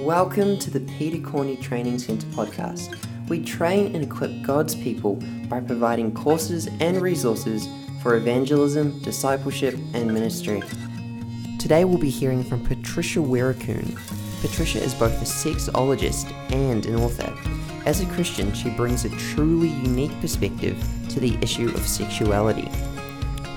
Welcome 0.00 0.58
to 0.60 0.70
the 0.70 0.80
Peter 0.80 1.18
Corney 1.18 1.56
Training 1.56 1.98
Centre 1.98 2.26
podcast. 2.28 2.96
We 3.28 3.44
train 3.44 3.94
and 3.94 4.02
equip 4.02 4.30
God's 4.40 4.74
people 4.74 5.16
by 5.46 5.60
providing 5.60 6.14
courses 6.14 6.70
and 6.80 7.02
resources 7.02 7.68
for 8.02 8.14
evangelism, 8.14 8.98
discipleship, 9.02 9.74
and 9.92 10.10
ministry. 10.10 10.62
Today 11.58 11.84
we'll 11.84 11.98
be 11.98 12.08
hearing 12.08 12.42
from 12.42 12.64
Patricia 12.64 13.18
Weerakoon. 13.18 13.94
Patricia 14.40 14.82
is 14.82 14.94
both 14.94 15.12
a 15.20 15.26
sexologist 15.26 16.32
and 16.50 16.86
an 16.86 16.96
author. 16.96 17.30
As 17.84 18.00
a 18.00 18.06
Christian, 18.06 18.54
she 18.54 18.70
brings 18.70 19.04
a 19.04 19.10
truly 19.34 19.68
unique 19.68 20.18
perspective 20.22 20.82
to 21.10 21.20
the 21.20 21.36
issue 21.42 21.68
of 21.74 21.86
sexuality. 21.86 22.70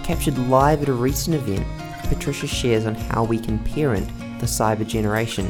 Captured 0.04 0.38
live 0.50 0.82
at 0.82 0.90
a 0.90 0.94
recent 0.94 1.38
event, 1.38 1.66
Patricia 2.10 2.48
shares 2.48 2.86
on 2.86 2.96
how 2.96 3.24
we 3.24 3.40
can 3.40 3.60
parent 3.60 4.10
the 4.42 4.46
cyber 4.46 4.86
generation. 4.86 5.50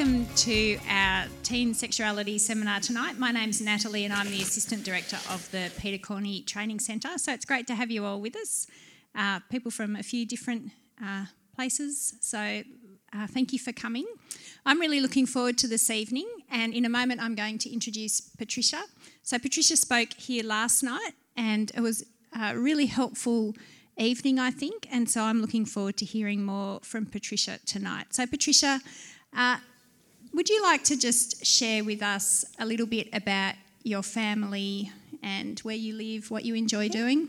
Welcome 0.00 0.34
to 0.34 0.78
our 0.88 1.26
teen 1.42 1.74
sexuality 1.74 2.38
seminar 2.38 2.80
tonight. 2.80 3.18
My 3.18 3.32
name's 3.32 3.60
Natalie 3.60 4.06
and 4.06 4.14
I'm 4.14 4.30
the 4.30 4.40
Assistant 4.40 4.82
Director 4.82 5.18
of 5.28 5.50
the 5.50 5.70
Peter 5.78 5.98
Corney 5.98 6.40
Training 6.40 6.80
Centre. 6.80 7.18
So 7.18 7.34
it's 7.34 7.44
great 7.44 7.66
to 7.66 7.74
have 7.74 7.90
you 7.90 8.06
all 8.06 8.18
with 8.18 8.34
us, 8.34 8.66
uh, 9.14 9.40
people 9.50 9.70
from 9.70 9.96
a 9.96 10.02
few 10.02 10.24
different 10.24 10.70
uh, 11.04 11.26
places. 11.54 12.14
So 12.22 12.62
uh, 13.12 13.26
thank 13.26 13.52
you 13.52 13.58
for 13.58 13.72
coming. 13.72 14.06
I'm 14.64 14.80
really 14.80 15.02
looking 15.02 15.26
forward 15.26 15.58
to 15.58 15.68
this 15.68 15.90
evening, 15.90 16.28
and 16.50 16.72
in 16.72 16.86
a 16.86 16.88
moment, 16.88 17.20
I'm 17.20 17.34
going 17.34 17.58
to 17.58 17.70
introduce 17.70 18.22
Patricia. 18.22 18.80
So, 19.22 19.38
Patricia 19.38 19.76
spoke 19.76 20.14
here 20.14 20.42
last 20.42 20.82
night, 20.82 21.12
and 21.36 21.70
it 21.76 21.80
was 21.80 22.06
a 22.34 22.56
really 22.56 22.86
helpful 22.86 23.54
evening, 23.98 24.38
I 24.38 24.50
think, 24.50 24.88
and 24.90 25.10
so 25.10 25.24
I'm 25.24 25.42
looking 25.42 25.66
forward 25.66 25.98
to 25.98 26.06
hearing 26.06 26.42
more 26.42 26.80
from 26.82 27.04
Patricia 27.04 27.58
tonight. 27.66 28.14
So, 28.14 28.26
Patricia, 28.26 28.80
uh, 29.36 29.58
would 30.32 30.48
you 30.48 30.62
like 30.62 30.84
to 30.84 30.96
just 30.96 31.44
share 31.44 31.84
with 31.84 32.02
us 32.02 32.44
a 32.58 32.66
little 32.66 32.86
bit 32.86 33.08
about 33.12 33.54
your 33.82 34.02
family 34.02 34.90
and 35.22 35.58
where 35.60 35.76
you 35.76 35.94
live, 35.94 36.30
what 36.30 36.44
you 36.44 36.54
enjoy 36.54 36.88
doing? 36.88 37.28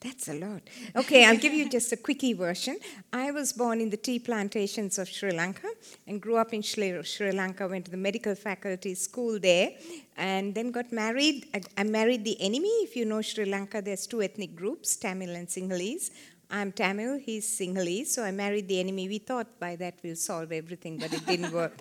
That's 0.00 0.28
a 0.28 0.34
lot. 0.34 0.60
Okay, 0.94 1.24
I'll 1.24 1.38
give 1.38 1.54
you 1.54 1.70
just 1.70 1.90
a 1.92 1.96
quickie 1.96 2.34
version. 2.34 2.78
I 3.10 3.30
was 3.30 3.54
born 3.54 3.80
in 3.80 3.88
the 3.88 3.96
tea 3.96 4.18
plantations 4.18 4.98
of 4.98 5.08
Sri 5.08 5.32
Lanka 5.32 5.68
and 6.06 6.20
grew 6.20 6.36
up 6.36 6.52
in 6.52 6.60
Sri, 6.60 6.92
Lanka, 7.32 7.66
went 7.66 7.86
to 7.86 7.90
the 7.90 7.96
medical 7.96 8.34
faculty 8.34 8.94
school 8.94 9.38
there, 9.38 9.70
and 10.18 10.54
then 10.54 10.72
got 10.72 10.92
married. 10.92 11.46
I 11.78 11.84
married 11.84 12.22
the 12.22 12.38
enemy. 12.38 12.68
If 12.82 12.96
you 12.96 13.06
know 13.06 13.22
Sri 13.22 13.46
Lanka, 13.46 13.80
there's 13.80 14.06
two 14.06 14.20
ethnic 14.20 14.54
groups, 14.54 14.94
Tamil 14.96 15.30
and 15.30 15.48
Sinhalese. 15.48 16.10
I'm 16.50 16.70
Tamil, 16.72 17.18
he's 17.18 17.46
Sinhalese, 17.46 18.08
so 18.08 18.24
I 18.24 18.30
married 18.30 18.68
the 18.68 18.80
enemy. 18.80 19.08
We 19.08 19.18
thought 19.18 19.58
by 19.58 19.76
that 19.76 19.94
we'll 20.02 20.16
solve 20.16 20.52
everything, 20.52 20.98
but 20.98 21.14
it 21.14 21.24
didn't 21.24 21.50
work. 21.50 21.78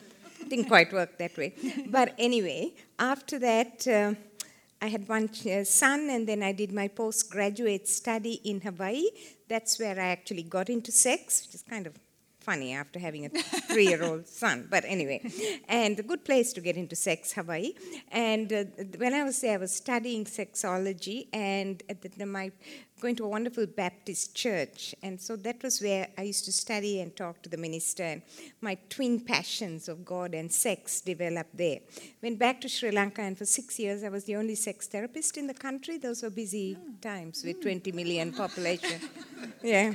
Didn't 0.54 0.70
quite 0.70 0.94
work 0.94 1.18
that 1.18 1.36
way. 1.38 1.54
But 1.88 2.14
anyway, 2.18 2.74
after 3.00 3.40
that, 3.40 3.88
uh, 3.88 4.14
I 4.82 4.88
had 4.88 5.08
one 5.08 5.28
son, 5.66 6.10
and 6.10 6.28
then 6.28 6.44
I 6.44 6.52
did 6.52 6.72
my 6.72 6.88
postgraduate 6.90 7.88
study 7.88 8.34
in 8.44 8.60
Hawaii. 8.62 9.06
That's 9.48 9.80
where 9.80 9.98
I 10.00 10.08
actually 10.18 10.44
got 10.44 10.70
into 10.70 10.92
sex, 10.92 11.42
which 11.42 11.56
is 11.56 11.64
kind 11.64 11.88
of 11.88 11.94
funny 12.44 12.74
after 12.74 13.00
having 13.00 13.26
a 13.26 13.30
three 13.30 13.88
year 13.88 14.04
old 14.04 14.28
son. 14.42 14.68
But 14.70 14.84
anyway, 14.86 15.22
and 15.68 15.98
a 16.00 16.04
good 16.04 16.24
place 16.26 16.54
to 16.54 16.62
get 16.62 16.76
into 16.78 16.96
sex, 16.96 17.34
Hawaii. 17.34 17.74
And 18.12 18.52
uh, 18.52 18.64
when 18.98 19.14
I 19.14 19.24
was 19.24 19.42
there, 19.42 19.56
I 19.56 19.58
was 19.58 19.74
studying 19.74 20.26
sexology, 20.26 21.28
and 21.34 21.82
at 21.90 22.02
the, 22.02 22.26
my 22.26 22.52
going 23.04 23.16
to 23.18 23.26
a 23.26 23.28
wonderful 23.28 23.66
Baptist 23.66 24.34
church. 24.34 24.96
And 25.04 25.20
so 25.20 25.36
that 25.36 25.62
was 25.62 25.82
where 25.82 26.08
I 26.18 26.22
used 26.22 26.46
to 26.46 26.54
study 26.54 27.02
and 27.02 27.14
talk 27.14 27.42
to 27.42 27.50
the 27.50 27.58
minister. 27.58 28.04
And 28.04 28.22
my 28.62 28.78
twin 28.88 29.20
passions 29.20 29.90
of 29.90 30.06
God 30.06 30.34
and 30.34 30.50
sex 30.50 31.02
developed 31.02 31.58
there. 31.58 31.80
Went 32.22 32.40
back 32.40 32.62
to 32.62 32.70
Sri 32.70 32.92
Lanka, 32.92 33.22
and 33.22 33.38
for 33.38 33.46
six 33.46 33.78
years 33.78 34.06
I 34.06 34.10
was 34.10 34.24
the 34.24 34.38
only 34.38 34.56
sex 34.56 34.88
therapist 34.88 35.36
in 35.38 35.48
the 35.48 35.54
country. 35.54 35.98
Those 35.98 36.24
were 36.24 36.30
busy 36.30 36.76
hmm. 36.76 36.96
times 37.02 37.44
with 37.44 37.58
hmm. 37.58 37.64
20 37.64 37.92
million 37.92 38.32
population. 38.32 39.02
yeah. 39.64 39.94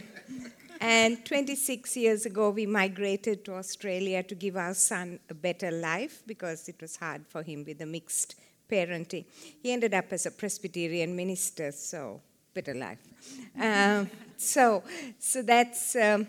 And 0.81 1.25
26 1.25 1.97
years 1.97 2.25
ago, 2.25 2.51
we 2.51 2.65
migrated 2.65 3.45
to 3.47 3.55
Australia 3.55 4.23
to 4.23 4.35
give 4.37 4.57
our 4.57 4.75
son 4.75 5.19
a 5.29 5.35
better 5.35 5.73
life 5.73 6.23
because 6.27 6.69
it 6.69 6.81
was 6.81 6.97
hard 6.97 7.27
for 7.27 7.43
him 7.43 7.65
with 7.67 7.79
the 7.79 7.87
mixed 7.87 8.37
parenting. 8.71 9.25
He 9.61 9.73
ended 9.73 9.93
up 9.93 10.13
as 10.13 10.27
a 10.27 10.31
Presbyterian 10.31 11.17
minister, 11.17 11.73
so 11.73 12.21
better 12.55 12.75
life. 12.75 12.99
Um, 13.61 14.09
so, 14.37 14.85
so 15.19 15.43
that's 15.43 15.97
um, 15.97 16.29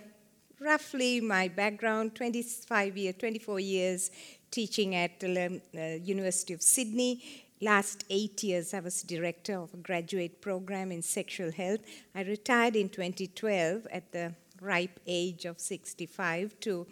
roughly 0.59 1.21
my 1.21 1.47
background 1.47 2.15
25 2.15 2.97
years, 2.97 3.15
24 3.19 3.59
years 3.59 4.11
teaching 4.49 4.95
at 4.95 5.19
the 5.19 5.61
uh, 5.77 6.03
University 6.03 6.53
of 6.53 6.61
Sydney. 6.63 7.23
Last 7.61 8.05
eight 8.09 8.41
years, 8.41 8.73
I 8.73 8.79
was 8.79 9.01
director 9.03 9.57
of 9.57 9.73
a 9.73 9.77
graduate 9.77 10.41
program 10.41 10.91
in 10.93 11.01
sexual 11.01 11.51
health. 11.51 11.81
I 12.15 12.21
retired 12.21 12.77
in 12.77 12.87
2012 12.87 13.87
at 13.91 14.11
the 14.13 14.33
ripe 14.61 14.99
age 15.05 15.43
of 15.45 15.59
65 15.59 16.57
to 16.61 16.87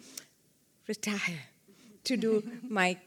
retire, 0.86 1.40
to 2.04 2.16
do 2.16 2.42
my 2.68 2.98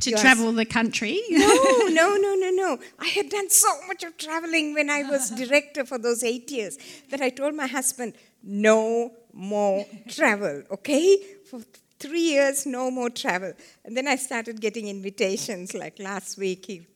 to 0.00 0.12
travel 0.12 0.52
the 0.52 0.64
country? 0.64 1.20
no, 1.30 1.46
no, 1.88 2.16
no, 2.16 2.34
no, 2.34 2.50
no. 2.50 2.78
I 2.98 3.06
had 3.06 3.30
done 3.30 3.48
so 3.48 3.68
much 3.86 4.04
of 4.04 4.16
traveling 4.16 4.74
when 4.74 4.90
I 4.90 5.02
was 5.02 5.30
director 5.44 5.84
for 5.84 5.98
those 5.98 6.22
eight 6.22 6.50
years 6.50 6.78
that 7.10 7.20
I 7.20 7.30
told 7.30 7.54
my 7.54 7.66
husband, 7.66 8.14
no 8.42 9.12
more 9.32 9.86
travel, 10.08 10.62
okay? 10.70 11.16
For 11.50 11.60
three 11.98 12.20
years, 12.20 12.66
no 12.66 12.90
more 12.90 13.10
travel. 13.10 13.52
And 13.84 13.96
then 13.96 14.06
I 14.06 14.16
started 14.16 14.60
getting 14.60 14.88
invitations. 14.88 15.74
Like 15.74 15.98
last 15.98 16.38
week, 16.38 16.66
he 16.66 16.86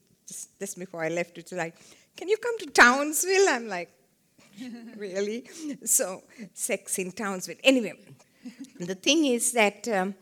just, 0.59 0.79
before 0.79 1.05
I 1.05 1.09
left, 1.09 1.39
it's 1.39 1.53
like, 1.53 1.75
can 2.17 2.29
you 2.29 2.37
come 2.37 2.59
to 2.59 2.67
Townsville? 2.67 3.49
I'm 3.49 3.69
like, 3.69 3.91
really? 4.97 5.45
So, 5.85 6.23
sex 6.53 6.99
in 6.99 7.13
Townsville. 7.13 7.57
Anyway, 7.65 7.95
the 8.79 8.95
thing 8.95 9.27
is 9.27 9.53
that. 9.53 9.89
Um, 9.89 10.15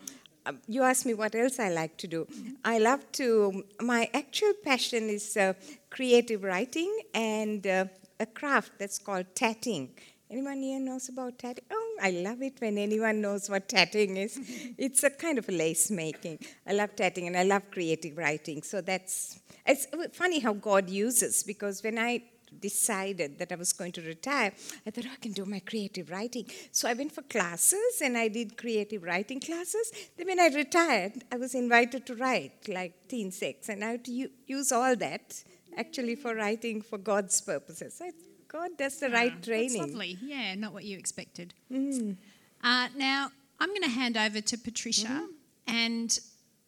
um, 0.47 0.59
you 0.67 0.83
asked 0.83 1.05
me 1.05 1.13
what 1.13 1.35
else 1.35 1.59
I 1.61 1.69
like 1.69 1.99
to 1.99 2.07
do. 2.07 2.27
I 2.65 2.79
love 2.79 3.05
to, 3.13 3.63
my 3.81 4.09
actual 4.15 4.55
passion 4.65 5.11
is 5.11 5.37
uh, 5.37 5.53
creative 5.91 6.43
writing 6.43 6.91
and 7.13 7.67
uh, 7.67 7.85
a 8.19 8.25
craft 8.25 8.73
that's 8.79 8.99
called 8.99 9.27
tatting. 9.35 9.91
Anyone 10.31 10.63
here 10.63 10.81
knows 10.81 11.11
about 11.11 11.39
tatting? 11.39 11.65
Oh, 11.71 11.90
I 12.01 12.11
love 12.11 12.43
it 12.43 12.55
when 12.59 12.79
anyone 12.79 13.21
knows 13.21 13.51
what 13.51 13.69
tatting 13.69 14.17
is. 14.17 14.39
it's 14.79 15.03
a 15.05 15.11
kind 15.11 15.39
of 15.39 15.49
a 15.49 15.53
lace 15.53 15.91
making. 15.91 16.39
I 16.67 16.73
love 16.73 16.97
tatting 16.97 17.27
and 17.27 17.37
I 17.37 17.43
love 17.45 17.71
creative 17.71 18.17
writing. 18.17 18.63
So 18.63 18.81
that's, 18.81 19.41
it's 19.67 19.87
funny 20.17 20.41
how 20.41 20.55
God 20.55 20.89
uses 20.89 21.43
because 21.43 21.83
when 21.83 21.99
I 21.99 22.23
decided 22.59 23.39
that 23.39 23.53
I 23.53 23.55
was 23.55 23.73
going 23.73 23.93
to 23.93 24.03
retire, 24.03 24.53
I 24.87 24.91
thought, 24.91 25.05
oh, 25.07 25.13
I 25.13 25.17
can 25.17 25.33
do 25.33 25.45
my 25.45 25.61
creative 25.61 26.11
writing. 26.11 26.47
So 26.73 26.89
I 26.89 26.95
went 26.95 27.13
for 27.13 27.23
classes 27.23 28.01
and 28.03 28.17
I 28.17 28.29
did 28.29 28.57
creative 28.57 29.03
writing 29.03 29.41
classes. 29.41 29.93
Then 30.17 30.27
when 30.27 30.41
I 30.41 30.49
retired, 30.49 31.25
I 31.31 31.37
was 31.37 31.55
invited 31.55 32.07
to 32.07 32.17
write, 32.17 32.69
like 32.69 33.09
Teen 33.09 33.31
Sex, 33.31 33.69
and 33.69 33.85
I 33.85 33.93
had 33.93 34.05
to 34.07 34.31
use 34.47 34.73
all 34.73 34.97
that 34.97 35.45
actually 35.77 36.17
for 36.17 36.35
writing 36.35 36.83
for 36.83 36.99
God's 36.99 37.41
purposes. 37.41 38.01
I, 38.03 38.11
God 38.51 38.71
that's 38.79 38.99
the 38.99 39.09
yeah, 39.09 39.15
right 39.15 39.43
training. 39.43 39.79
That's 39.79 39.93
lovely. 39.93 40.19
Yeah, 40.23 40.55
not 40.57 40.73
what 40.73 40.85
you 40.85 40.99
expected. 40.99 41.55
Mm. 41.73 42.17
Uh, 42.63 42.89
now, 42.97 43.31
I'm 43.59 43.69
going 43.69 43.83
to 43.83 43.91
hand 43.91 44.17
over 44.17 44.41
to 44.41 44.59
Patricia, 44.59 45.07
mm-hmm. 45.07 45.75
and 45.75 46.19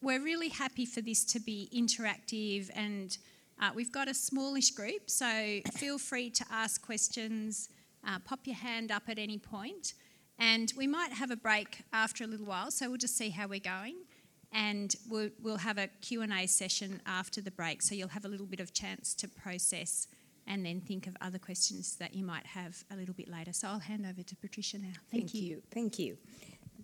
we're 0.01 0.23
really 0.23 0.49
happy 0.49 0.85
for 0.85 1.01
this 1.01 1.23
to 1.25 1.39
be 1.39 1.69
interactive 1.73 2.69
and 2.75 3.17
uh, 3.61 3.69
we've 3.73 3.91
got 3.91 4.07
a 4.07 4.13
smallish 4.13 4.71
group, 4.71 5.09
so 5.09 5.59
feel 5.73 5.97
free 5.97 6.29
to 6.29 6.43
ask 6.51 6.85
questions, 6.85 7.69
uh, 8.05 8.17
pop 8.25 8.39
your 8.45 8.55
hand 8.55 8.91
up 8.91 9.03
at 9.07 9.19
any 9.19 9.37
point, 9.37 9.93
and 10.39 10.73
we 10.75 10.87
might 10.87 11.13
have 11.13 11.31
a 11.31 11.35
break 11.35 11.83
after 11.93 12.23
a 12.23 12.27
little 12.27 12.45
while, 12.45 12.71
so 12.71 12.89
we'll 12.89 12.97
just 12.97 13.15
see 13.15 13.29
how 13.29 13.47
we're 13.47 13.59
going. 13.59 13.95
And 14.55 14.95
we'll, 15.09 15.29
we'll 15.41 15.57
have 15.57 15.79
a 15.79 15.87
Q&A 16.01 16.45
session 16.45 17.01
after 17.07 17.41
the 17.41 17.51
break, 17.51 17.81
so 17.81 17.95
you'll 17.95 18.09
have 18.09 18.25
a 18.25 18.27
little 18.27 18.45
bit 18.45 18.59
of 18.59 18.73
chance 18.73 19.15
to 19.15 19.27
process 19.27 20.07
and 20.47 20.65
then 20.65 20.81
think 20.81 21.07
of 21.07 21.15
other 21.21 21.39
questions 21.39 21.95
that 21.97 22.13
you 22.13 22.23
might 22.23 22.45
have 22.45 22.83
a 22.91 22.95
little 22.95 23.13
bit 23.13 23.29
later. 23.29 23.53
So 23.53 23.67
I'll 23.67 23.79
hand 23.79 24.05
over 24.05 24.23
to 24.23 24.35
Patricia 24.35 24.77
now. 24.77 24.89
Thank, 25.11 25.31
thank 25.31 25.33
you. 25.33 25.41
you. 25.41 25.61
Thank 25.71 25.99
you. 25.99 26.17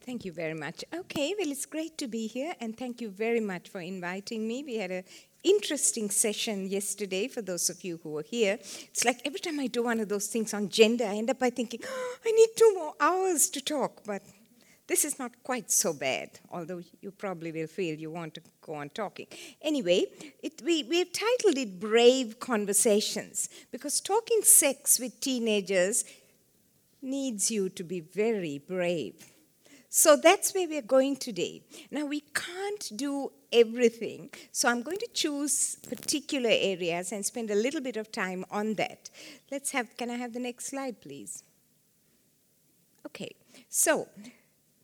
Thank 0.05 0.25
you 0.25 0.31
very 0.31 0.53
much. 0.53 0.83
Okay, 0.93 1.35
well, 1.37 1.51
it's 1.51 1.65
great 1.65 1.97
to 1.97 2.07
be 2.07 2.27
here, 2.27 2.53
and 2.61 2.77
thank 2.77 3.01
you 3.01 3.09
very 3.09 3.41
much 3.41 3.69
for 3.69 3.81
inviting 3.81 4.47
me. 4.47 4.63
We 4.63 4.77
had 4.77 4.91
an 4.91 5.03
interesting 5.43 6.09
session 6.09 6.67
yesterday 6.67 7.27
for 7.27 7.41
those 7.41 7.69
of 7.69 7.83
you 7.83 7.99
who 8.01 8.11
were 8.11 8.23
here. 8.23 8.53
It's 8.61 9.03
like 9.03 9.21
every 9.25 9.39
time 9.39 9.59
I 9.59 9.67
do 9.67 9.83
one 9.83 9.99
of 9.99 10.09
those 10.09 10.27
things 10.27 10.53
on 10.53 10.69
gender, 10.69 11.05
I 11.05 11.15
end 11.15 11.29
up 11.29 11.39
by 11.39 11.49
thinking, 11.49 11.81
oh, 11.85 12.15
I 12.25 12.31
need 12.31 12.49
two 12.55 12.73
more 12.75 12.93
hours 12.99 13.49
to 13.51 13.61
talk, 13.61 14.01
but 14.05 14.21
this 14.89 15.05
is 15.05 15.19
not 15.19 15.31
quite 15.43 15.69
so 15.69 15.93
bad, 15.93 16.31
although 16.51 16.81
you 16.99 17.11
probably 17.11 17.51
will 17.51 17.67
feel 17.67 17.95
you 17.95 18.09
want 18.09 18.33
to 18.33 18.41
go 18.59 18.73
on 18.73 18.89
talking. 18.89 19.27
Anyway, 19.61 20.05
it, 20.41 20.63
we, 20.65 20.81
we've 20.83 21.13
titled 21.13 21.59
it 21.59 21.79
Brave 21.79 22.39
Conversations 22.39 23.49
because 23.71 24.01
talking 24.01 24.41
sex 24.41 24.99
with 24.99 25.19
teenagers 25.21 26.05
needs 27.03 27.51
you 27.51 27.69
to 27.69 27.83
be 27.83 27.99
very 27.99 28.57
brave 28.57 29.31
So 29.89 30.17
that's 30.17 30.55
where 30.55 30.67
we're 30.67 30.81
going 30.81 31.17
today. 31.17 31.61
Now, 31.91 32.05
we 32.05 32.21
can't 32.33 32.91
do 32.95 33.31
everything, 33.53 34.31
so 34.51 34.69
I'm 34.69 34.81
going 34.81 34.97
to 34.97 35.09
choose 35.13 35.77
particular 35.87 36.49
areas 36.51 37.11
and 37.11 37.23
spend 37.23 37.51
a 37.51 37.55
little 37.55 37.81
bit 37.81 37.97
of 37.97 38.11
time 38.11 38.43
on 38.49 38.73
that. 38.75 39.11
Let's 39.51 39.71
have, 39.71 39.95
can 39.97 40.09
I 40.09 40.15
have 40.15 40.33
the 40.33 40.39
next 40.39 40.65
slide, 40.65 40.99
please? 40.99 41.43
Okay, 43.05 43.35
so 43.67 44.07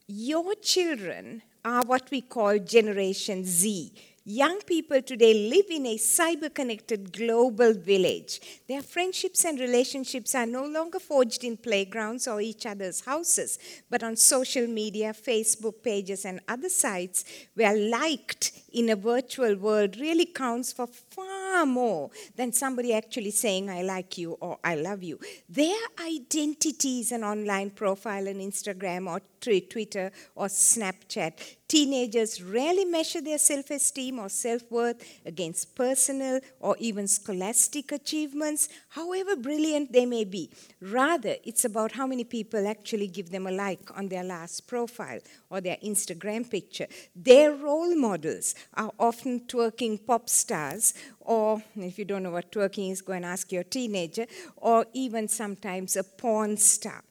your 0.08 0.54
children 0.56 1.42
are 1.64 1.84
what 1.84 2.12
we 2.12 2.22
call 2.22 2.60
Generation 2.60 3.44
Z. 3.44 3.92
Young 4.28 4.60
people 4.62 5.02
today 5.02 5.50
live 5.50 5.66
in 5.70 5.86
a 5.86 5.98
cyber 5.98 6.52
connected 6.54 7.12
global 7.12 7.74
village. 7.74 8.40
Their 8.68 8.82
friendships 8.82 9.46
and 9.46 9.60
relationships 9.60 10.34
are 10.34 10.48
no 10.48 10.66
longer 10.66 11.00
forged 11.00 11.44
in 11.44 11.58
playgrounds 11.58 12.28
or 12.28 12.42
each 12.42 12.66
other's 12.66 13.02
houses, 13.02 13.60
but 13.90 14.04
on 14.04 14.16
social 14.16 14.68
media, 14.68 15.14
Facebook 15.14 15.84
pages, 15.84 16.26
and 16.26 16.40
other 16.48 16.70
sites 16.70 17.24
where 17.54 17.76
liked 17.76 18.52
in 18.74 18.90
a 18.90 18.96
virtual 18.96 19.56
world 19.56 19.98
really 19.98 20.26
counts 20.26 20.74
for 20.74 20.88
far 20.88 21.35
more 21.66 22.10
than 22.36 22.52
somebody 22.52 22.94
actually 22.94 23.32
saying, 23.32 23.70
I 23.70 23.82
like 23.82 24.18
you 24.18 24.34
or 24.34 24.58
I 24.64 24.76
love 24.76 25.04
you. 25.04 25.20
Their 25.50 25.78
identity 26.00 27.00
is 27.00 27.12
an 27.12 27.24
online 27.24 27.72
profile 27.72 28.28
on 28.28 28.36
Instagram 28.36 29.08
or 29.08 29.22
Twitter 29.40 30.12
or 30.36 30.48
Snapchat. 30.48 31.34
Teenagers 31.68 32.44
rarely 32.44 32.86
measure 32.86 33.22
their 33.22 33.40
self 33.40 33.72
esteem 33.72 34.20
or 34.20 34.30
self 34.30 34.70
worth 34.70 35.04
against 35.26 35.76
personal 35.76 36.40
or 36.60 36.76
even 36.80 37.08
scholastic 37.08 37.92
achievements, 37.92 38.70
however 38.90 39.36
brilliant 39.36 39.92
they 39.92 40.06
may 40.06 40.26
be. 40.26 40.52
Rather, 40.80 41.36
it's 41.44 41.66
about 41.66 41.94
how 41.94 42.06
many 42.06 42.24
people 42.24 42.68
actually 42.68 43.08
give 43.08 43.32
them 43.32 43.48
a 43.48 43.52
like 43.52 43.98
on 43.98 44.10
their 44.10 44.24
last 44.24 44.68
profile 44.68 45.20
or 45.50 45.60
their 45.60 45.78
Instagram 45.84 46.48
picture. 46.48 46.88
Their 47.16 47.54
role 47.54 47.96
models 47.96 48.54
are 48.76 48.92
often 49.00 49.40
twerking 49.42 50.06
pop 50.06 50.30
stars, 50.30 50.94
or 51.20 51.64
if 51.76 51.98
you 51.98 52.06
don't 52.06 52.22
know 52.22 52.32
what 52.32 52.52
twerking 52.52 52.92
is, 52.92 53.02
go 53.02 53.14
and 53.14 53.26
ask 53.26 53.52
your 53.52 53.64
teenager, 53.64 54.28
or 54.58 54.86
even 54.94 55.28
sometimes 55.28 55.96
a 55.96 56.04
porn 56.04 56.58
star 56.58 57.04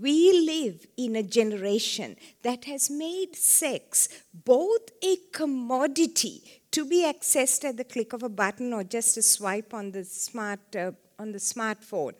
we 0.00 0.32
live 0.46 0.86
in 0.96 1.16
a 1.16 1.22
generation 1.22 2.16
that 2.42 2.66
has 2.66 2.90
made 2.90 3.34
sex 3.34 4.08
both 4.32 4.90
a 5.02 5.16
commodity 5.32 6.42
to 6.70 6.84
be 6.84 7.04
accessed 7.04 7.64
at 7.64 7.76
the 7.76 7.84
click 7.84 8.12
of 8.12 8.22
a 8.22 8.28
button 8.28 8.72
or 8.72 8.84
just 8.84 9.16
a 9.16 9.22
swipe 9.22 9.72
on 9.72 9.90
the 9.92 10.04
smart 10.04 10.60
uh, 10.76 10.92
on 11.18 11.32
the 11.32 11.38
smartphone 11.38 12.12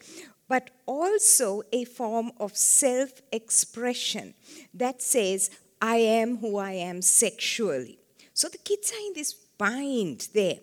but 0.48 0.70
also 0.86 1.62
a 1.72 1.84
form 1.84 2.32
of 2.40 2.56
self 2.56 3.10
expression 3.30 4.34
that 4.72 5.02
says 5.02 5.50
i 5.82 5.96
am 5.96 6.38
who 6.38 6.56
i 6.56 6.72
am 6.72 7.02
sexually. 7.02 7.98
So 8.32 8.48
the 8.48 8.58
kids 8.58 8.92
are 8.92 9.06
in 9.06 9.12
this 9.14 9.32
bind 9.32 10.28
there. 10.32 10.60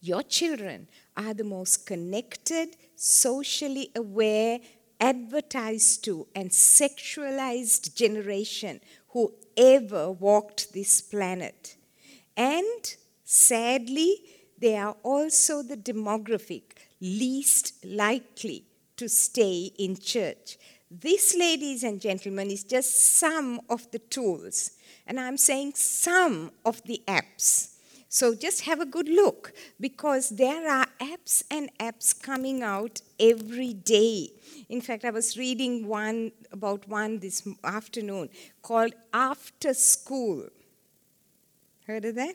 Your 0.00 0.22
children 0.22 0.88
are 1.16 1.34
the 1.34 1.44
most 1.44 1.86
connected 1.86 2.76
socially 2.96 3.90
aware 3.96 4.60
advertised 5.00 6.04
to 6.04 6.26
and 6.34 6.50
sexualized 6.50 7.94
generation 7.94 8.80
who 9.08 9.32
ever 9.56 10.10
walked 10.10 10.72
this 10.72 11.00
planet. 11.00 11.76
And 12.36 12.94
sadly, 13.24 14.16
they 14.58 14.76
are 14.76 14.96
also 15.02 15.62
the 15.62 15.76
demographic 15.76 16.62
least 17.00 17.84
likely 17.84 18.64
to 18.96 19.08
stay 19.08 19.72
in 19.78 19.96
church. 19.96 20.58
This, 20.90 21.34
ladies 21.36 21.82
and 21.82 22.00
gentlemen, 22.00 22.50
is 22.50 22.64
just 22.64 22.94
some 23.18 23.60
of 23.70 23.90
the 23.90 24.00
tools, 24.00 24.72
and 25.06 25.18
I'm 25.18 25.36
saying 25.36 25.72
some 25.76 26.50
of 26.64 26.82
the 26.82 27.02
apps. 27.06 27.76
So 28.08 28.34
just 28.34 28.62
have 28.62 28.80
a 28.80 28.86
good 28.86 29.08
look 29.08 29.52
because 29.80 30.30
there 30.30 30.68
are 30.68 30.86
apps 31.00 31.42
and 31.50 31.70
apps 31.78 32.20
coming 32.20 32.62
out 32.62 33.00
every 33.18 33.72
day. 33.72 34.30
In 34.68 34.80
fact, 34.80 35.04
I 35.04 35.10
was 35.10 35.36
reading 35.36 35.86
one 35.86 36.32
about 36.52 36.86
one 36.88 37.18
this 37.18 37.46
afternoon 37.64 38.28
called 38.62 38.92
After 39.12 39.74
School. 39.74 40.48
Heard 41.86 42.04
of 42.04 42.14
that? 42.16 42.34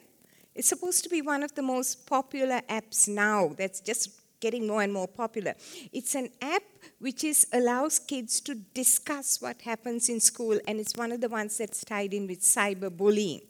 It's 0.56 0.70
supposed 0.70 1.04
to 1.04 1.10
be 1.10 1.22
one 1.22 1.44
of 1.44 1.54
the 1.54 1.62
most 1.62 2.08
popular 2.08 2.62
apps 2.70 3.08
now 3.08 3.54
that's 3.58 3.82
just 3.82 4.10
getting 4.40 4.68
more 4.68 4.82
and 4.82 4.94
more 4.94 5.08
popular. 5.08 5.54
It's 5.92 6.16
an 6.16 6.30
app 6.42 6.64
which 7.00 7.24
is 7.24 7.48
allows 7.52 8.00
kids 8.00 8.40
to 8.42 8.56
discuss 8.56 9.42
what 9.42 9.62
happens 9.62 10.10
in 10.10 10.20
school 10.20 10.60
and 10.68 10.80
it's 10.80 10.96
one 10.96 11.12
of 11.12 11.22
the 11.22 11.30
ones 11.30 11.58
that's 11.58 11.84
tied 11.84 12.14
in 12.14 12.28
with 12.28 12.42
cyberbullying. 12.42 13.42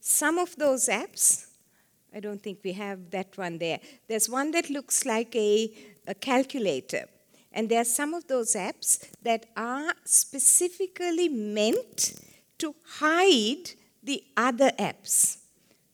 Some 0.00 0.38
of 0.38 0.56
those 0.56 0.88
apps 0.88 1.46
I 2.14 2.20
don't 2.20 2.42
think 2.42 2.58
we 2.62 2.72
have 2.72 3.10
that 3.10 3.36
one 3.36 3.58
there. 3.58 3.80
There's 4.08 4.28
one 4.28 4.50
that 4.52 4.68
looks 4.70 5.06
like 5.06 5.34
a, 5.34 5.72
a 6.06 6.14
calculator. 6.14 7.06
And 7.52 7.68
there 7.68 7.80
are 7.80 7.84
some 7.84 8.14
of 8.14 8.26
those 8.28 8.54
apps 8.54 9.04
that 9.22 9.46
are 9.56 9.94
specifically 10.04 11.28
meant 11.28 12.14
to 12.58 12.74
hide 12.86 13.70
the 14.02 14.22
other 14.36 14.70
apps. 14.78 15.38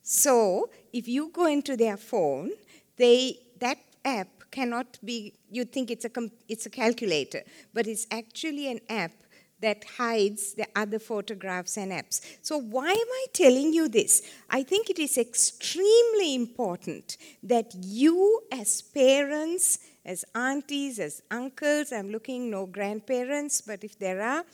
So 0.02 0.70
if 0.92 1.08
you 1.08 1.30
go 1.32 1.46
into 1.46 1.76
their 1.76 1.96
phone, 1.96 2.52
they, 2.96 3.38
that 3.58 3.78
app 4.04 4.28
cannot 4.50 4.98
be, 5.04 5.34
you 5.50 5.64
think 5.64 5.90
it's 5.90 6.04
a, 6.04 6.10
it's 6.48 6.66
a 6.66 6.70
calculator, 6.70 7.42
but 7.74 7.86
it's 7.86 8.06
actually 8.10 8.70
an 8.70 8.80
app 8.88 9.12
that 9.60 9.84
hides 9.96 10.54
the 10.54 10.66
other 10.76 10.98
photographs 10.98 11.76
and 11.76 11.92
apps. 11.92 12.20
So, 12.42 12.58
why 12.58 12.90
am 12.90 12.96
I 12.96 13.26
telling 13.32 13.72
you 13.72 13.88
this? 13.88 14.22
I 14.48 14.62
think 14.62 14.88
it 14.88 14.98
is 14.98 15.18
extremely 15.18 16.34
important 16.34 17.16
that 17.42 17.74
you, 17.74 18.42
as 18.52 18.82
parents, 18.82 19.78
as 20.04 20.24
aunties, 20.34 20.98
as 20.98 21.22
uncles, 21.30 21.92
I'm 21.92 22.10
looking 22.10 22.50
no 22.50 22.66
grandparents, 22.66 23.60
but 23.60 23.84
if 23.84 23.98
there 23.98 24.22
are, 24.22 24.44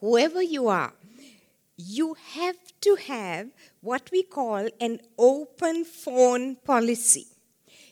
whoever 0.00 0.42
you 0.42 0.68
are, 0.68 0.92
you 1.76 2.16
have 2.32 2.56
to 2.80 2.94
have 2.94 3.48
what 3.80 4.08
we 4.10 4.22
call 4.22 4.68
an 4.80 5.00
open 5.18 5.84
phone 5.84 6.56
policy. 6.56 7.26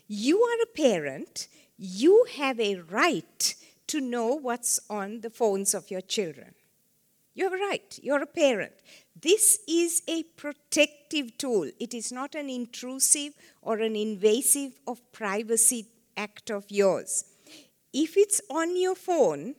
You 0.06 0.40
are 0.40 0.62
a 0.62 0.66
parent, 0.66 1.48
you 1.76 2.26
have 2.36 2.58
a 2.60 2.76
right 2.76 3.54
to 3.94 4.00
know 4.00 4.34
what's 4.34 4.80
on 4.90 5.20
the 5.20 5.30
phones 5.30 5.72
of 5.72 5.88
your 5.88 6.00
children. 6.00 6.52
You're 7.32 7.56
right, 7.68 7.96
you're 8.02 8.22
a 8.22 8.26
parent. 8.26 8.72
This 9.14 9.60
is 9.68 10.02
a 10.08 10.24
protective 10.36 11.38
tool. 11.38 11.70
It 11.78 11.94
is 11.94 12.10
not 12.10 12.34
an 12.34 12.50
intrusive 12.50 13.34
or 13.62 13.78
an 13.78 13.94
invasive 13.94 14.72
of 14.88 15.00
privacy 15.12 15.86
act 16.16 16.50
of 16.50 16.64
yours. 16.70 17.24
If 17.92 18.16
it's 18.16 18.40
on 18.50 18.76
your 18.76 18.96
phone 18.96 19.54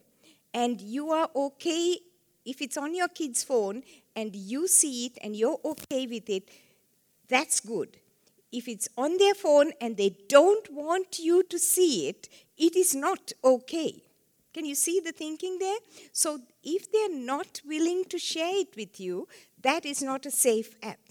and 0.53 0.81
you 0.81 1.11
are 1.11 1.29
okay, 1.33 1.99
if 2.45 2.61
it's 2.61 2.75
on 2.75 2.93
your 2.93 3.07
kid's 3.07 3.41
phone 3.41 3.83
and 4.17 4.35
you 4.35 4.67
see 4.67 5.05
it 5.05 5.17
and 5.21 5.33
you're 5.33 5.59
okay 5.63 6.07
with 6.07 6.29
it, 6.29 6.49
that's 7.29 7.61
good. 7.61 7.95
If 8.51 8.67
it's 8.67 8.89
on 8.97 9.17
their 9.17 9.33
phone 9.33 9.71
and 9.79 9.95
they 9.95 10.17
don't 10.27 10.69
want 10.73 11.19
you 11.19 11.43
to 11.43 11.57
see 11.57 12.09
it, 12.09 12.27
it 12.57 12.75
is 12.75 12.93
not 12.93 13.31
okay. 13.41 14.01
Can 14.55 14.63
you 14.63 14.73
see 14.75 15.01
the 15.01 15.11
thinking 15.11 15.59
there? 15.59 15.79
So, 16.13 16.39
if 16.63 16.89
they're 16.89 17.13
not 17.13 17.59
willing 17.65 18.05
to 18.05 18.17
share 18.17 18.55
it 18.61 18.73
with 18.77 19.01
you, 19.01 19.27
that 19.61 19.85
is 19.85 20.01
not 20.01 20.25
a 20.25 20.31
safe 20.31 20.75
app. 20.81 21.01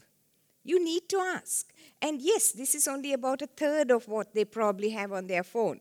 You 0.63 0.83
need 0.83 1.11
to 1.11 1.19
ask. 1.19 1.71
And 2.01 2.23
yes, 2.23 2.53
this 2.53 2.75
is 2.75 2.89
only 2.89 3.13
about 3.13 3.43
a 3.43 3.47
third 3.47 3.91
of 3.91 4.09
what 4.09 4.33
they 4.33 4.47
probably 4.47 4.89
have 4.91 5.13
on 5.13 5.27
their 5.27 5.43
phone. 5.43 5.81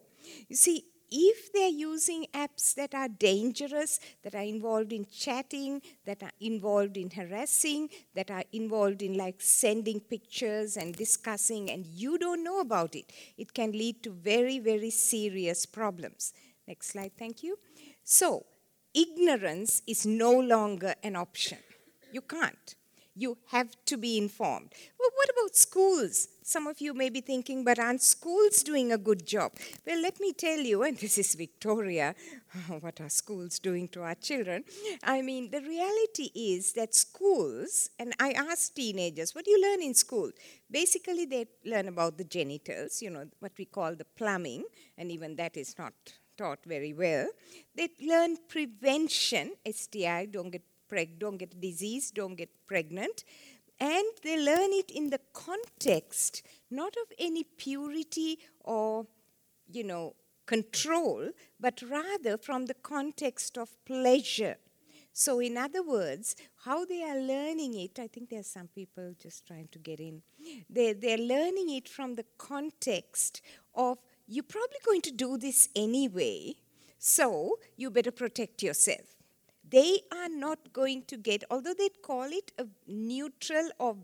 You 0.50 0.58
see, 0.58 0.84
if 1.10 1.54
they're 1.54 1.70
using 1.70 2.26
apps 2.34 2.76
that 2.76 2.94
are 2.94 3.08
dangerous, 3.08 4.02
that 4.24 4.36
are 4.36 4.42
involved 4.42 4.92
in 4.92 5.06
chatting, 5.06 5.82
that 6.04 6.22
are 6.22 6.36
involved 6.42 6.98
in 6.98 7.12
harassing, 7.12 7.88
that 8.14 8.30
are 8.30 8.44
involved 8.52 9.02
in 9.02 9.14
like 9.14 9.40
sending 9.40 10.02
pictures 10.02 10.76
and 10.76 10.94
discussing, 10.94 11.72
and 11.72 11.86
you 11.86 12.18
don't 12.18 12.44
know 12.44 12.60
about 12.60 12.94
it, 12.94 13.14
it 13.38 13.54
can 13.54 13.72
lead 13.72 14.04
to 14.04 14.12
very, 14.12 14.60
very 14.60 14.90
serious 14.90 15.66
problems. 15.66 16.34
Next 16.68 16.88
slide, 16.88 17.12
thank 17.18 17.44
you. 17.44 17.58
So, 18.04 18.46
ignorance 18.94 19.82
is 19.88 20.06
no 20.06 20.32
longer 20.32 20.96
an 21.04 21.16
option. 21.16 21.58
You 22.12 22.22
can't. 22.22 22.76
You 23.16 23.38
have 23.52 23.70
to 23.86 23.98
be 23.98 24.18
informed. 24.18 24.74
Well, 25.00 25.10
what 25.16 25.30
about 25.30 25.56
schools? 25.56 26.28
Some 26.42 26.66
of 26.66 26.82
you 26.82 26.96
may 26.96 27.10
be 27.10 27.22
thinking, 27.22 27.64
but 27.64 27.78
aren't 27.78 28.02
schools 28.02 28.64
doing 28.64 28.92
a 28.92 28.98
good 28.98 29.26
job? 29.28 29.52
Well, 29.86 30.02
let 30.02 30.20
me 30.20 30.34
tell 30.34 30.58
you, 30.58 30.82
and 30.82 30.98
this 30.98 31.20
is 31.20 31.36
Victoria, 31.36 32.16
what 32.80 33.00
are 33.02 33.10
schools 33.10 33.60
doing 33.60 33.88
to 33.90 34.02
our 34.02 34.16
children? 34.16 34.64
I 35.04 35.22
mean, 35.22 35.52
the 35.52 35.62
reality 35.62 36.32
is 36.34 36.74
that 36.74 36.96
schools, 36.96 37.92
and 38.00 38.14
I 38.20 38.32
ask 38.32 38.74
teenagers, 38.74 39.36
what 39.36 39.46
do 39.46 39.52
you 39.52 39.62
learn 39.62 39.84
in 39.84 39.94
school? 39.94 40.32
Basically, 40.72 41.26
they 41.26 41.46
learn 41.66 41.90
about 41.90 42.18
the 42.18 42.24
genitals, 42.24 43.00
you 43.00 43.12
know, 43.12 43.28
what 43.40 43.52
we 43.60 43.66
call 43.66 43.94
the 43.96 44.06
plumbing, 44.06 44.64
and 44.98 45.12
even 45.12 45.36
that 45.36 45.56
is 45.56 45.78
not 45.78 45.94
taught 46.38 46.60
very 46.66 46.94
well. 46.94 47.28
They 47.76 47.90
learn 48.02 48.38
prevention, 48.48 49.54
STI, 49.70 50.26
don't 50.26 50.50
get 50.50 50.64
preg- 50.90 51.20
don't 51.20 51.38
get 51.38 51.60
disease, 51.60 52.12
don't 52.12 52.36
get 52.36 52.50
pregnant. 52.68 53.24
And 53.80 54.06
they 54.24 54.38
learn 54.38 54.72
it 54.72 54.92
in 54.92 55.10
the 55.10 55.20
context, 55.34 56.44
not 56.70 56.96
of 56.98 57.12
any 57.18 57.44
purity 57.44 58.40
or, 58.62 59.08
you 59.68 59.84
know, 59.84 60.16
control, 60.46 61.30
but 61.60 61.82
rather 61.90 62.38
from 62.38 62.66
the 62.68 62.76
context 62.76 63.58
of 63.58 63.70
pleasure. 63.86 64.58
So, 65.16 65.40
in 65.40 65.58
other 65.58 65.84
words, 65.84 66.36
how 66.66 66.86
they 66.86 67.04
are 67.04 67.20
learning 67.20 67.76
it, 67.76 68.00
I 68.00 68.08
think 68.08 68.30
there 68.30 68.40
are 68.40 68.44
some 68.44 68.68
people 68.68 69.14
just 69.22 69.46
trying 69.46 69.68
to 69.72 69.80
get 69.80 70.00
in. 70.00 70.24
They, 70.68 70.94
they're 70.94 71.20
learning 71.20 71.70
it 71.70 71.88
from 71.88 72.16
the 72.16 72.26
context 72.38 73.42
of 73.76 74.00
you're 74.28 74.44
probably 74.44 74.78
going 74.86 75.02
to 75.02 75.12
do 75.12 75.38
this 75.38 75.70
anyway, 75.76 76.56
so 76.98 77.58
you 77.76 77.90
better 77.90 78.12
protect 78.12 78.64
yourself. 78.64 79.16
They 79.70 80.02
are 80.12 80.30
not 80.30 80.72
going 80.72 81.04
to 81.08 81.18
get, 81.18 81.44
although 81.50 81.74
they 81.74 81.90
call 81.90 82.26
it 82.26 82.52
a 82.58 82.66
neutral 82.88 83.70
or 83.80 83.98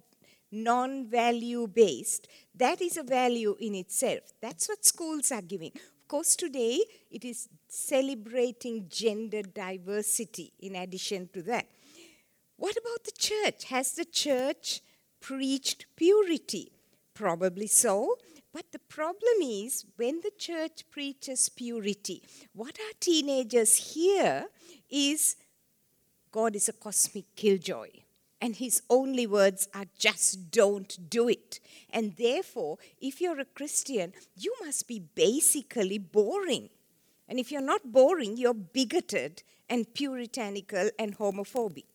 non 0.51 1.05
value 1.07 1.67
based, 1.67 2.27
that 2.55 2.81
is 2.81 2.97
a 2.97 3.03
value 3.03 3.55
in 3.59 3.75
itself. 3.75 4.33
That's 4.41 4.67
what 4.67 4.83
schools 4.85 5.31
are 5.31 5.41
giving 5.41 5.71
Of 5.75 6.07
course, 6.07 6.35
today 6.35 6.83
it 7.11 7.23
is 7.23 7.47
celebrating 7.67 8.88
gender 8.89 9.43
diversity 9.43 10.53
in 10.59 10.75
addition 10.75 11.29
to 11.33 11.43
that. 11.43 11.67
What 12.57 12.75
about 12.75 13.03
the 13.05 13.11
church? 13.11 13.65
Has 13.65 13.93
the 13.93 14.05
church 14.05 14.81
preached 15.21 15.85
purity? 15.95 16.71
Probably 17.13 17.67
so. 17.67 18.15
But 18.59 18.73
the 18.73 18.93
problem 18.93 19.41
is 19.41 19.85
when 19.95 20.19
the 20.19 20.33
church 20.37 20.83
preaches 20.91 21.47
purity, 21.47 22.21
what 22.51 22.77
our 22.77 22.93
teenagers 22.99 23.93
hear 23.93 24.47
is 24.89 25.37
God 26.29 26.57
is 26.57 26.67
a 26.67 26.73
cosmic 26.73 27.33
killjoy 27.37 27.87
and 28.41 28.57
his 28.57 28.81
only 28.89 29.25
words 29.25 29.69
are 29.73 29.85
just 29.97 30.51
don't 30.51 31.09
do 31.09 31.29
it. 31.29 31.61
And 31.89 32.17
therefore, 32.17 32.79
if 32.99 33.21
you're 33.21 33.39
a 33.39 33.45
Christian, 33.45 34.11
you 34.35 34.53
must 34.61 34.89
be 34.89 34.99
basically 34.99 35.97
boring. 35.97 36.67
And 37.29 37.39
if 37.39 37.53
you're 37.53 37.61
not 37.61 37.93
boring, 37.93 38.35
you're 38.35 38.53
bigoted 38.53 39.41
and 39.69 39.93
puritanical 39.93 40.89
and 40.99 41.17
homophobic. 41.17 41.85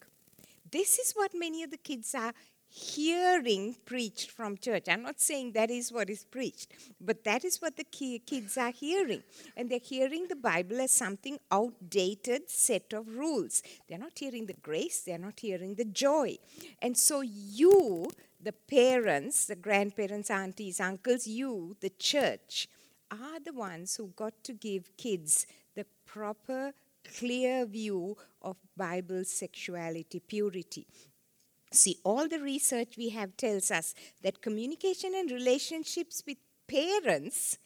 This 0.70 0.98
is 0.98 1.12
what 1.12 1.32
many 1.34 1.62
of 1.62 1.70
the 1.70 1.76
kids 1.76 2.14
are 2.14 2.32
hearing 2.76 3.76
preached 3.84 4.32
from 4.32 4.56
church. 4.56 4.86
I'm 4.88 5.02
not 5.02 5.20
saying 5.20 5.52
that 5.52 5.70
is 5.70 5.92
what 5.92 6.10
is 6.10 6.24
preached, 6.24 6.72
but 7.00 7.22
that 7.22 7.44
is 7.44 7.62
what 7.62 7.76
the 7.76 7.84
kids 7.84 8.58
are 8.58 8.72
hearing. 8.72 9.22
And 9.56 9.70
they're 9.70 9.78
hearing 9.78 10.26
the 10.28 10.34
Bible 10.34 10.80
as 10.80 10.90
something 10.90 11.38
outdated 11.52 12.50
set 12.50 12.92
of 12.92 13.06
rules. 13.06 13.62
They're 13.88 13.96
not 13.96 14.18
hearing 14.18 14.46
the 14.46 14.54
grace, 14.54 15.02
they're 15.02 15.18
not 15.18 15.38
hearing 15.38 15.76
the 15.76 15.84
joy. 15.84 16.38
And 16.82 16.98
so 16.98 17.20
you, 17.20 18.10
the 18.42 18.52
parents, 18.52 19.46
the 19.46 19.54
grandparents, 19.54 20.28
aunties, 20.28 20.80
uncles, 20.80 21.28
you, 21.28 21.76
the 21.80 21.90
church, 21.90 22.66
are 23.08 23.38
the 23.38 23.52
ones 23.52 23.94
who 23.94 24.08
got 24.16 24.42
to 24.42 24.52
give 24.52 24.96
kids 24.96 25.46
the 25.76 25.86
proper 26.06 26.72
clear 27.18 27.66
view 27.66 28.16
of 28.42 28.56
Bible 28.76 29.24
sexuality 29.24 30.18
purity. 30.18 30.88
See, 31.74 31.98
all 32.04 32.28
the 32.28 32.40
research 32.40 32.96
we 32.96 33.08
have 33.10 33.36
tells 33.36 33.70
us 33.70 33.94
that 34.22 34.40
communication 34.40 35.12
and 35.14 35.30
relationships 35.30 36.22
with 36.26 36.38
parents 36.68 37.58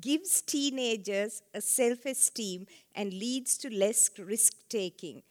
gives 0.00 0.40
teenagers 0.42 1.42
a 1.52 1.60
self 1.60 2.06
esteem 2.06 2.66
and 2.94 3.12
leads 3.12 3.58
to 3.58 3.74
less 3.74 4.10
risk 4.18 4.54
taking 4.68 5.22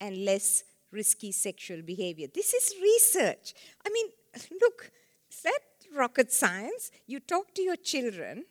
and 0.00 0.24
less 0.24 0.64
risky 0.90 1.32
sexual 1.32 1.82
behavior. 1.82 2.26
This 2.32 2.52
is 2.52 2.74
research. 2.82 3.54
I 3.86 3.90
mean, 3.90 4.08
look, 4.60 4.90
is 5.30 5.42
that 5.42 5.60
rocket 5.94 6.32
science? 6.32 6.90
You 7.06 7.20
talk 7.20 7.54
to 7.54 7.62
your 7.62 7.76
children 7.76 8.44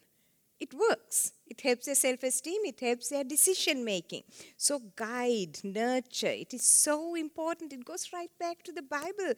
it 0.63 0.73
works. 0.73 1.33
It 1.47 1.61
helps 1.61 1.85
their 1.85 1.95
self 1.95 2.23
esteem, 2.23 2.61
it 2.65 2.79
helps 2.79 3.09
their 3.09 3.23
decision 3.23 3.83
making. 3.85 4.23
So, 4.57 4.81
guide, 4.95 5.59
nurture, 5.63 6.35
it 6.43 6.53
is 6.53 6.63
so 6.63 7.15
important. 7.15 7.73
It 7.73 7.85
goes 7.85 8.09
right 8.13 8.31
back 8.39 8.63
to 8.63 8.71
the 8.71 8.81
Bible, 8.81 9.33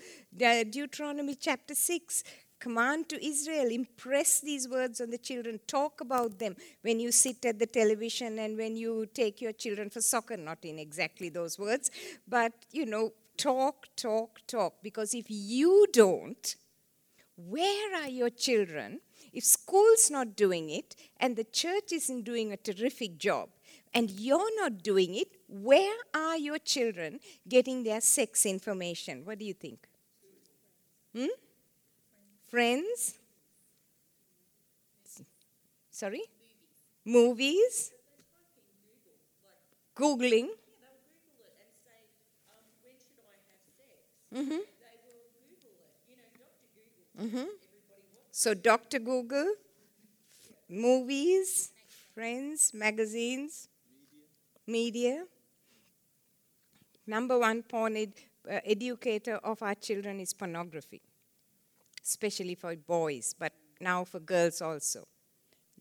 Deuteronomy 0.72 1.36
chapter 1.36 1.75
6. 1.75 2.24
Command 2.58 3.10
to 3.10 3.24
Israel, 3.24 3.67
impress 3.70 4.39
these 4.39 4.67
words 4.67 5.01
on 5.01 5.10
the 5.10 5.17
children, 5.17 5.60
talk 5.67 6.00
about 6.00 6.39
them 6.39 6.55
when 6.84 7.01
you 7.01 7.12
sit 7.12 7.46
at 7.46 7.60
the 7.60 7.65
television 7.65 8.39
and 8.39 8.58
when 8.58 8.77
you 8.77 9.05
take 9.13 9.41
your 9.41 9.51
children 9.51 9.89
for 9.89 10.01
soccer, 10.01 10.38
not 10.38 10.63
in 10.63 10.79
exactly 10.79 11.27
those 11.27 11.60
words, 11.60 11.91
but 12.27 12.53
you 12.72 12.86
know, 12.86 13.12
talk, 13.38 13.88
talk, 13.98 14.39
talk. 14.48 14.75
Because 14.82 15.13
if 15.13 15.25
you 15.27 15.86
don't, 15.91 16.55
where 17.36 17.94
are 18.01 18.10
your 18.10 18.29
children 18.29 19.01
if 19.35 19.43
school's 19.43 20.09
not 20.09 20.35
doing 20.37 20.69
it 20.69 20.95
and 21.19 21.35
the 21.35 21.43
church 21.43 21.91
isn't 21.91 22.23
doing 22.23 22.53
a 22.53 22.57
terrific 22.57 23.17
job 23.17 23.49
and 23.93 24.09
you're 24.09 24.55
not 24.61 24.81
doing 24.81 25.15
it, 25.15 25.27
where 25.49 25.95
are 26.13 26.37
your 26.37 26.57
children 26.57 27.19
getting 27.47 27.83
their 27.83 27.99
sex 27.99 28.45
information? 28.45 29.25
What 29.25 29.39
do 29.39 29.45
you 29.45 29.53
think? 29.53 29.87
Hmm? 31.13 31.35
Friends? 32.47 33.19
Sorry? 35.91 36.23
Movies? 37.03 37.91
Googling? 39.95 40.49
Mm-hmm. 44.33 44.59
Mm-hmm. 47.21 47.64
So, 48.37 48.53
Dr. 48.53 48.99
Google, 48.99 49.53
movies, 50.67 51.71
friends, 52.13 52.73
magazines, 52.73 53.69
media. 54.67 55.23
Number 57.07 57.39
one 57.39 57.63
porn 57.63 57.95
ed, 57.95 58.11
uh, 58.51 58.59
educator 58.65 59.35
of 59.35 59.63
our 59.63 59.73
children 59.75 60.19
is 60.19 60.33
pornography, 60.33 61.01
especially 62.03 62.55
for 62.55 62.75
boys, 62.75 63.33
but 63.39 63.53
now 63.79 64.03
for 64.03 64.19
girls 64.19 64.61
also. 64.61 65.07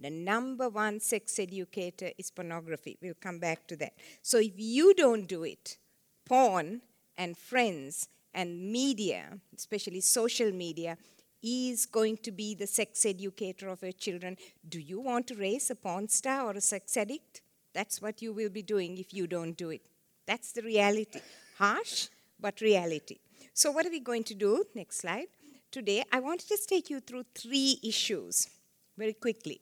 The 0.00 0.10
number 0.10 0.68
one 0.68 1.00
sex 1.00 1.40
educator 1.40 2.12
is 2.16 2.30
pornography. 2.30 2.96
We'll 3.02 3.14
come 3.20 3.40
back 3.40 3.66
to 3.66 3.76
that. 3.78 3.94
So 4.22 4.38
if 4.38 4.52
you 4.54 4.94
don't 4.94 5.26
do 5.26 5.42
it, 5.42 5.76
porn 6.24 6.82
and 7.18 7.36
friends 7.36 8.08
and 8.32 8.70
media, 8.70 9.40
especially 9.56 10.00
social 10.02 10.52
media, 10.52 10.96
is 11.44 11.84
going 11.84 12.16
to 12.16 12.32
be 12.32 12.54
the 12.54 12.66
sex 12.66 13.04
educator 13.04 13.68
of 13.68 13.82
your 13.82 13.92
children. 13.92 14.38
Do 14.66 14.80
you 14.80 14.98
want 14.98 15.26
to 15.28 15.34
raise 15.34 15.70
a 15.70 15.74
porn 15.74 16.08
star 16.08 16.46
or 16.46 16.52
a 16.52 16.60
sex 16.60 16.96
addict? 16.96 17.42
That's 17.74 18.00
what 18.00 18.22
you 18.22 18.32
will 18.32 18.48
be 18.48 18.62
doing 18.62 18.96
if 18.96 19.12
you 19.12 19.26
don't 19.26 19.56
do 19.56 19.68
it. 19.70 19.82
That's 20.26 20.52
the 20.52 20.62
reality. 20.62 21.20
Harsh, 21.58 22.08
but 22.40 22.60
reality. 22.62 23.18
So, 23.52 23.70
what 23.70 23.84
are 23.84 23.90
we 23.90 24.00
going 24.00 24.24
to 24.24 24.34
do? 24.34 24.64
Next 24.74 24.98
slide. 24.98 25.26
Today, 25.70 26.04
I 26.10 26.20
want 26.20 26.40
to 26.40 26.48
just 26.48 26.68
take 26.68 26.88
you 26.88 27.00
through 27.00 27.24
three 27.34 27.78
issues 27.82 28.48
very 28.96 29.12
quickly. 29.12 29.60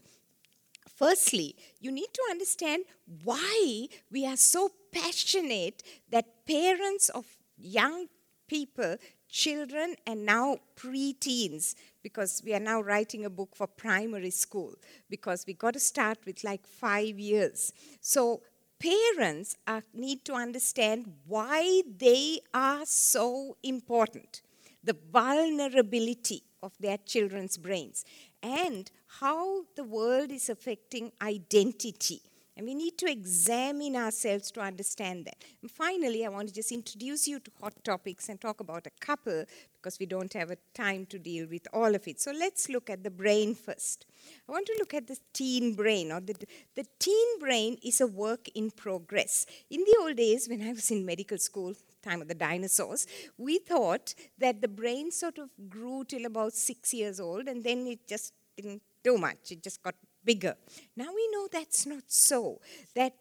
Firstly, 0.94 1.56
you 1.80 1.90
need 1.90 2.12
to 2.12 2.22
understand 2.30 2.84
why 3.24 3.88
we 4.10 4.26
are 4.26 4.36
so 4.36 4.70
passionate 4.92 5.82
that 6.10 6.46
parents 6.46 7.08
of 7.08 7.24
young 7.58 8.06
people 8.46 8.96
children 9.32 9.96
and 10.06 10.24
now 10.26 10.58
preteens 10.76 11.74
because 12.02 12.42
we 12.44 12.54
are 12.54 12.60
now 12.60 12.80
writing 12.80 13.24
a 13.24 13.30
book 13.30 13.56
for 13.56 13.66
primary 13.66 14.30
school 14.30 14.74
because 15.08 15.44
we 15.46 15.54
got 15.54 15.72
to 15.72 15.80
start 15.80 16.18
with 16.26 16.44
like 16.44 16.66
five 16.66 17.18
years. 17.18 17.72
So 18.00 18.42
parents 18.78 19.56
are, 19.66 19.82
need 19.94 20.24
to 20.26 20.34
understand 20.34 21.10
why 21.26 21.82
they 21.98 22.40
are 22.52 22.84
so 22.84 23.56
important, 23.62 24.42
the 24.84 24.96
vulnerability 25.10 26.42
of 26.62 26.72
their 26.78 26.98
children's 26.98 27.56
brains, 27.56 28.04
and 28.42 28.90
how 29.20 29.62
the 29.76 29.84
world 29.84 30.30
is 30.30 30.50
affecting 30.50 31.10
identity 31.22 32.20
and 32.56 32.66
we 32.66 32.74
need 32.74 32.98
to 32.98 33.10
examine 33.10 33.96
ourselves 33.96 34.50
to 34.52 34.60
understand 34.60 35.24
that. 35.24 35.36
And 35.62 35.70
finally, 35.70 36.24
I 36.26 36.28
want 36.28 36.48
to 36.48 36.54
just 36.54 36.72
introduce 36.72 37.26
you 37.26 37.40
to 37.40 37.50
hot 37.60 37.72
topics 37.82 38.28
and 38.28 38.40
talk 38.40 38.60
about 38.60 38.86
a 38.86 38.90
couple 39.00 39.44
because 39.74 39.98
we 39.98 40.06
don't 40.06 40.32
have 40.34 40.50
a 40.50 40.56
time 40.74 41.06
to 41.06 41.18
deal 41.18 41.46
with 41.48 41.66
all 41.72 41.94
of 41.94 42.06
it. 42.06 42.20
So 42.20 42.30
let's 42.30 42.68
look 42.68 42.88
at 42.88 43.02
the 43.02 43.10
brain 43.10 43.54
first. 43.54 44.06
I 44.48 44.52
want 44.52 44.66
to 44.66 44.76
look 44.78 44.94
at 44.94 45.08
the 45.08 45.18
teen 45.32 45.74
brain, 45.74 46.12
or 46.12 46.20
the, 46.20 46.34
the 46.74 46.86
teen 46.98 47.38
brain 47.40 47.78
is 47.82 48.00
a 48.00 48.06
work 48.06 48.48
in 48.54 48.70
progress. 48.70 49.46
In 49.70 49.80
the 49.80 49.96
old 50.00 50.16
days, 50.16 50.48
when 50.48 50.62
I 50.62 50.72
was 50.72 50.90
in 50.90 51.04
medical 51.04 51.38
school, 51.38 51.74
time 52.02 52.20
of 52.20 52.28
the 52.28 52.34
dinosaurs, 52.34 53.06
we 53.38 53.58
thought 53.58 54.14
that 54.38 54.60
the 54.60 54.68
brain 54.68 55.10
sort 55.10 55.38
of 55.38 55.48
grew 55.68 56.04
till 56.04 56.26
about 56.26 56.52
six 56.52 56.92
years 56.92 57.18
old 57.18 57.48
and 57.48 57.64
then 57.64 57.86
it 57.86 58.06
just 58.06 58.34
didn't 58.56 58.82
do 59.02 59.16
much. 59.18 59.50
It 59.50 59.62
just 59.62 59.82
got 59.82 59.94
bigger. 60.24 60.56
Now 60.96 61.08
we 61.14 61.28
know 61.32 61.48
that's 61.50 61.86
not 61.86 62.04
so. 62.08 62.60
That 62.94 63.14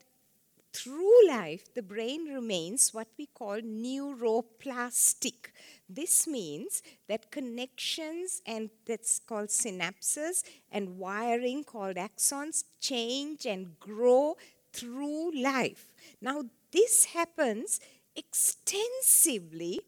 through 0.74 1.28
life, 1.28 1.74
the 1.74 1.82
brain 1.82 2.26
remains 2.34 2.94
what 2.94 3.08
we 3.18 3.26
call 3.26 3.60
neuroplastic. 3.62 5.52
This 5.90 6.28
means 6.28 6.82
that 7.10 7.30
connections 7.30 8.42
and 8.46 8.70
that's 8.86 9.20
called 9.20 9.50
synapses 9.50 10.44
and 10.72 10.98
wiring 10.98 11.66
called 11.66 11.98
axons 11.98 12.64
change 12.80 13.46
and 13.46 13.78
grow 13.80 14.38
through 14.72 15.32
life. 15.42 15.92
Now, 16.22 16.44
this 16.72 17.06
happens 17.06 17.82
extensively 18.16 19.82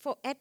for 0.00 0.16
at 0.24 0.38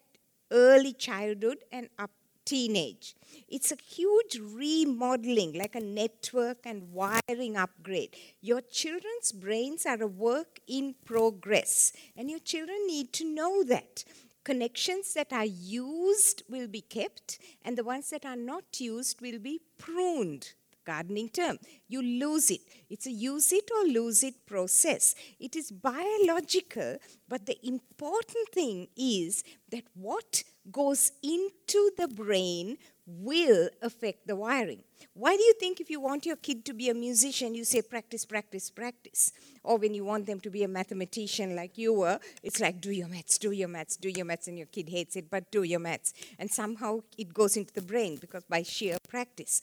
early 0.52 0.94
childhood 0.94 1.60
and 1.72 1.90
up 2.00 2.12
teenage. 2.46 3.16
It's 3.50 3.72
a 3.72 3.76
huge 3.76 4.40
remodeling, 4.40 5.54
like 5.54 5.76
a 5.76 5.80
network 5.80 6.60
and 6.66 6.92
wiring 6.92 7.58
upgrade. 7.58 8.16
Your 8.42 8.62
children's 8.62 9.32
brains 9.32 9.86
are 9.86 10.02
a 10.02 10.08
work 10.08 10.60
in 10.68 10.96
progress, 11.06 11.92
and 12.16 12.30
your 12.30 12.40
children 12.40 12.88
need 12.88 13.14
to 13.14 13.26
know 13.26 13.64
that. 13.64 14.04
Connections 14.44 15.14
that 15.16 15.34
are 15.34 15.46
used 15.46 16.44
will 16.48 16.68
be 16.68 16.82
kept, 16.82 17.40
and 17.64 17.78
the 17.78 17.84
ones 17.84 18.10
that 18.12 18.26
are 18.26 18.36
not 18.36 18.80
used 18.80 19.22
will 19.22 19.40
be 19.40 19.62
pruned 19.78 20.54
gardening 20.86 21.30
term. 21.30 21.58
You 21.88 22.02
lose 22.02 22.52
it. 22.52 22.62
It's 22.90 23.08
a 23.08 23.12
use 23.12 23.52
it 23.52 23.70
or 23.76 23.88
lose 23.88 24.24
it 24.24 24.46
process. 24.46 25.16
It 25.40 25.56
is 25.56 25.72
biological, 25.72 26.98
but 27.28 27.46
the 27.46 27.58
important 27.66 28.50
thing 28.52 28.88
is 28.96 29.44
that 29.72 29.84
what 29.94 30.44
goes 30.72 31.12
into 31.22 31.92
the 31.98 32.08
brain 32.08 32.78
will 33.08 33.70
affect 33.82 34.26
the 34.26 34.36
wiring. 34.36 34.82
Why 35.14 35.36
do 35.36 35.44
you 35.44 35.54
think 35.60 35.80
if 35.80 35.90
you 35.90 36.00
want 36.00 36.26
your 36.26 36.36
kid 36.38 36.66
to 36.66 36.74
be 36.74 36.90
a 36.90 36.94
musician, 36.94 37.54
you 37.54 37.64
say 37.64 37.82
practice, 37.82 38.26
practice, 38.26 38.72
practice? 38.72 39.32
Or 39.64 39.78
when 39.78 39.94
you 39.94 40.04
want 40.04 40.26
them 40.26 40.40
to 40.40 40.50
be 40.50 40.64
a 40.64 40.68
mathematician 40.68 41.56
like 41.56 41.78
you 41.78 41.94
were, 41.94 42.20
it's 42.42 42.60
like 42.60 42.82
do 42.82 42.92
your 42.92 43.08
maths, 43.08 43.38
do 43.38 43.52
your 43.52 43.68
maths, 43.68 43.96
do 43.98 44.10
your 44.10 44.26
maths, 44.26 44.48
and 44.48 44.58
your 44.58 44.68
kid 44.68 44.90
hates 44.90 45.16
it, 45.16 45.30
but 45.30 45.52
do 45.52 45.64
your 45.64 45.80
maths. 45.80 46.14
And 46.40 46.50
somehow 46.50 47.02
it 47.18 47.34
goes 47.34 47.56
into 47.58 47.74
the 47.74 47.82
brain 47.82 48.18
because 48.18 48.44
by 48.44 48.64
sheer 48.64 48.98
practice. 49.08 49.62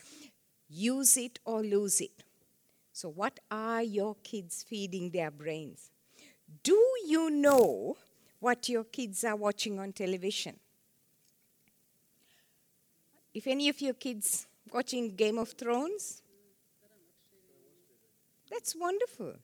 Use 0.74 1.18
it 1.18 1.38
or 1.44 1.62
lose 1.62 2.00
it. 2.00 2.24
So, 2.94 3.10
what 3.10 3.38
are 3.50 3.82
your 3.82 4.16
kids 4.22 4.64
feeding 4.66 5.10
their 5.10 5.30
brains? 5.30 5.90
Do 6.62 6.78
you 7.06 7.30
know 7.30 7.98
what 8.40 8.70
your 8.70 8.84
kids 8.84 9.22
are 9.24 9.36
watching 9.36 9.78
on 9.78 9.92
television? 9.92 10.58
If 13.34 13.46
any 13.46 13.68
of 13.68 13.80
your 13.82 13.94
kids 13.94 14.46
watching 14.72 15.14
Game 15.14 15.36
of 15.38 15.50
Thrones, 15.52 16.22
that's 18.50 18.74
wonderful. 18.74 19.34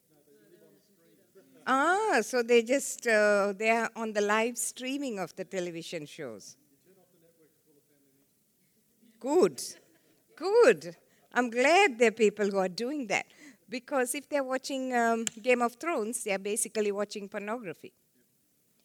Ah, 1.66 2.20
so 2.23 2.42
they 2.42 2.62
just 2.62 3.06
uh, 3.06 3.52
they 3.54 3.68
are 3.68 3.90
on 3.94 4.14
the 4.14 4.23
live 4.23 4.56
streaming 4.56 5.18
of 5.18 5.37
the 5.37 5.44
television 5.44 6.06
shows. 6.06 6.56
Good, 9.20 9.62
good. 10.35 10.97
I'm 11.32 11.50
glad 11.50 11.99
there 11.99 12.08
are 12.08 12.12
people 12.12 12.50
who 12.50 12.58
are 12.58 12.68
doing 12.68 13.06
that 13.08 13.26
because 13.68 14.14
if 14.14 14.28
they're 14.28 14.44
watching 14.44 14.94
um, 14.94 15.25
Game 15.42 15.62
of 15.62 15.75
Thrones, 15.75 16.25
they're 16.25 16.38
basically 16.38 16.90
watching 16.90 17.28
pornography. 17.28 17.92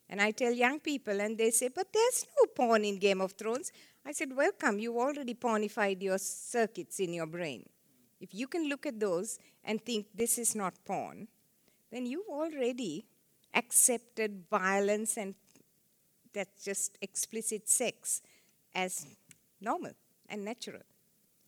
And 0.10 0.22
I 0.22 0.32
tell 0.32 0.52
young 0.52 0.80
people, 0.80 1.20
and 1.22 1.38
they 1.38 1.50
say, 1.50 1.70
but 1.74 1.88
there's 1.92 2.26
no 2.38 2.46
porn 2.48 2.86
in 2.86 3.00
Game 3.00 3.22
of 3.22 3.32
Thrones. 3.32 3.72
I 4.06 4.12
said, 4.12 4.36
welcome, 4.36 4.78
you 4.78 5.00
already 5.00 5.34
pornified 5.34 6.02
your 6.02 6.18
circuits 6.18 7.00
in 7.00 7.14
your 7.14 7.26
brain. 7.26 7.66
If 8.20 8.34
you 8.34 8.48
can 8.48 8.70
look 8.70 8.86
at 8.86 9.00
those 9.00 9.40
and 9.64 9.84
think 9.84 10.08
this 10.14 10.38
is 10.38 10.56
not 10.56 10.74
porn, 10.86 11.28
then 11.92 12.06
you've 12.06 12.30
already 12.30 13.06
accepted 13.54 14.44
violence 14.50 15.18
and 15.18 15.36
that's 16.34 16.64
just 16.64 16.98
explicit 17.02 17.70
sex 17.70 18.22
as 18.76 19.06
normal 19.62 19.92
and 20.28 20.44
natural. 20.44 20.82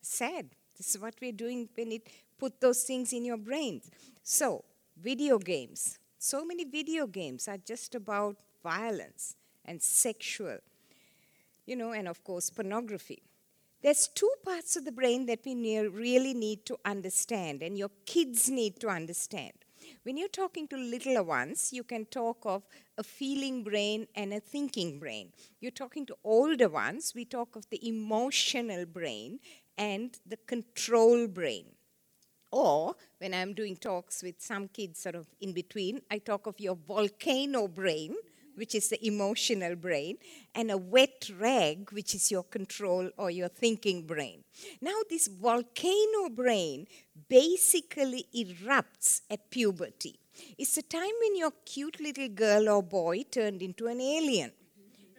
Sad. 0.02 0.50
This 0.78 0.96
is 0.96 1.02
what 1.02 1.16
we're 1.22 1.32
doing 1.32 1.70
when 1.76 1.92
it 1.92 2.08
put 2.38 2.60
those 2.60 2.84
things 2.84 3.14
in 3.14 3.26
your 3.26 3.38
brains. 3.38 3.90
So, 4.24 4.64
video 5.02 5.38
games. 5.38 6.00
So 6.20 6.46
many 6.46 6.64
video 6.64 7.08
games 7.08 7.48
are 7.48 7.58
just 7.58 7.96
about 7.96 8.36
violence 8.64 9.36
and 9.64 9.82
sexual, 9.82 10.58
you 11.66 11.76
know, 11.76 11.92
and 11.92 12.08
of 12.08 12.24
course, 12.24 12.50
pornography. 12.50 13.22
There's 13.82 14.08
two 14.08 14.32
parts 14.44 14.76
of 14.76 14.86
the 14.86 14.92
brain 14.92 15.28
that 15.28 15.42
we 15.46 15.54
really 15.88 16.34
need 16.34 16.66
to 16.66 16.78
understand, 16.84 17.62
and 17.62 17.78
your 17.78 17.92
kids 18.06 18.50
need 18.50 18.80
to 18.80 18.88
understand. 18.88 19.54
When 20.02 20.18
you're 20.18 20.28
talking 20.28 20.68
to 20.70 20.78
littler 20.78 21.22
ones, 21.22 21.72
you 21.72 21.84
can 21.84 22.06
talk 22.06 22.40
of 22.46 22.64
a 22.98 23.04
feeling 23.04 23.64
brain 23.64 24.08
and 24.16 24.34
a 24.34 24.40
thinking 24.40 24.98
brain. 24.98 25.32
You're 25.60 25.72
talking 25.72 26.06
to 26.08 26.18
older 26.24 26.70
ones, 26.70 27.14
we 27.16 27.26
talk 27.26 27.56
of 27.56 27.70
the 27.70 27.88
emotional 27.88 28.86
brain 28.88 29.40
and 29.78 30.18
the 30.26 30.38
control 30.38 31.28
brain. 31.28 31.66
Or 32.52 32.96
when 33.18 33.34
I'm 33.34 33.54
doing 33.54 33.76
talks 33.76 34.24
with 34.24 34.42
some 34.42 34.70
kids 34.70 35.02
sort 35.02 35.16
of 35.16 35.28
in 35.42 35.52
between, 35.52 36.02
I 36.10 36.20
talk 36.20 36.48
of 36.48 36.60
your 36.60 36.76
volcano 36.76 37.68
brain, 37.68 38.16
which 38.56 38.74
is 38.74 38.88
the 38.88 39.06
emotional 39.06 39.76
brain, 39.76 40.18
and 40.54 40.72
a 40.72 40.78
wet 40.78 41.30
rag, 41.38 41.92
which 41.92 42.16
is 42.16 42.32
your 42.32 42.44
control 42.44 43.10
or 43.18 43.30
your 43.30 43.50
thinking 43.50 44.08
brain. 44.08 44.44
Now, 44.82 44.96
this 45.10 45.28
volcano 45.28 46.30
brain 46.30 46.88
basically 47.28 48.26
erupts 48.34 49.22
at 49.30 49.50
puberty. 49.50 50.20
It's 50.58 50.76
the 50.76 50.82
time 50.84 51.12
when 51.22 51.36
your 51.36 51.52
cute 51.66 52.00
little 52.00 52.30
girl 52.30 52.70
or 52.70 52.84
boy 52.84 53.24
turned 53.30 53.62
into 53.62 53.88
an 53.88 54.00
alien. 54.00 54.52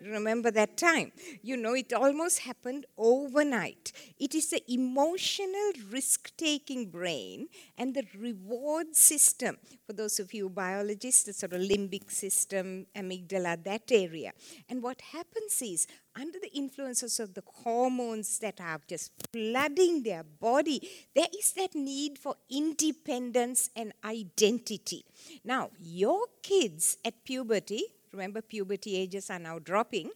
Remember 0.04 0.50
that 0.50 0.76
time? 0.76 1.12
You 1.42 1.56
know, 1.56 1.74
it 1.74 1.92
almost 1.92 2.40
happened 2.40 2.86
overnight. 2.98 3.92
It 4.18 4.34
is 4.34 4.50
the 4.50 4.62
emotional 4.70 5.72
risk 5.90 6.36
taking 6.36 6.90
brain 6.90 7.48
and 7.78 7.94
the 7.94 8.04
reward 8.18 8.94
system. 8.94 9.56
For 9.86 9.94
those 9.94 10.20
of 10.20 10.34
you 10.34 10.50
biologists, 10.50 11.24
the 11.24 11.32
sort 11.32 11.54
of 11.54 11.62
limbic 11.62 12.10
system, 12.10 12.86
amygdala, 12.94 13.64
that 13.64 13.90
area. 13.90 14.32
And 14.68 14.82
what 14.82 15.00
happens 15.00 15.62
is, 15.62 15.86
under 16.18 16.38
the 16.38 16.52
influences 16.54 17.20
of 17.20 17.34
the 17.34 17.42
hormones 17.46 18.38
that 18.38 18.60
are 18.60 18.80
just 18.88 19.12
flooding 19.32 20.02
their 20.02 20.22
body, 20.22 20.80
there 21.14 21.26
is 21.38 21.52
that 21.52 21.74
need 21.74 22.18
for 22.18 22.34
independence 22.50 23.70
and 23.76 23.92
identity. 24.04 25.04
Now, 25.44 25.70
your 25.78 26.26
kids 26.42 26.96
at 27.04 27.24
puberty, 27.24 27.82
remember 28.16 28.42
puberty 28.42 28.96
ages 28.96 29.30
are 29.30 29.38
now 29.38 29.58
dropping, 29.58 30.10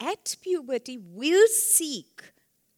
at 0.00 0.36
puberty 0.42 0.98
will 0.98 1.46
seek 1.48 2.22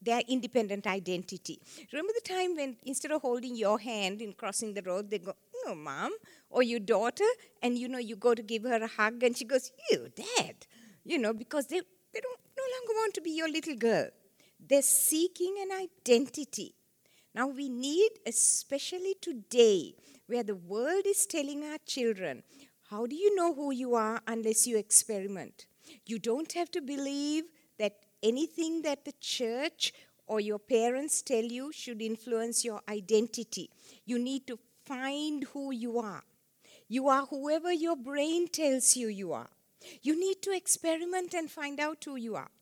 their 0.03 0.23
independent 0.29 0.87
identity. 0.87 1.61
Remember 1.93 2.13
the 2.15 2.29
time 2.29 2.57
when 2.57 2.77
instead 2.85 3.11
of 3.11 3.23
holding 3.23 3.57
your 3.57 3.79
hand 3.79 4.21
in 4.21 4.33
crossing 4.33 4.75
the 4.75 4.83
road, 4.83 5.11
they 5.11 5.19
go, 5.19 5.35
"No, 5.65 5.75
mom," 5.75 6.13
or 6.51 6.63
your 6.63 6.81
daughter, 6.81 7.31
and 7.63 7.79
you 7.79 7.89
know 7.89 8.03
you 8.11 8.17
go 8.17 8.35
to 8.35 8.43
give 8.43 8.65
her 8.65 8.83
a 8.83 8.87
hug, 8.99 9.23
and 9.23 9.39
she 9.39 9.47
goes, 9.55 9.71
"You, 9.91 10.11
dad," 10.23 10.67
you 11.05 11.19
know, 11.19 11.33
because 11.33 11.67
they 11.69 11.81
they 12.13 12.21
don't 12.21 12.45
no 12.63 12.67
longer 12.75 12.95
want 13.01 13.15
to 13.15 13.23
be 13.29 13.31
your 13.31 13.49
little 13.49 13.77
girl. 13.77 14.09
They're 14.61 14.83
seeking 14.83 15.57
an 15.65 15.73
identity. 15.87 16.75
Now 17.35 17.47
we 17.49 17.69
need, 17.69 18.11
especially 18.27 19.15
today, 19.21 19.95
where 20.27 20.45
the 20.45 20.55
world 20.55 21.07
is 21.07 21.27
telling 21.27 21.65
our 21.65 21.79
children 21.95 22.43
how 22.95 23.07
do 23.07 23.17
you 23.17 23.35
know 23.35 23.53
who 23.53 23.73
you 23.73 23.97
are 23.97 24.21
unless 24.29 24.69
you 24.69 24.77
experiment? 24.79 25.67
You 26.07 26.21
don't 26.21 26.53
have 26.53 26.71
to 26.71 26.81
believe 26.81 27.43
that 27.77 27.97
anything 28.23 28.83
that 28.83 29.05
the 29.05 29.15
church 29.21 29.93
or 30.29 30.39
your 30.39 30.61
parents 30.61 31.21
tell 31.21 31.43
you 31.43 31.73
should 31.73 32.01
influence 32.01 32.65
your 32.65 32.81
identity. 32.89 33.69
You 34.05 34.21
need 34.21 34.47
to 34.47 34.61
find 34.85 35.43
who 35.43 35.73
you 35.73 35.99
are. 35.99 36.23
You 36.87 37.09
are 37.09 37.27
whoever 37.27 37.73
your 37.73 37.97
brain 37.97 38.47
tells 38.47 38.97
you 38.97 39.09
you 39.09 39.33
are. 39.33 39.51
You 40.03 40.15
need 40.19 40.41
to 40.43 40.53
experiment 40.55 41.35
and 41.35 41.51
find 41.51 41.81
out 41.81 42.05
who 42.05 42.15
you 42.15 42.37
are. 42.37 42.53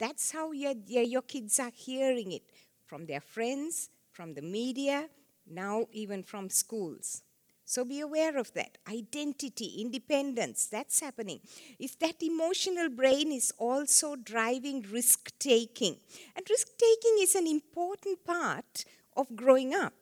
That's 0.00 0.32
how 0.32 0.50
your, 0.50 0.74
your 0.88 1.22
kids 1.22 1.60
are 1.60 1.72
hearing 1.72 2.32
it 2.32 2.42
from 2.86 3.06
their 3.06 3.20
friends, 3.20 3.88
from 4.10 4.34
the 4.34 4.42
media, 4.42 5.08
now 5.48 5.86
even 5.92 6.24
from 6.24 6.50
schools. 6.50 7.22
So 7.64 7.84
be 7.84 8.00
aware 8.00 8.36
of 8.36 8.52
that. 8.54 8.78
Identity, 8.88 9.80
independence, 9.80 10.66
that's 10.66 11.00
happening. 11.00 11.40
If 11.78 11.98
that 12.00 12.22
emotional 12.22 12.90
brain 12.90 13.32
is 13.32 13.52
also 13.58 14.16
driving 14.16 14.84
risk 14.92 15.32
taking, 15.38 15.96
and 16.36 16.46
risk 16.48 16.68
taking 16.78 17.16
is 17.20 17.34
an 17.34 17.46
important 17.46 18.24
part 18.24 18.84
of 19.16 19.34
growing 19.34 19.74
up. 19.74 19.94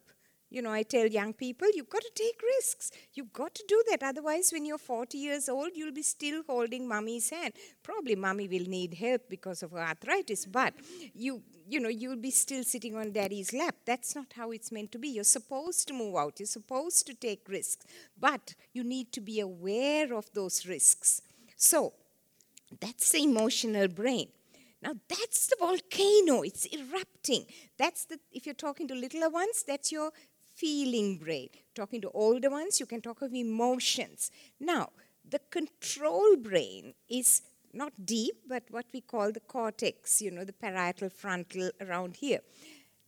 You 0.53 0.61
know, 0.61 0.71
I 0.71 0.83
tell 0.83 1.07
young 1.07 1.33
people, 1.33 1.67
you've 1.73 1.89
got 1.89 2.03
to 2.03 2.11
take 2.15 2.39
risks. 2.59 2.91
You've 3.15 3.33
got 3.33 3.55
to 3.55 3.65
do 3.67 3.83
that. 3.89 4.03
Otherwise, 4.03 4.51
when 4.53 4.67
you're 4.67 4.77
40 4.77 5.17
years 5.17 5.49
old, 5.49 5.71
you'll 5.75 5.95
be 5.95 6.03
still 6.03 6.43
holding 6.47 6.87
mummy's 6.87 7.31
hand. 7.31 7.55
Probably 7.83 8.17
mummy 8.17 8.49
will 8.49 8.69
need 8.69 8.93
help 8.93 9.31
because 9.31 9.63
of 9.63 9.71
her 9.71 9.79
arthritis, 9.79 10.45
but 10.45 10.75
you, 11.15 11.43
you 11.69 11.81
know, 11.81 11.89
you'll 11.89 12.17
be 12.17 12.31
still 12.31 12.65
sitting 12.65 12.97
on 12.97 13.13
daddy's 13.13 13.53
lap. 13.53 13.77
That's 13.85 14.15
not 14.15 14.33
how 14.35 14.51
it's 14.51 14.73
meant 14.73 14.93
to 14.93 14.99
be. 14.99 15.09
You're 15.09 15.25
supposed 15.25 15.89
to 15.89 15.95
move 15.95 16.17
out. 16.17 16.39
You're 16.39 16.47
supposed 16.47 17.07
to 17.07 17.15
take 17.15 17.49
risks. 17.49 17.87
But 18.19 18.55
you 18.73 18.85
need 18.85 19.13
to 19.13 19.21
be 19.21 19.41
aware 19.41 20.15
of 20.15 20.33
those 20.33 20.67
risks. 20.67 21.23
So, 21.57 21.93
that's 22.81 23.13
the 23.13 23.23
emotional 23.25 23.89
brain. 23.89 24.29
Now 24.83 24.95
that's 25.09 25.47
the 25.47 25.57
volcano, 25.61 26.43
it's 26.43 26.67
erupting. 26.67 27.47
That's 27.79 28.05
the 28.05 28.19
if 28.33 28.47
you're 28.47 28.55
talking 28.55 28.89
to 28.89 28.95
littler 28.95 29.29
ones, 29.29 29.65
that's 29.67 29.93
your 29.93 30.11
feeling 30.57 31.19
brain. 31.19 31.51
Talking 31.75 32.01
to 32.03 32.11
older 32.11 32.51
ones, 32.51 32.81
you 32.81 32.87
can 32.87 33.01
talk 33.01 33.23
of 33.23 33.33
emotions. 33.33 34.31
Now, 34.59 34.91
the 35.29 35.39
control 35.51 36.37
brain 36.37 36.95
is 37.09 37.43
not 37.73 37.93
deep, 38.05 38.37
but 38.49 38.65
what 38.71 38.87
we 38.93 39.01
call 39.01 39.33
the 39.33 39.41
cortex, 39.41 40.21
you 40.21 40.31
know, 40.31 40.45
the 40.45 40.53
parietal 40.53 41.09
frontal 41.11 41.71
around 41.81 42.17
here. 42.17 42.41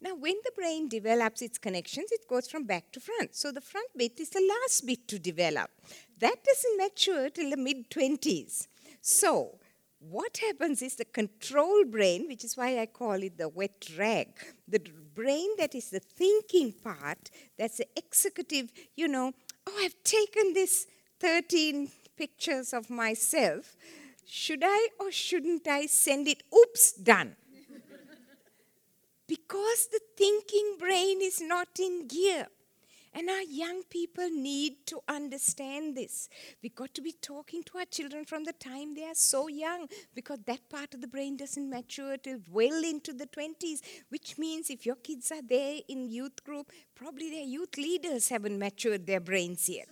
Now, 0.00 0.14
when 0.14 0.35
the 0.44 0.53
brain 0.55 0.88
develops 0.88 1.40
its 1.40 1.57
connections, 1.57 2.12
it 2.12 2.29
goes 2.29 2.48
from 2.48 2.64
back 2.64 2.92
to 2.92 3.00
front. 3.00 3.35
So 3.35 3.50
the 3.50 3.61
front 3.61 3.88
bit 3.96 4.20
is 4.20 4.31
the 4.31 4.55
last 4.62 4.85
bit 4.87 5.09
to 5.09 5.18
develop. 5.18 5.70
That 6.18 6.44
doesn't 6.44 6.77
mature 6.77 7.31
till 7.31 7.50
the 7.50 7.57
mid 7.57 7.90
20s. 7.90 8.66
So, 9.00 9.59
what 10.11 10.37
happens 10.38 10.83
is 10.83 10.96
the 10.96 11.07
control 11.07 11.85
brain, 11.87 12.27
which 12.29 12.44
is 12.44 12.57
why 12.57 12.79
I 12.79 12.87
call 12.87 13.22
it 13.22 13.38
the 13.38 13.48
wet 13.48 13.88
rag, 13.98 14.29
the 14.68 14.81
brain 15.14 15.48
that 15.59 15.74
is 15.74 15.90
the 15.90 16.00
thinking 16.00 16.72
part, 16.72 17.31
that's 17.59 17.79
the 17.79 17.87
executive, 17.96 18.70
you 18.96 19.09
know, 19.09 19.33
oh, 19.66 19.79
I've 19.81 20.03
taken 20.05 20.53
this 20.53 20.87
13 21.20 21.90
pictures 22.16 22.74
of 22.74 22.90
myself. 22.90 23.77
Should 24.27 24.63
I 24.65 24.89
or 24.99 25.11
shouldn't 25.13 25.67
I 25.69 25.87
send 25.87 26.29
it? 26.29 26.43
Oops, 26.55 26.93
done. 26.93 27.37
because 29.27 29.89
the 29.91 30.01
thinking 30.17 30.77
brain 30.79 31.21
is 31.23 31.41
not 31.41 31.69
in 31.79 32.07
gear. 32.07 32.47
And 33.17 33.31
our 33.31 33.43
young 33.43 33.85
people 33.85 34.29
need 34.29 34.87
to 34.87 35.01
understand 35.09 35.97
this. 35.97 36.29
We've 36.61 36.75
got 36.75 36.95
to 36.95 37.01
be 37.01 37.13
talking 37.13 37.63
to 37.63 37.79
our 37.79 37.85
children 37.85 38.25
from 38.25 38.43
the 38.43 38.53
time 38.53 38.95
they 38.95 39.05
are 39.05 39.15
so 39.15 39.47
young 39.47 39.87
because 40.17 40.41
that 40.47 40.69
part 40.69 40.95
of 40.95 41.01
the 41.01 41.07
brain 41.07 41.37
doesn't 41.37 41.71
mature 41.71 42.17
till 42.17 42.41
well 42.51 42.83
into 42.83 43.13
the 43.13 43.27
20s, 43.27 43.83
which 44.09 44.37
means 44.37 44.69
if 44.69 44.85
your 44.85 44.97
kids 44.97 45.31
are 45.31 45.43
there 45.43 45.79
in 45.89 46.09
youth 46.11 46.43
group, 46.43 46.73
probably 46.97 47.31
their 47.31 47.45
youth 47.45 47.77
leaders 47.79 48.31
haven't 48.31 48.59
matured 48.59 49.07
their 49.07 49.21
brains 49.21 49.69
yet. 49.69 49.87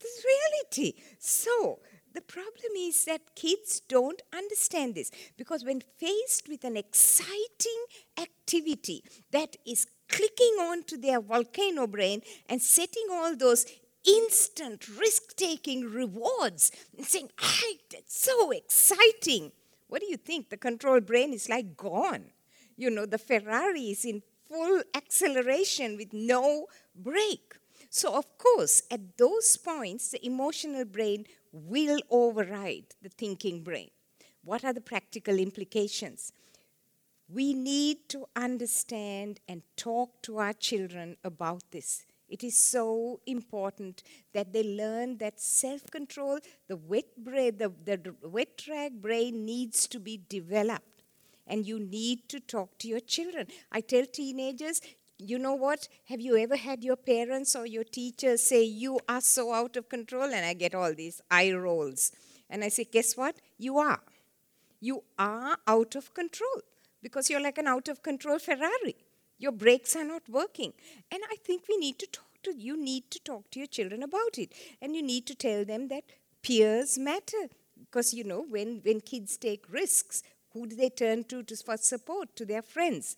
this 0.00 0.10
is 0.10 0.24
reality. 0.24 0.94
So, 1.18 1.80
the 2.16 2.22
problem 2.22 2.72
is 2.76 3.04
that 3.04 3.34
kids 3.34 3.80
don't 3.80 4.22
understand 4.34 4.94
this 4.94 5.10
because 5.36 5.64
when 5.64 5.82
faced 5.98 6.48
with 6.48 6.64
an 6.64 6.76
exciting 6.76 7.82
activity 8.18 9.04
that 9.32 9.56
is 9.66 9.86
clicking 10.08 10.56
onto 10.60 10.96
their 10.96 11.20
volcano 11.20 11.86
brain 11.86 12.22
and 12.48 12.62
setting 12.62 13.06
all 13.10 13.36
those 13.36 13.66
instant 14.06 14.88
risk 14.88 15.36
taking 15.36 15.82
rewards 15.82 16.72
and 16.96 17.04
saying, 17.06 17.30
"Hey, 17.38 17.80
that's 17.90 18.18
so 18.18 18.50
exciting. 18.50 19.52
What 19.88 20.00
do 20.00 20.06
you 20.06 20.16
think? 20.16 20.48
The 20.48 20.56
control 20.56 21.00
brain 21.00 21.34
is 21.34 21.48
like 21.48 21.76
gone. 21.76 22.32
You 22.76 22.90
know, 22.90 23.06
the 23.06 23.18
Ferrari 23.18 23.90
is 23.90 24.04
in 24.04 24.22
full 24.48 24.82
acceleration 24.94 25.96
with 25.96 26.12
no 26.12 26.66
brake. 26.94 27.54
So, 27.90 28.14
of 28.14 28.36
course, 28.38 28.82
at 28.90 29.16
those 29.16 29.56
points, 29.56 30.10
the 30.10 30.24
emotional 30.24 30.84
brain 30.84 31.26
will 31.56 32.00
override 32.10 32.94
the 33.02 33.08
thinking 33.08 33.62
brain. 33.62 33.90
What 34.44 34.64
are 34.64 34.72
the 34.72 34.80
practical 34.80 35.38
implications? 35.38 36.32
We 37.28 37.54
need 37.54 38.08
to 38.10 38.26
understand 38.36 39.40
and 39.48 39.62
talk 39.76 40.22
to 40.22 40.38
our 40.38 40.52
children 40.52 41.16
about 41.24 41.62
this. 41.72 42.06
It 42.28 42.42
is 42.44 42.56
so 42.56 43.20
important 43.26 44.02
that 44.32 44.52
they 44.52 44.62
learn 44.62 45.18
that 45.18 45.40
self 45.40 45.86
control, 45.90 46.38
the 46.68 46.76
wet, 46.76 47.06
brain, 47.16 47.56
the, 47.56 47.72
the 47.84 48.14
wet 48.22 48.62
rag 48.68 49.00
brain 49.00 49.44
needs 49.44 49.86
to 49.88 50.00
be 50.00 50.20
developed. 50.28 51.02
And 51.46 51.64
you 51.64 51.78
need 51.78 52.28
to 52.30 52.40
talk 52.40 52.76
to 52.78 52.88
your 52.88 53.00
children. 53.00 53.46
I 53.70 53.80
tell 53.80 54.04
teenagers, 54.04 54.80
you 55.18 55.38
know 55.38 55.54
what? 55.54 55.88
Have 56.08 56.20
you 56.20 56.36
ever 56.36 56.56
had 56.56 56.84
your 56.84 56.96
parents 56.96 57.56
or 57.56 57.66
your 57.66 57.84
teachers 57.84 58.42
say, 58.42 58.62
You 58.62 59.00
are 59.08 59.20
so 59.20 59.52
out 59.52 59.76
of 59.76 59.88
control? 59.88 60.24
And 60.24 60.44
I 60.44 60.54
get 60.54 60.74
all 60.74 60.94
these 60.94 61.20
eye 61.30 61.52
rolls. 61.52 62.12
And 62.50 62.62
I 62.62 62.68
say, 62.68 62.84
Guess 62.84 63.16
what? 63.16 63.36
You 63.58 63.78
are. 63.78 64.00
You 64.80 65.02
are 65.18 65.56
out 65.66 65.96
of 65.96 66.12
control 66.12 66.60
because 67.02 67.30
you're 67.30 67.40
like 67.40 67.58
an 67.58 67.66
out 67.66 67.88
of 67.88 68.02
control 68.02 68.38
Ferrari. 68.38 68.96
Your 69.38 69.52
brakes 69.52 69.96
are 69.96 70.04
not 70.04 70.28
working. 70.28 70.72
And 71.10 71.22
I 71.30 71.36
think 71.36 71.64
we 71.68 71.76
need 71.76 71.98
to 72.00 72.06
talk 72.06 72.24
to 72.42 72.54
you 72.54 72.76
need 72.76 73.10
to 73.10 73.18
talk 73.20 73.50
to 73.50 73.58
your 73.58 73.66
children 73.66 74.02
about 74.02 74.38
it. 74.38 74.52
And 74.80 74.94
you 74.94 75.02
need 75.02 75.26
to 75.26 75.34
tell 75.34 75.64
them 75.64 75.88
that 75.88 76.04
peers 76.42 76.98
matter. 76.98 77.48
Because 77.78 78.12
you 78.12 78.24
know, 78.24 78.44
when, 78.48 78.80
when 78.84 79.00
kids 79.00 79.36
take 79.36 79.64
risks, 79.70 80.22
who 80.52 80.66
do 80.66 80.76
they 80.76 80.88
turn 80.88 81.24
to, 81.24 81.42
to 81.42 81.56
for 81.56 81.76
support? 81.76 82.34
To 82.36 82.44
their 82.44 82.62
friends. 82.62 83.16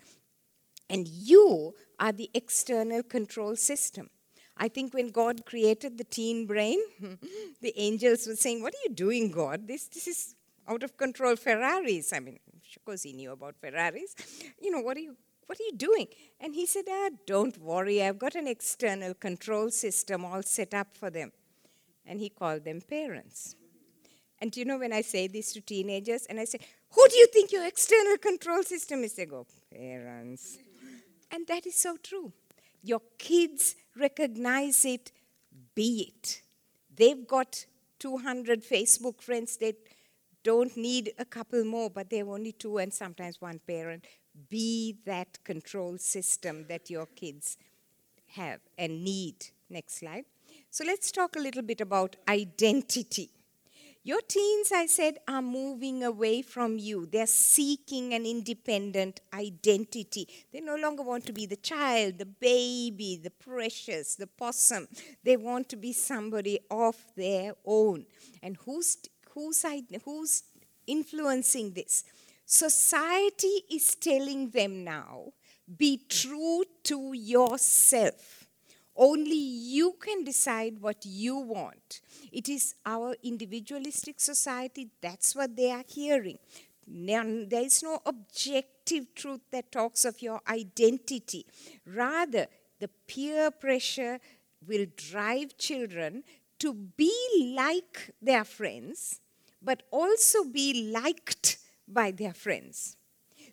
And 0.91 1.07
you 1.07 1.75
are 1.99 2.13
the 2.13 2.31
external 2.35 3.03
control 3.03 3.57
system. 3.57 4.09
I 4.57 4.69
think 4.69 4.93
when 4.93 5.11
God 5.11 5.47
created 5.47 5.99
the 5.99 6.05
teen 6.05 6.47
brain, 6.47 6.81
the 7.63 7.73
angels 7.77 8.27
were 8.27 8.35
saying, 8.35 8.63
What 8.63 8.75
are 8.75 8.89
you 8.89 8.95
doing, 8.95 9.31
God? 9.31 9.69
This, 9.69 9.87
this 9.87 10.09
is 10.09 10.35
out 10.69 10.83
of 10.83 10.97
control 10.97 11.37
Ferraris. 11.37 12.13
I 12.13 12.21
mean, 12.21 12.39
of 12.77 12.85
course, 12.85 13.03
he 13.03 13.13
knew 13.13 13.33
about 13.33 13.57
Ferraris. 13.61 14.15
You 14.61 14.71
know, 14.71 14.81
what 14.81 14.97
are 14.97 15.01
you, 15.01 15.17
what 15.47 15.59
are 15.59 15.63
you 15.63 15.77
doing? 15.77 16.09
And 16.41 16.55
he 16.55 16.67
said, 16.67 16.85
ah, 16.89 17.11
don't 17.27 17.57
worry, 17.59 18.03
I've 18.03 18.19
got 18.19 18.35
an 18.35 18.47
external 18.47 19.15
control 19.15 19.71
system 19.71 20.25
all 20.25 20.43
set 20.43 20.75
up 20.75 20.89
for 20.97 21.11
them. 21.11 21.33
And 22.05 22.21
he 22.21 22.29
called 22.29 22.65
them 22.65 22.81
parents. 22.81 23.55
And 24.41 24.57
you 24.57 24.65
know, 24.65 24.79
when 24.79 24.93
I 24.93 25.03
say 25.03 25.27
this 25.27 25.53
to 25.55 25.61
teenagers, 25.61 26.27
and 26.27 26.39
I 26.39 26.45
say, 26.45 26.61
who 26.91 27.09
do 27.09 27.17
you 27.17 27.27
think 27.27 27.53
your 27.53 27.67
external 27.67 28.17
control 28.19 28.63
system 28.63 29.03
is? 29.03 29.15
They 29.15 29.27
go, 29.27 29.47
parents. 29.73 30.59
And 31.31 31.47
that 31.47 31.67
is 31.67 31.77
so 31.77 31.97
true. 31.97 32.33
Your 32.83 33.03
kids 33.19 33.77
recognize 33.97 34.85
it, 34.85 35.13
be 35.75 36.13
it. 36.15 36.43
They've 36.95 37.27
got 37.27 37.67
200 37.99 38.65
Facebook 38.65 39.21
friends 39.21 39.57
that 39.59 39.77
don't 40.43 40.77
need 40.77 41.13
a 41.19 41.25
couple 41.25 41.65
more, 41.65 41.91
but 41.91 42.11
they 42.11 42.19
have 42.19 42.29
only 42.29 42.53
two 42.53 42.79
and 42.79 42.93
sometimes 42.93 43.41
one 43.41 43.61
parent. 43.67 44.05
Be 44.49 44.97
that 45.05 45.43
control 45.45 45.99
system 45.99 46.67
that 46.69 46.89
your 46.89 47.07
kids 47.07 47.59
have 48.29 48.61
and 48.79 49.03
need. 49.05 49.35
Next 49.69 49.97
slide. 49.97 50.25
So 50.71 50.85
let's 50.85 51.11
talk 51.11 51.37
a 51.37 51.41
little 51.41 51.63
bit 51.63 51.81
about 51.81 52.17
identity. 52.29 53.31
Your 54.09 54.23
teens, 54.23 54.73
I 54.73 54.87
said, 54.87 55.19
are 55.29 55.43
moving 55.43 56.03
away 56.03 56.41
from 56.41 56.79
you. 56.79 57.05
They're 57.05 57.27
seeking 57.27 58.15
an 58.15 58.25
independent 58.25 59.21
identity. 59.35 60.27
They 60.51 60.63
no 60.63 60.77
longer 60.77 61.03
want 61.03 61.27
to 61.27 61.33
be 61.35 61.45
the 61.45 61.57
child, 61.57 62.17
the 62.17 62.25
baby, 62.25 63.21
the 63.23 63.29
precious, 63.29 64.15
the 64.15 64.27
possum. 64.27 64.89
They 65.23 65.37
want 65.37 65.69
to 65.69 65.77
be 65.77 65.93
somebody 65.93 66.59
of 66.71 66.97
their 67.19 67.53
own. 67.67 68.07
And 68.43 68.57
who's 68.65 68.97
who's, 69.35 69.63
who's 70.07 70.43
influencing 70.87 71.75
this? 71.75 72.05
Society 72.47 73.65
is 73.71 73.95
telling 73.95 74.49
them 74.49 74.85
now 74.85 75.35
be 75.77 76.01
true 76.09 76.65
to 76.85 77.13
yourself. 77.13 78.38
Only 79.01 79.37
you 79.37 79.95
can 80.01 80.25
decide 80.25 80.81
what 80.81 81.07
you 81.07 81.37
want. 81.37 82.01
It 82.33 82.49
is 82.49 82.75
our 82.85 83.15
individualistic 83.23 84.19
society, 84.19 84.89
that's 85.01 85.37
what 85.37 85.55
they 85.55 85.71
are 85.71 85.85
hearing. 85.87 86.39
There 86.85 87.63
is 87.63 87.83
no 87.83 88.01
objective 88.05 89.15
truth 89.15 89.43
that 89.53 89.71
talks 89.71 90.05
of 90.05 90.21
your 90.21 90.41
identity. 90.49 91.47
Rather, 91.87 92.49
the 92.81 92.89
peer 93.07 93.53
pressure 93.53 94.19
will 94.67 94.87
drive 94.97 95.57
children 95.59 96.25
to 96.59 96.75
be 96.75 97.55
like 97.57 98.11
their 98.21 98.43
friends, 98.45 99.21
but 99.63 99.85
also 99.93 100.43
be 100.43 100.91
liked 100.93 101.59
by 101.87 102.11
their 102.11 102.35
friends. 102.35 102.97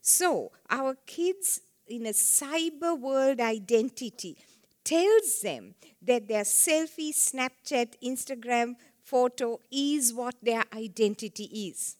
So, 0.02 0.52
our 0.70 0.96
kids 1.06 1.62
in 1.88 2.08
a 2.08 2.14
cyber 2.14 3.00
world 3.00 3.40
identity 3.40 4.38
tells 4.86 5.42
them 5.42 5.76
that 6.02 6.28
their 6.30 6.44
selfie, 6.44 7.10
Snapchat, 7.14 7.96
Instagram 8.02 8.76
photo 9.04 9.60
is 9.72 10.14
what 10.14 10.36
their 10.42 10.64
identity 10.74 11.44
is. 11.68 11.98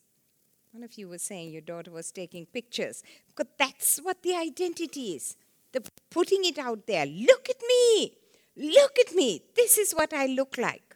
One 0.72 0.84
of 0.84 0.98
you 0.98 1.10
was 1.10 1.22
saying 1.22 1.52
your 1.52 1.62
daughter 1.62 1.92
was 1.92 2.12
taking 2.12 2.46
pictures, 2.46 3.04
because 3.28 3.52
that's 3.58 3.98
what 3.98 4.22
the 4.24 4.36
identity 4.36 5.16
is. 5.16 5.36
the 5.76 5.84
putting 6.10 6.46
it 6.46 6.58
out 6.58 6.88
there. 6.88 7.06
Look 7.06 7.50
at 7.50 7.62
me. 7.68 8.18
Look 8.56 8.98
at 9.00 9.14
me. 9.14 9.42
This 9.56 9.78
is 9.78 9.92
what 9.94 10.14
I 10.14 10.28
look 10.28 10.58
like. 10.58 10.96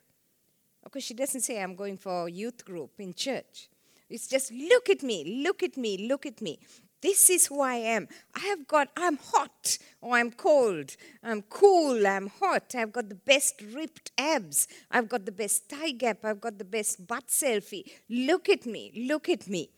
Of 0.84 0.92
course, 0.92 1.04
she 1.04 1.14
doesn't 1.14 1.42
say 1.42 1.62
I'm 1.62 1.76
going 1.76 1.98
for 1.98 2.28
a 2.28 2.32
youth 2.32 2.64
group 2.64 2.92
in 3.00 3.14
church. 3.14 3.70
It's 4.10 4.28
just 4.28 4.52
look 4.52 4.90
at 4.90 5.04
me, 5.04 5.44
look 5.44 5.62
at 5.62 5.78
me, 5.78 6.08
look 6.08 6.26
at 6.26 6.42
me. 6.42 6.60
This 7.02 7.30
is 7.30 7.48
who 7.48 7.62
I 7.62 7.76
am. 7.76 8.08
I 8.36 8.42
have 8.42 8.68
got, 8.68 8.90
I'm 8.98 9.18
hot 9.18 9.78
or 10.02 10.18
I'm 10.18 10.32
cold. 10.32 10.96
I'm 11.24 11.44
cool, 11.44 12.06
I'm 12.06 12.28
hot. 12.28 12.76
I've 12.76 12.92
got 12.92 13.10
the 13.10 13.16
best 13.16 13.62
ripped 13.74 14.12
abs. 14.18 14.68
I've 14.92 15.08
got 15.08 15.26
the 15.26 15.32
best 15.32 15.70
thigh 15.70 15.92
gap. 15.92 16.26
I've 16.26 16.42
got 16.42 16.58
the 16.58 16.66
best 16.66 17.08
butt 17.08 17.28
selfie. 17.28 17.90
Look 18.10 18.50
at 18.50 18.66
me, 18.66 18.92
look 19.08 19.30
at 19.30 19.48
me. 19.48 19.70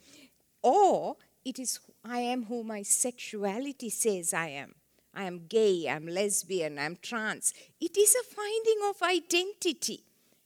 Or 0.64 1.18
it 1.46 1.60
is, 1.60 1.80
I 2.04 2.20
am 2.20 2.46
who 2.46 2.64
my 2.64 2.82
sexuality 2.84 3.90
says 3.90 4.34
I 4.34 4.48
am. 4.48 4.74
I 5.14 5.26
am 5.26 5.46
gay, 5.48 5.88
I'm 5.90 6.08
lesbian, 6.08 6.80
I'm 6.80 6.98
trans. 7.02 7.54
It 7.80 7.98
is 7.98 8.16
a 8.16 8.24
finding 8.24 8.80
of 8.90 9.02
identity 9.02 10.06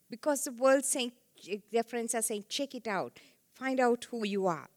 because 0.09 0.43
the 0.43 0.51
world 0.51 0.85
saying, 0.85 1.11
their 1.71 1.83
friends 1.83 2.15
are 2.15 2.21
saying, 2.21 2.45
check 2.49 2.73
it 2.73 2.87
out, 2.87 3.19
find 3.53 3.79
out 3.79 4.07
who 4.09 4.25
you 4.25 4.47
are. 4.47 4.67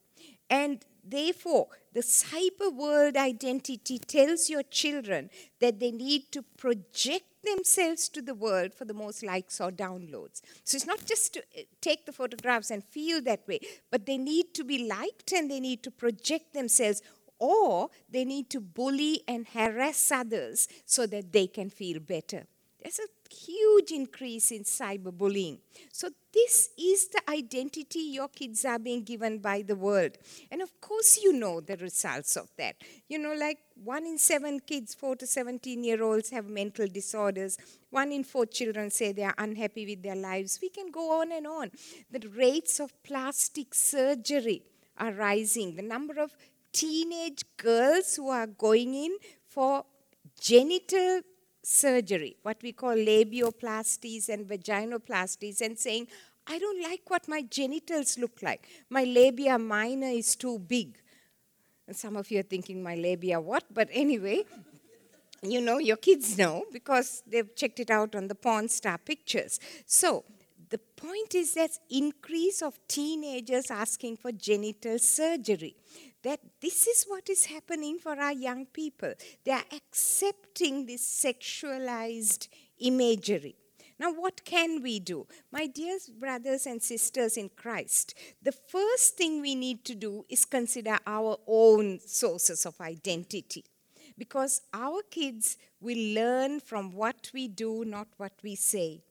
And 0.50 0.84
therefore, 1.10 1.68
the 1.92 2.00
cyber 2.00 2.72
world 2.72 3.16
identity 3.16 3.98
tells 3.98 4.48
your 4.48 4.62
children 4.62 5.30
that 5.60 5.80
they 5.80 5.90
need 5.90 6.30
to 6.32 6.42
project 6.42 7.24
themselves 7.44 8.08
to 8.10 8.22
the 8.22 8.34
world 8.34 8.74
for 8.74 8.84
the 8.84 8.94
most 8.94 9.22
likes 9.22 9.60
or 9.60 9.70
downloads. 9.70 10.42
So 10.64 10.76
it's 10.76 10.86
not 10.86 11.04
just 11.04 11.34
to 11.34 11.40
uh, 11.40 11.62
take 11.80 12.04
the 12.04 12.12
photographs 12.12 12.70
and 12.70 12.84
feel 12.84 13.22
that 13.22 13.46
way, 13.46 13.60
but 13.90 14.06
they 14.06 14.18
need 14.18 14.54
to 14.54 14.64
be 14.64 14.86
liked 14.88 15.32
and 15.32 15.50
they 15.50 15.60
need 15.60 15.82
to 15.84 15.90
project 15.90 16.52
themselves 16.52 17.02
or 17.38 17.90
they 18.10 18.24
need 18.24 18.50
to 18.50 18.60
bully 18.60 19.22
and 19.28 19.46
harass 19.48 20.10
others 20.10 20.68
so 20.84 21.06
that 21.06 21.32
they 21.32 21.46
can 21.46 21.70
feel 21.70 22.00
better. 22.00 22.46
There's 22.82 22.98
a 22.98 23.34
huge 23.34 23.90
increase 23.90 24.50
in 24.50 24.62
cyberbullying. 24.64 25.58
So, 25.92 26.10
this 26.38 26.70
is 26.78 27.08
the 27.08 27.22
identity 27.28 28.00
your 28.00 28.28
kids 28.28 28.64
are 28.64 28.78
being 28.78 29.02
given 29.02 29.38
by 29.38 29.62
the 29.62 29.74
world. 29.74 30.12
And 30.50 30.62
of 30.62 30.80
course, 30.80 31.18
you 31.22 31.32
know 31.32 31.60
the 31.60 31.76
results 31.76 32.36
of 32.36 32.48
that. 32.58 32.76
You 33.08 33.18
know, 33.18 33.34
like 33.34 33.58
one 33.82 34.06
in 34.06 34.18
seven 34.18 34.60
kids, 34.60 34.94
four 34.94 35.16
to 35.16 35.26
17 35.26 35.82
year 35.82 36.02
olds, 36.02 36.30
have 36.30 36.46
mental 36.46 36.86
disorders. 36.86 37.58
One 37.90 38.12
in 38.12 38.24
four 38.24 38.46
children 38.46 38.90
say 38.90 39.12
they 39.12 39.24
are 39.24 39.34
unhappy 39.38 39.84
with 39.86 40.02
their 40.02 40.16
lives. 40.16 40.58
We 40.62 40.68
can 40.68 40.90
go 40.90 41.20
on 41.20 41.32
and 41.32 41.46
on. 41.46 41.70
The 42.10 42.28
rates 42.28 42.78
of 42.80 42.92
plastic 43.02 43.74
surgery 43.74 44.62
are 44.96 45.12
rising. 45.12 45.74
The 45.76 45.82
number 45.82 46.20
of 46.20 46.36
teenage 46.72 47.44
girls 47.56 48.14
who 48.16 48.28
are 48.28 48.46
going 48.46 48.94
in 48.94 49.16
for 49.46 49.84
genital 50.40 51.22
surgery, 51.68 52.36
what 52.42 52.62
we 52.62 52.72
call 52.72 52.94
labioplasties 52.94 54.28
and 54.28 54.46
vaginoplasties, 54.46 55.60
and 55.60 55.78
saying, 55.78 56.06
I 56.48 56.58
don't 56.58 56.82
like 56.82 57.08
what 57.08 57.28
my 57.28 57.42
genitals 57.42 58.18
look 58.18 58.42
like. 58.42 58.66
My 58.88 59.04
labia 59.04 59.58
minor 59.58 60.08
is 60.08 60.34
too 60.34 60.58
big. 60.58 60.98
And 61.86 61.96
some 61.96 62.16
of 62.16 62.30
you 62.30 62.40
are 62.40 62.50
thinking, 62.54 62.82
my 62.82 62.94
labia 62.94 63.40
what? 63.40 63.64
But 63.72 63.88
anyway, 63.92 64.44
you 65.42 65.60
know, 65.60 65.78
your 65.78 65.96
kids 65.96 66.36
know 66.38 66.64
because 66.72 67.22
they've 67.26 67.54
checked 67.54 67.80
it 67.80 67.90
out 67.90 68.14
on 68.14 68.28
the 68.28 68.34
porn 68.34 68.68
star 68.68 68.98
pictures. 68.98 69.60
So, 69.86 70.24
the 70.70 70.78
point 70.78 71.34
is 71.34 71.54
that 71.54 71.70
increase 71.88 72.60
of 72.60 72.78
teenagers 72.88 73.70
asking 73.70 74.18
for 74.18 74.32
genital 74.32 74.98
surgery 74.98 75.76
that 76.22 76.40
this 76.60 76.86
is 76.86 77.04
what 77.04 77.30
is 77.30 77.46
happening 77.46 77.98
for 77.98 78.18
our 78.18 78.32
young 78.32 78.66
people. 78.66 79.14
They 79.44 79.52
are 79.52 79.64
accepting 79.74 80.84
this 80.84 81.02
sexualized 81.02 82.48
imagery. 82.80 83.56
Now, 83.98 84.12
what 84.12 84.44
can 84.44 84.82
we 84.82 85.00
do? 85.00 85.26
My 85.50 85.66
dear 85.66 85.98
brothers 86.18 86.66
and 86.66 86.80
sisters 86.82 87.36
in 87.36 87.50
Christ, 87.50 88.14
the 88.40 88.52
first 88.52 89.16
thing 89.16 89.40
we 89.40 89.54
need 89.54 89.84
to 89.86 89.94
do 89.94 90.24
is 90.28 90.44
consider 90.44 90.98
our 91.06 91.38
own 91.46 91.98
sources 92.00 92.64
of 92.64 92.80
identity. 92.80 93.64
Because 94.16 94.62
our 94.72 95.02
kids 95.10 95.56
will 95.80 96.14
learn 96.14 96.60
from 96.60 96.92
what 96.92 97.30
we 97.32 97.48
do, 97.48 97.84
not 97.84 98.08
what 98.16 98.32
we 98.42 98.54
say. 98.54 99.02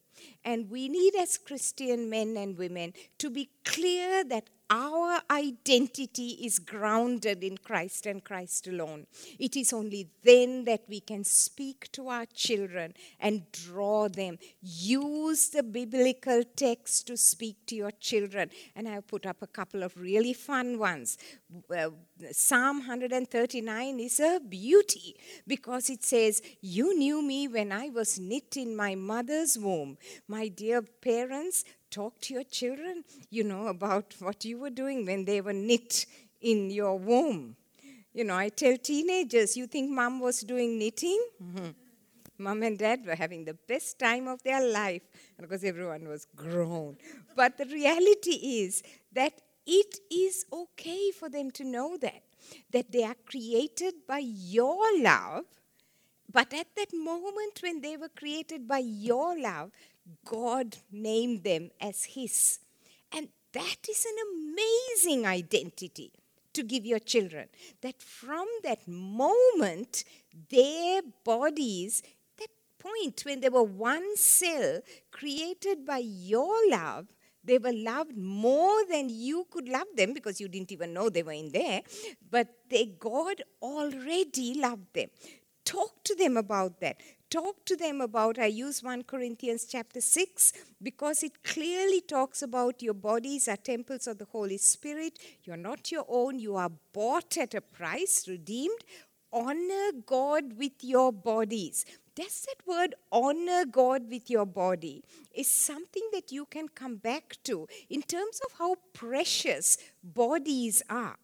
And 0.43 0.69
we 0.69 0.89
need, 0.89 1.15
as 1.15 1.37
Christian 1.37 2.09
men 2.09 2.35
and 2.37 2.57
women, 2.57 2.93
to 3.19 3.29
be 3.29 3.49
clear 3.63 4.23
that 4.25 4.49
our 4.69 5.21
identity 5.31 6.39
is 6.43 6.59
grounded 6.59 7.43
in 7.43 7.57
Christ 7.57 8.05
and 8.05 8.23
Christ 8.23 8.67
alone. 8.67 9.07
It 9.39 9.55
is 9.55 9.71
only 9.71 10.09
then 10.23 10.65
that 10.65 10.81
we 10.89 10.99
can 10.99 11.23
speak 11.23 11.91
to 11.93 12.09
our 12.09 12.25
children 12.25 12.93
and 13.19 13.49
draw 13.51 14.09
them. 14.09 14.37
Use 14.61 15.49
the 15.49 15.63
biblical 15.63 16.43
text 16.55 17.07
to 17.07 17.17
speak 17.17 17.65
to 17.67 17.75
your 17.75 17.91
children. 17.91 18.49
And 18.75 18.87
I've 18.89 19.07
put 19.07 19.25
up 19.25 19.41
a 19.41 19.47
couple 19.47 19.83
of 19.83 19.97
really 19.97 20.33
fun 20.33 20.77
ones. 20.77 21.17
Psalm 22.31 22.79
139 22.79 23.99
is 23.99 24.19
a 24.19 24.39
beauty 24.39 25.15
because 25.47 25.89
it 25.89 26.03
says, 26.03 26.41
You 26.61 26.97
knew 26.97 27.21
me 27.21 27.47
when 27.47 27.71
I 27.71 27.89
was 27.89 28.19
knit 28.19 28.57
in 28.57 28.75
my 28.75 28.95
mother's 28.95 29.57
womb. 29.57 29.97
My 30.27 30.49
dear 30.49 30.81
parents, 30.81 31.63
talk 31.89 32.19
to 32.21 32.33
your 32.33 32.43
children, 32.43 33.03
you 33.29 33.43
know, 33.43 33.67
about 33.67 34.15
what 34.19 34.45
you 34.45 34.59
were 34.59 34.69
doing 34.69 35.05
when 35.05 35.25
they 35.25 35.41
were 35.41 35.53
knit 35.53 36.05
in 36.41 36.69
your 36.69 36.97
womb. 36.97 37.55
You 38.13 38.23
know, 38.23 38.35
I 38.35 38.49
tell 38.49 38.77
teenagers, 38.77 39.55
you 39.55 39.67
think 39.67 39.91
mom 39.91 40.19
was 40.19 40.41
doing 40.41 40.79
knitting? 40.79 41.23
Mm-hmm. 41.43 41.69
Mom 42.39 42.63
and 42.63 42.77
dad 42.77 43.05
were 43.05 43.15
having 43.15 43.45
the 43.45 43.53
best 43.53 43.97
time 43.97 44.27
of 44.27 44.41
their 44.43 44.63
life 44.65 45.01
because 45.39 45.63
everyone 45.63 46.07
was 46.07 46.25
grown. 46.35 46.97
But 47.35 47.57
the 47.57 47.65
reality 47.65 48.63
is 48.63 48.83
that 49.13 49.33
it 49.65 49.99
is 50.11 50.45
okay 50.51 51.11
for 51.11 51.29
them 51.29 51.51
to 51.51 51.63
know 51.63 51.97
that, 51.97 52.21
that 52.71 52.91
they 52.91 53.03
are 53.03 53.15
created 53.25 53.95
by 54.07 54.19
your 54.19 54.83
love. 54.99 55.45
But 56.31 56.53
at 56.53 56.67
that 56.75 56.93
moment 56.93 57.59
when 57.61 57.81
they 57.81 57.97
were 57.97 58.09
created 58.09 58.67
by 58.67 58.79
your 58.79 59.39
love, 59.39 59.71
God 60.25 60.77
named 60.91 61.43
them 61.43 61.71
as 61.79 62.05
His. 62.05 62.59
And 63.11 63.29
that 63.53 63.77
is 63.89 64.05
an 64.05 64.17
amazing 64.33 65.25
identity 65.25 66.11
to 66.53 66.63
give 66.63 66.85
your 66.85 66.99
children. 66.99 67.47
That 67.81 68.01
from 68.01 68.47
that 68.63 68.87
moment, 68.87 70.03
their 70.49 71.01
bodies, 71.23 72.03
that 72.37 72.49
point 72.79 73.21
when 73.25 73.41
they 73.41 73.49
were 73.49 73.63
one 73.63 74.15
cell 74.17 74.81
created 75.11 75.85
by 75.85 75.99
your 75.99 76.55
love, 76.69 77.07
they 77.43 77.57
were 77.57 77.73
loved 77.73 78.17
more 78.17 78.85
than 78.89 79.07
you 79.09 79.47
could 79.49 79.69
love 79.69 79.87
them 79.95 80.13
because 80.13 80.41
you 80.41 80.49
didn't 80.49 80.71
even 80.71 80.93
know 80.93 81.09
they 81.09 81.23
were 81.23 81.31
in 81.31 81.51
there. 81.51 81.81
But 82.29 82.49
they, 82.69 82.85
God 82.85 83.41
already 83.61 84.59
loved 84.59 84.93
them. 84.93 85.09
Talk 85.63 86.03
to 86.05 86.15
them 86.15 86.37
about 86.37 86.79
that 86.81 87.01
talk 87.29 87.65
to 87.65 87.75
them 87.75 88.01
about, 88.01 88.39
I 88.39 88.45
use 88.45 88.83
1 88.83 89.03
Corinthians 89.03 89.65
chapter 89.69 90.01
6 90.01 90.53
because 90.81 91.23
it 91.23 91.43
clearly 91.43 92.01
talks 92.01 92.41
about 92.41 92.81
your 92.81 92.93
bodies 92.93 93.47
are 93.47 93.57
temples 93.57 94.07
of 94.07 94.17
the 94.17 94.25
Holy 94.25 94.57
Spirit. 94.57 95.19
You're 95.43 95.57
not 95.57 95.91
your 95.91 96.05
own, 96.07 96.39
you 96.39 96.55
are 96.55 96.71
bought 96.93 97.37
at 97.37 97.53
a 97.53 97.61
price, 97.61 98.27
redeemed. 98.27 98.79
Honor 99.33 99.91
God 100.05 100.57
with 100.57 100.83
your 100.83 101.11
bodies. 101.11 101.85
Does 102.15 102.47
that 102.47 102.65
word 102.65 102.95
honor 103.11 103.65
God 103.65 104.09
with 104.09 104.29
your 104.29 104.45
body 104.45 105.03
is 105.35 105.51
something 105.51 106.01
that 106.13 106.31
you 106.31 106.45
can 106.45 106.69
come 106.69 106.95
back 106.95 107.35
to 107.43 107.67
in 107.89 108.01
terms 108.01 108.39
of 108.45 108.57
how 108.57 108.77
precious 108.93 109.77
bodies 110.01 110.81
are 110.89 111.17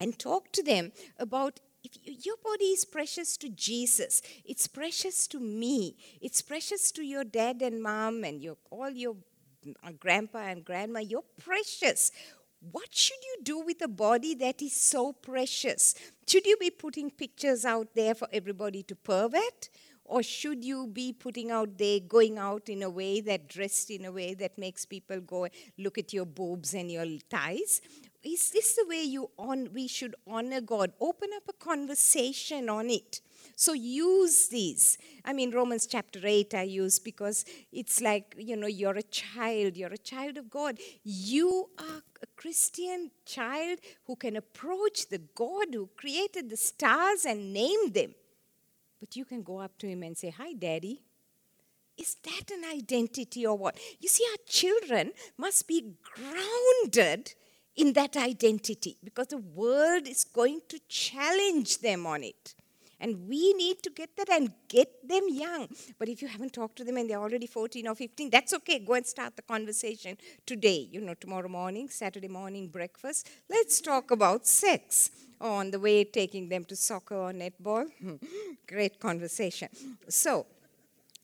and 0.00 0.18
talk 0.18 0.50
to 0.52 0.62
them 0.62 0.92
about 1.18 1.60
if 1.82 1.92
you, 2.02 2.16
your 2.22 2.36
body 2.44 2.66
is 2.66 2.84
precious 2.84 3.36
to 3.38 3.48
Jesus, 3.48 4.22
it's 4.44 4.66
precious 4.66 5.26
to 5.28 5.40
me, 5.40 5.96
it's 6.20 6.42
precious 6.42 6.90
to 6.92 7.02
your 7.02 7.24
dad 7.24 7.62
and 7.62 7.82
mom 7.82 8.24
and 8.24 8.42
your, 8.42 8.56
all 8.70 8.90
your 8.90 9.16
uh, 9.84 9.90
grandpa 9.98 10.38
and 10.38 10.64
grandma, 10.64 11.00
you're 11.00 11.24
precious. 11.42 12.10
What 12.72 12.94
should 12.94 13.22
you 13.22 13.42
do 13.42 13.60
with 13.60 13.80
a 13.82 13.88
body 13.88 14.34
that 14.34 14.60
is 14.60 14.74
so 14.74 15.12
precious? 15.12 15.94
Should 16.28 16.46
you 16.46 16.56
be 16.58 16.70
putting 16.70 17.10
pictures 17.10 17.64
out 17.64 17.94
there 17.94 18.14
for 18.14 18.28
everybody 18.32 18.82
to 18.84 18.94
pervert? 18.94 19.70
Or 20.04 20.22
should 20.22 20.64
you 20.64 20.88
be 20.88 21.12
putting 21.12 21.52
out 21.52 21.78
there, 21.78 22.00
going 22.00 22.36
out 22.36 22.68
in 22.68 22.82
a 22.82 22.90
way 22.90 23.20
that 23.20 23.48
dressed 23.48 23.90
in 23.90 24.04
a 24.04 24.12
way 24.12 24.34
that 24.34 24.58
makes 24.58 24.84
people 24.84 25.20
go 25.20 25.46
look 25.78 25.98
at 25.98 26.12
your 26.12 26.26
boobs 26.26 26.74
and 26.74 26.90
your 26.90 27.06
thighs? 27.30 27.80
Is 28.22 28.50
this 28.50 28.74
the 28.74 28.84
way 28.86 29.02
you 29.02 29.30
on 29.38 29.70
we 29.72 29.86
should 29.88 30.14
honor 30.26 30.60
god? 30.60 30.92
Open 31.00 31.30
up 31.34 31.44
a 31.48 31.52
conversation 31.52 32.68
on 32.68 32.90
it. 32.90 33.20
So 33.56 33.72
use 33.72 34.48
these. 34.48 34.98
I 35.24 35.32
mean 35.32 35.50
romans 35.50 35.86
chapter 35.86 36.20
8 36.22 36.54
i 36.54 36.62
use 36.62 36.98
because 36.98 37.44
it's 37.72 38.00
like 38.00 38.34
you 38.38 38.56
know 38.56 38.66
you're 38.66 38.96
a 38.98 39.02
child. 39.02 39.76
You're 39.76 39.92
a 39.92 39.98
child 39.98 40.36
of 40.36 40.50
god. 40.50 40.78
You 41.02 41.70
are 41.78 42.02
a 42.22 42.26
christian 42.36 43.10
child 43.24 43.78
who 44.06 44.16
can 44.16 44.36
approach 44.36 45.08
the 45.08 45.22
god 45.34 45.68
who 45.72 45.88
created 45.96 46.50
the 46.50 46.56
stars 46.56 47.24
and 47.24 47.52
name 47.52 47.92
them. 47.92 48.14
But 49.00 49.16
you 49.16 49.24
can 49.24 49.42
go 49.42 49.58
up 49.58 49.78
to 49.78 49.88
him 49.88 50.02
and 50.02 50.16
say, 50.16 50.30
Hi, 50.30 50.52
daddy. 50.52 51.02
Is 51.96 52.16
that 52.24 52.50
an 52.50 52.64
identity 52.64 53.46
or 53.46 53.56
what? 53.56 53.78
You 53.98 54.08
see, 54.08 54.24
our 54.30 54.38
children 54.46 55.12
must 55.36 55.68
be 55.68 55.96
grounded 56.14 57.34
in 57.76 57.92
that 57.94 58.16
identity 58.16 58.96
because 59.02 59.28
the 59.28 59.38
world 59.38 60.06
is 60.06 60.24
going 60.24 60.60
to 60.68 60.78
challenge 60.88 61.78
them 61.78 62.06
on 62.06 62.22
it. 62.22 62.54
And 63.02 63.26
we 63.28 63.54
need 63.54 63.82
to 63.82 63.90
get 63.90 64.14
that 64.16 64.28
and 64.28 64.52
get 64.68 65.08
them 65.08 65.22
young. 65.30 65.68
But 65.98 66.10
if 66.10 66.20
you 66.20 66.28
haven't 66.28 66.52
talked 66.52 66.76
to 66.76 66.84
them 66.84 66.98
and 66.98 67.08
they're 67.08 67.18
already 67.18 67.46
14 67.46 67.88
or 67.88 67.94
15, 67.94 68.28
that's 68.28 68.52
okay. 68.52 68.78
Go 68.78 68.92
and 68.92 69.06
start 69.06 69.36
the 69.36 69.42
conversation 69.42 70.18
today. 70.44 70.86
You 70.90 71.00
know, 71.00 71.14
tomorrow 71.14 71.48
morning, 71.48 71.88
Saturday 71.88 72.28
morning 72.28 72.68
breakfast. 72.68 73.30
Let's 73.48 73.80
talk 73.80 74.10
about 74.10 74.46
sex. 74.46 75.10
Oh, 75.40 75.54
on 75.54 75.70
the 75.70 75.80
way, 75.80 76.04
taking 76.04 76.50
them 76.50 76.64
to 76.66 76.76
soccer 76.76 77.16
or 77.16 77.32
netball. 77.32 77.86
Great 78.68 79.00
conversation. 79.00 79.68
So, 80.08 80.44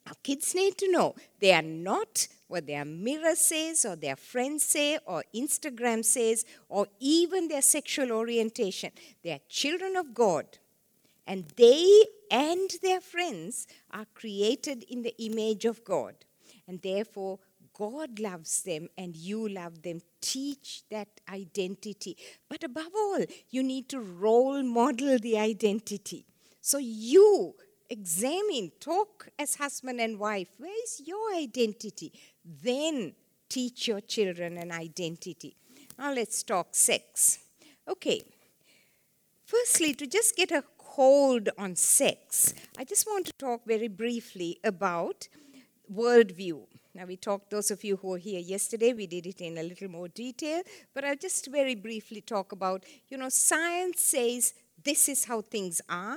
our 0.07 0.15
kids 0.23 0.55
need 0.55 0.79
to 0.79 0.91
know 0.91 1.15
they 1.41 1.53
are 1.53 1.61
not 1.61 2.27
what 2.49 2.67
their 2.67 2.85
mirror 2.85 3.35
says 3.35 3.85
or 3.85 3.97
their 3.97 4.17
friends 4.17 4.63
say 4.63 4.99
or 5.07 5.25
Instagram 5.35 6.05
says 6.05 6.45
or 6.69 6.87
even 7.01 7.49
their 7.49 7.63
sexual 7.63 8.13
orientation. 8.13 8.91
They 9.23 9.33
are 9.33 9.41
children 9.49 9.97
of 9.97 10.15
God. 10.15 10.47
And 11.27 11.45
they 11.57 12.05
and 12.31 12.71
their 12.83 13.01
friends 13.01 13.67
are 13.91 14.07
created 14.15 14.85
in 14.85 15.03
the 15.03 15.15
image 15.19 15.65
of 15.65 15.85
God. 15.85 16.15
And 16.69 16.81
therefore, 16.81 17.39
God 17.77 18.19
loves 18.21 18.63
them 18.63 18.89
and 18.97 19.15
you 19.15 19.49
love 19.49 19.83
them. 19.83 20.01
Teach 20.21 20.83
that 20.91 21.09
identity. 21.29 22.17
But 22.49 22.65
above 22.65 22.93
all, 22.95 23.25
you 23.51 23.63
need 23.63 23.89
to 23.91 24.01
role 24.01 24.63
model 24.63 25.19
the 25.19 25.39
identity. 25.39 26.25
So 26.61 26.79
you 26.79 27.55
examine, 27.91 28.73
talk 28.81 29.29
as 29.39 29.57
husband 29.57 30.01
and 30.01 30.19
wife. 30.19 30.49
Where 30.59 30.83
is 30.85 31.03
your 31.05 31.35
identity? 31.35 32.13
Then 32.47 33.15
teach 33.49 33.89
your 33.89 34.01
children 34.01 34.57
an 34.57 34.71
identity. 34.71 35.57
Now 35.99 36.13
let's 36.13 36.43
talk 36.45 36.69
sex. 36.71 37.41
Okay. 37.89 38.23
Firstly, 39.45 39.95
to 39.95 40.07
just 40.07 40.37
get 40.37 40.51
a 40.51 40.63
hold 40.79 41.49
on 41.59 41.77
sex, 41.77 42.55
I 42.79 42.85
just 42.85 43.07
want 43.07 43.27
to 43.27 43.33
talk 43.33 43.63
very 43.67 43.89
briefly 43.89 44.59
about 44.65 45.29
worldview. 45.93 46.63
Now, 46.95 47.05
we 47.05 47.17
talked, 47.17 47.51
those 47.51 47.71
of 47.71 47.85
you 47.85 47.97
who 47.97 48.09
were 48.09 48.19
here 48.19 48.41
yesterday, 48.41 48.95
we 48.95 49.07
did 49.07 49.27
it 49.27 49.41
in 49.43 49.59
a 49.59 49.63
little 49.63 49.89
more 49.89 50.09
detail, 50.09 50.63
but 50.95 51.05
I'll 51.05 51.17
just 51.17 51.47
very 51.49 51.75
briefly 51.75 52.23
talk 52.23 52.53
about, 52.53 52.85
you 53.09 53.19
know, 53.19 53.29
science 53.29 54.01
says 54.01 54.55
this 54.83 55.09
is 55.09 55.27
how 55.27 55.43
things 55.43 55.83
are. 55.89 56.17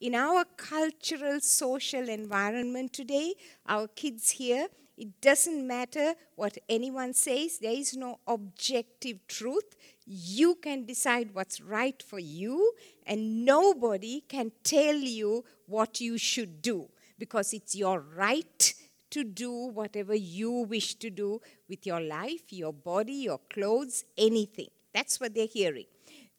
In 0.00 0.14
our 0.14 0.44
cultural, 0.56 1.40
social 1.40 2.08
environment 2.08 2.92
today, 2.92 3.34
our 3.66 3.88
kids 3.88 4.30
here, 4.30 4.66
it 5.02 5.20
doesn't 5.20 5.66
matter 5.66 6.14
what 6.36 6.58
anyone 6.68 7.12
says, 7.12 7.58
there 7.58 7.72
is 7.72 7.96
no 7.96 8.20
objective 8.24 9.18
truth. 9.26 9.74
You 10.06 10.54
can 10.54 10.84
decide 10.84 11.34
what's 11.34 11.60
right 11.60 12.00
for 12.00 12.20
you, 12.20 12.72
and 13.04 13.44
nobody 13.44 14.22
can 14.28 14.52
tell 14.62 14.94
you 14.94 15.44
what 15.66 16.00
you 16.00 16.18
should 16.18 16.62
do 16.62 16.88
because 17.18 17.52
it's 17.52 17.74
your 17.74 17.98
right 17.98 18.74
to 19.10 19.24
do 19.24 19.50
whatever 19.50 20.14
you 20.14 20.52
wish 20.52 20.94
to 20.94 21.10
do 21.10 21.40
with 21.68 21.84
your 21.84 22.00
life, 22.00 22.52
your 22.52 22.72
body, 22.72 23.14
your 23.30 23.40
clothes, 23.52 24.04
anything. 24.16 24.68
That's 24.94 25.18
what 25.18 25.34
they're 25.34 25.46
hearing. 25.46 25.86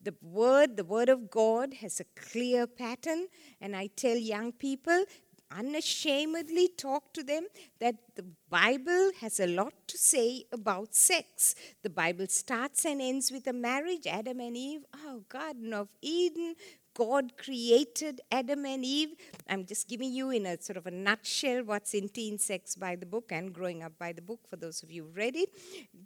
The 0.00 0.14
word, 0.22 0.78
the 0.78 0.84
word 0.84 1.10
of 1.10 1.30
God 1.30 1.74
has 1.82 2.00
a 2.00 2.04
clear 2.18 2.66
pattern, 2.66 3.26
and 3.60 3.76
I 3.76 3.88
tell 3.88 4.16
young 4.16 4.52
people 4.52 5.04
unashamedly 5.50 6.68
talk 6.68 7.12
to 7.12 7.22
them 7.22 7.46
that 7.80 7.96
the 8.16 8.24
Bible 8.50 9.10
has 9.20 9.40
a 9.40 9.46
lot 9.46 9.74
to 9.88 9.98
say 9.98 10.44
about 10.52 10.94
sex. 10.94 11.54
The 11.82 11.90
Bible 11.90 12.26
starts 12.28 12.84
and 12.84 13.00
ends 13.00 13.30
with 13.30 13.46
a 13.46 13.52
marriage, 13.52 14.06
Adam 14.06 14.40
and 14.40 14.56
Eve, 14.56 14.84
oh, 14.94 15.22
Garden 15.28 15.72
of 15.72 15.88
Eden. 16.00 16.54
God 16.94 17.36
created 17.36 18.20
Adam 18.30 18.64
and 18.64 18.84
Eve. 18.84 19.14
I'm 19.48 19.66
just 19.66 19.88
giving 19.88 20.12
you 20.12 20.30
in 20.30 20.46
a 20.46 20.60
sort 20.62 20.76
of 20.76 20.86
a 20.86 20.92
nutshell 20.92 21.64
what's 21.64 21.92
in 21.92 22.08
Teen 22.08 22.38
Sex 22.38 22.76
by 22.76 22.94
the 22.94 23.04
book 23.04 23.32
and 23.32 23.52
Growing 23.52 23.82
Up 23.82 23.98
by 23.98 24.12
the 24.12 24.22
book 24.22 24.40
for 24.48 24.56
those 24.56 24.82
of 24.84 24.92
you 24.92 25.04
who 25.04 25.10
read 25.10 25.34
it. 25.34 25.50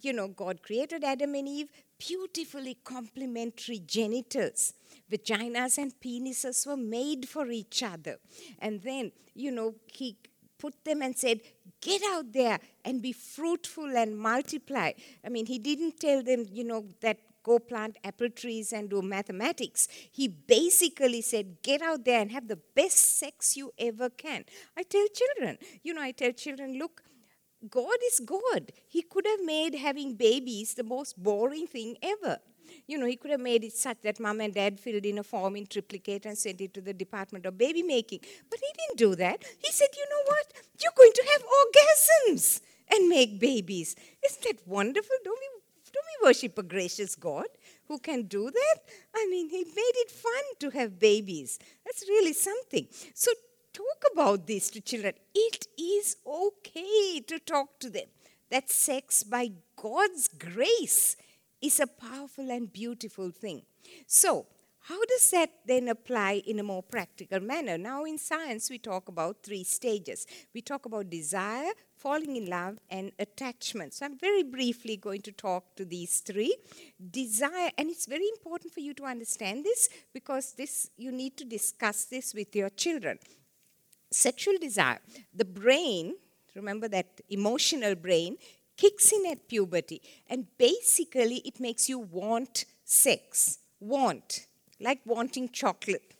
You 0.01 0.13
know, 0.13 0.27
God 0.27 0.63
created 0.63 1.03
Adam 1.03 1.35
and 1.35 1.47
Eve, 1.47 1.69
beautifully 1.99 2.75
complementary 2.83 3.79
genitals. 3.85 4.73
Vaginas 5.11 5.77
and 5.77 5.93
penises 6.03 6.65
were 6.65 6.77
made 6.77 7.29
for 7.29 7.47
each 7.49 7.83
other. 7.83 8.17
And 8.57 8.81
then, 8.81 9.11
you 9.35 9.51
know, 9.51 9.75
he 9.85 10.17
put 10.57 10.83
them 10.83 11.03
and 11.03 11.15
said, 11.15 11.41
Get 11.81 12.01
out 12.11 12.33
there 12.33 12.59
and 12.83 13.01
be 13.01 13.13
fruitful 13.13 13.95
and 13.95 14.17
multiply. 14.17 14.91
I 15.23 15.29
mean, 15.29 15.45
he 15.45 15.59
didn't 15.59 15.97
tell 15.97 16.21
them, 16.21 16.45
you 16.51 16.65
know, 16.65 16.85
that 16.99 17.19
go 17.49 17.59
plant 17.59 17.97
apple 18.03 18.29
trees 18.29 18.71
and 18.71 18.89
do 18.89 19.01
mathematics. 19.01 19.87
He 20.11 20.27
basically 20.27 21.21
said, 21.21 21.61
get 21.63 21.81
out 21.81 22.05
there 22.05 22.21
and 22.21 22.31
have 22.31 22.47
the 22.47 22.59
best 22.75 23.19
sex 23.19 23.57
you 23.57 23.71
ever 23.77 24.09
can. 24.09 24.45
I 24.77 24.83
tell 24.83 25.07
children, 25.21 25.57
you 25.83 25.93
know, 25.93 26.01
I 26.01 26.11
tell 26.11 26.31
children, 26.31 26.77
look, 26.77 27.01
God 27.69 27.99
is 28.09 28.21
God. 28.25 28.71
He 28.87 29.01
could 29.01 29.25
have 29.25 29.43
made 29.43 29.75
having 29.75 30.15
babies 30.15 30.75
the 30.75 30.83
most 30.83 31.21
boring 31.21 31.67
thing 31.67 31.97
ever. 32.01 32.37
You 32.87 32.99
know, 32.99 33.07
he 33.07 33.15
could 33.15 33.31
have 33.31 33.39
made 33.41 33.63
it 33.63 33.73
such 33.73 34.01
that 34.03 34.19
mom 34.19 34.41
and 34.41 34.53
dad 34.53 34.79
filled 34.79 35.05
in 35.05 35.17
a 35.17 35.23
form 35.23 35.55
in 35.55 35.65
triplicate 35.65 36.25
and 36.25 36.37
sent 36.37 36.61
it 36.61 36.73
to 36.75 36.81
the 36.81 36.93
Department 36.93 37.47
of 37.47 37.57
Baby 37.57 37.81
Making. 37.81 38.19
But 38.49 38.59
he 38.59 38.69
didn't 38.79 38.99
do 39.05 39.15
that. 39.15 39.43
He 39.65 39.71
said, 39.71 39.89
you 39.97 40.05
know 40.11 40.23
what? 40.27 40.53
You're 40.81 40.99
going 41.01 41.15
to 41.19 41.25
have 41.31 41.43
orgasms 41.61 42.61
and 42.91 43.09
make 43.09 43.39
babies. 43.39 43.95
Isn't 44.25 44.43
that 44.43 44.67
wonderful? 44.67 45.17
Don't 45.23 45.39
we 45.39 45.58
don't 45.91 46.05
we 46.21 46.27
worship 46.27 46.57
a 46.57 46.63
gracious 46.63 47.15
God 47.15 47.47
who 47.87 47.99
can 47.99 48.23
do 48.23 48.49
that? 48.49 48.79
I 49.15 49.27
mean, 49.29 49.49
He 49.49 49.63
made 49.63 49.97
it 50.03 50.11
fun 50.11 50.43
to 50.59 50.69
have 50.71 50.99
babies. 50.99 51.59
That's 51.85 52.07
really 52.07 52.33
something. 52.33 52.87
So, 53.13 53.31
talk 53.73 54.03
about 54.13 54.47
this 54.47 54.69
to 54.71 54.81
children. 54.81 55.13
It 55.33 55.67
is 55.77 56.17
okay 56.25 57.19
to 57.27 57.39
talk 57.39 57.79
to 57.79 57.89
them. 57.89 58.07
That 58.49 58.69
sex, 58.69 59.23
by 59.23 59.51
God's 59.75 60.27
grace, 60.27 61.15
is 61.61 61.79
a 61.79 61.87
powerful 61.87 62.49
and 62.49 62.71
beautiful 62.71 63.31
thing. 63.31 63.63
So, 64.07 64.47
how 64.81 65.05
does 65.05 65.29
that 65.31 65.51
then 65.65 65.87
apply 65.87 66.41
in 66.47 66.59
a 66.59 66.63
more 66.63 66.81
practical 66.81 67.39
manner? 67.39 67.77
Now, 67.77 68.05
in 68.05 68.17
science, 68.17 68.69
we 68.69 68.79
talk 68.79 69.07
about 69.07 69.43
three 69.43 69.63
stages. 69.63 70.25
We 70.53 70.61
talk 70.61 70.85
about 70.85 71.09
desire, 71.09 71.71
falling 71.99 72.35
in 72.35 72.45
love, 72.45 72.79
and 72.89 73.11
attachment. 73.19 73.93
So, 73.93 74.05
I'm 74.05 74.17
very 74.17 74.43
briefly 74.43 74.97
going 74.97 75.21
to 75.23 75.31
talk 75.31 75.75
to 75.75 75.85
these 75.85 76.19
three. 76.19 76.55
Desire, 77.11 77.71
and 77.77 77.89
it's 77.89 78.05
very 78.05 78.27
important 78.37 78.73
for 78.73 78.79
you 78.79 78.93
to 78.95 79.05
understand 79.05 79.63
this 79.63 79.89
because 80.13 80.53
this 80.53 80.89
you 80.97 81.11
need 81.11 81.37
to 81.37 81.45
discuss 81.45 82.05
this 82.05 82.33
with 82.33 82.55
your 82.55 82.69
children. 82.69 83.19
Sexual 84.11 84.57
desire, 84.59 84.99
the 85.33 85.45
brain, 85.45 86.15
remember 86.55 86.87
that 86.87 87.21
emotional 87.29 87.95
brain, 87.95 88.37
kicks 88.75 89.11
in 89.11 89.25
at 89.31 89.47
puberty, 89.47 90.01
and 90.27 90.47
basically 90.57 91.41
it 91.45 91.59
makes 91.59 91.87
you 91.89 91.99
want 91.99 92.65
sex. 92.83 93.59
Want 93.79 94.47
like 94.79 94.99
wanting 95.05 95.49
chocolate. 95.49 96.13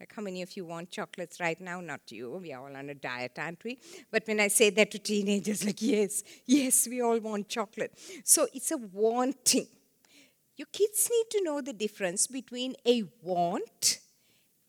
Like 0.00 0.14
how 0.16 0.22
many 0.22 0.40
of 0.40 0.56
you 0.56 0.64
want 0.64 0.90
chocolates 0.90 1.38
right 1.40 1.60
now? 1.60 1.82
Not 1.82 2.00
you. 2.10 2.30
We 2.42 2.54
are 2.54 2.66
all 2.66 2.74
on 2.74 2.88
a 2.88 2.94
diet, 2.94 3.32
aren't 3.36 3.62
we? 3.62 3.78
But 4.10 4.26
when 4.26 4.40
I 4.40 4.48
say 4.48 4.70
that 4.70 4.90
to 4.92 4.98
teenagers, 4.98 5.62
like, 5.62 5.82
yes, 5.82 6.24
yes, 6.46 6.88
we 6.88 7.02
all 7.02 7.20
want 7.20 7.50
chocolate. 7.50 7.92
So 8.24 8.48
it's 8.54 8.70
a 8.70 8.78
wanting. 8.78 9.66
Your 10.56 10.68
kids 10.72 11.08
need 11.10 11.30
to 11.32 11.44
know 11.44 11.60
the 11.60 11.74
difference 11.74 12.26
between 12.26 12.76
a 12.86 13.04
want 13.22 14.00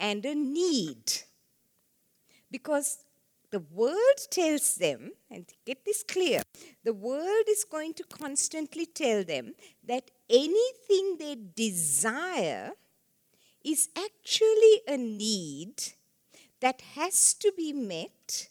and 0.02 0.26
a 0.26 0.36
need. 0.36 1.14
Because 2.52 2.98
the 3.52 3.60
world 3.60 4.20
tells 4.32 4.76
them, 4.76 5.12
and 5.30 5.46
get 5.66 5.86
this 5.86 6.04
clear, 6.04 6.42
the 6.84 6.94
world 6.94 7.46
is 7.48 7.64
going 7.64 7.94
to 7.94 8.04
constantly 8.04 8.86
tell 8.86 9.24
them 9.24 9.54
that 9.88 10.12
anything 10.30 11.16
they 11.20 11.38
desire 11.56 12.72
is 13.64 13.90
actually 13.98 14.82
a 14.88 14.98
need 14.98 15.76
that 16.60 16.82
has 16.96 17.34
to 17.36 17.52
be 17.56 17.74
met, 17.74 18.50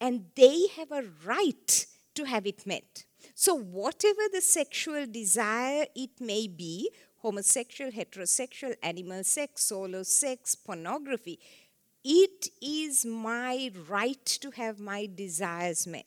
and 0.00 0.26
they 0.36 0.66
have 0.76 0.92
a 0.92 1.04
right 1.24 1.86
to 2.14 2.24
have 2.24 2.46
it 2.46 2.66
met. 2.66 3.04
So, 3.34 3.54
whatever 3.54 4.22
the 4.32 4.40
sexual 4.40 5.06
desire 5.06 5.86
it 5.94 6.20
may 6.20 6.46
be 6.46 6.90
homosexual, 7.18 7.90
heterosexual, 7.90 8.74
animal 8.82 9.24
sex, 9.24 9.64
solo 9.64 10.02
sex, 10.02 10.54
pornography 10.54 11.38
it 12.02 12.48
is 12.62 13.04
my 13.04 13.70
right 13.88 14.24
to 14.24 14.50
have 14.52 14.80
my 14.80 15.08
desires 15.14 15.86
met. 15.86 16.06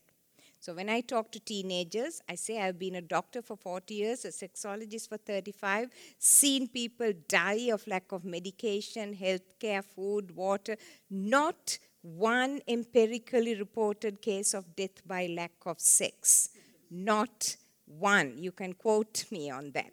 So 0.64 0.74
when 0.74 0.88
I 0.88 1.02
talk 1.02 1.30
to 1.34 1.42
teenagers, 1.42 2.22
I 2.30 2.36
say 2.36 2.62
I've 2.62 2.80
been 2.80 2.96
a 2.96 3.02
doctor 3.02 3.42
for 3.42 3.58
40 3.58 3.96
years, 3.96 4.24
a 4.24 4.30
sexologist 4.30 5.10
for 5.10 5.18
35, 5.18 5.90
seen 6.18 6.70
people 6.70 7.12
die 7.28 7.70
of 7.74 7.86
lack 7.86 8.14
of 8.14 8.24
medication, 8.24 9.12
health 9.12 9.60
care, 9.60 9.82
food, 9.82 10.34
water. 10.34 10.78
Not 11.10 11.78
one 12.02 12.62
empirically 12.66 13.56
reported 13.56 14.22
case 14.22 14.54
of 14.54 14.74
death 14.74 15.06
by 15.06 15.28
lack 15.28 15.52
of 15.66 15.82
sex. 15.82 16.52
Not 16.90 17.58
one. 17.86 18.38
You 18.38 18.54
can 18.54 18.72
quote 18.72 19.26
me 19.32 19.50
on 19.50 19.72
that. 19.72 19.92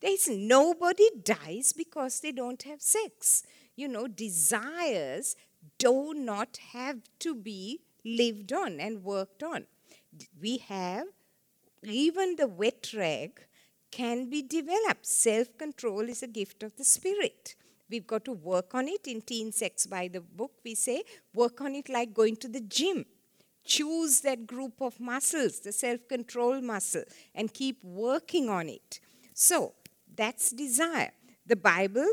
There's 0.00 0.26
nobody 0.28 1.10
dies 1.22 1.72
because 1.72 2.18
they 2.18 2.32
don't 2.32 2.64
have 2.64 2.82
sex. 2.82 3.44
You 3.76 3.86
know, 3.86 4.08
desires 4.08 5.36
do 5.78 6.12
not 6.12 6.58
have 6.72 7.02
to 7.20 7.36
be 7.36 7.82
lived 8.04 8.52
on 8.52 8.80
and 8.80 9.04
worked 9.04 9.44
on 9.44 9.66
we 10.40 10.58
have 10.58 11.06
even 11.84 12.36
the 12.36 12.48
wet 12.48 12.92
rag 12.96 13.40
can 13.90 14.28
be 14.28 14.42
developed. 14.42 15.06
Self 15.06 15.56
control 15.56 16.08
is 16.08 16.22
a 16.22 16.26
gift 16.26 16.62
of 16.62 16.76
the 16.76 16.84
spirit. 16.84 17.54
We've 17.90 18.06
got 18.06 18.24
to 18.26 18.32
work 18.32 18.74
on 18.74 18.88
it. 18.88 19.06
In 19.06 19.22
Teen 19.22 19.52
Sex 19.52 19.86
by 19.86 20.08
the 20.08 20.20
book, 20.20 20.52
we 20.64 20.74
say 20.74 21.04
work 21.34 21.60
on 21.60 21.74
it 21.74 21.88
like 21.88 22.12
going 22.12 22.36
to 22.36 22.48
the 22.48 22.60
gym. 22.60 23.06
Choose 23.64 24.20
that 24.22 24.46
group 24.46 24.80
of 24.80 24.98
muscles, 24.98 25.60
the 25.60 25.72
self 25.72 26.06
control 26.08 26.60
muscle, 26.60 27.04
and 27.34 27.52
keep 27.52 27.82
working 27.82 28.48
on 28.48 28.68
it. 28.68 29.00
So 29.34 29.74
that's 30.16 30.50
desire. 30.50 31.12
The 31.46 31.56
Bible, 31.56 32.10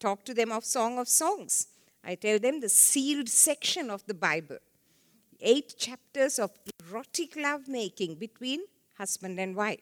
talk 0.00 0.24
to 0.24 0.34
them 0.34 0.50
of 0.50 0.64
Song 0.64 0.98
of 0.98 1.08
Songs. 1.08 1.68
I 2.02 2.14
tell 2.14 2.38
them 2.38 2.60
the 2.60 2.68
sealed 2.68 3.28
section 3.28 3.90
of 3.90 4.04
the 4.06 4.14
Bible 4.14 4.58
eight 5.40 5.74
chapters 5.78 6.38
of 6.38 6.50
erotic 6.88 7.36
lovemaking 7.36 8.16
between 8.16 8.60
husband 8.98 9.38
and 9.38 9.56
wife. 9.56 9.80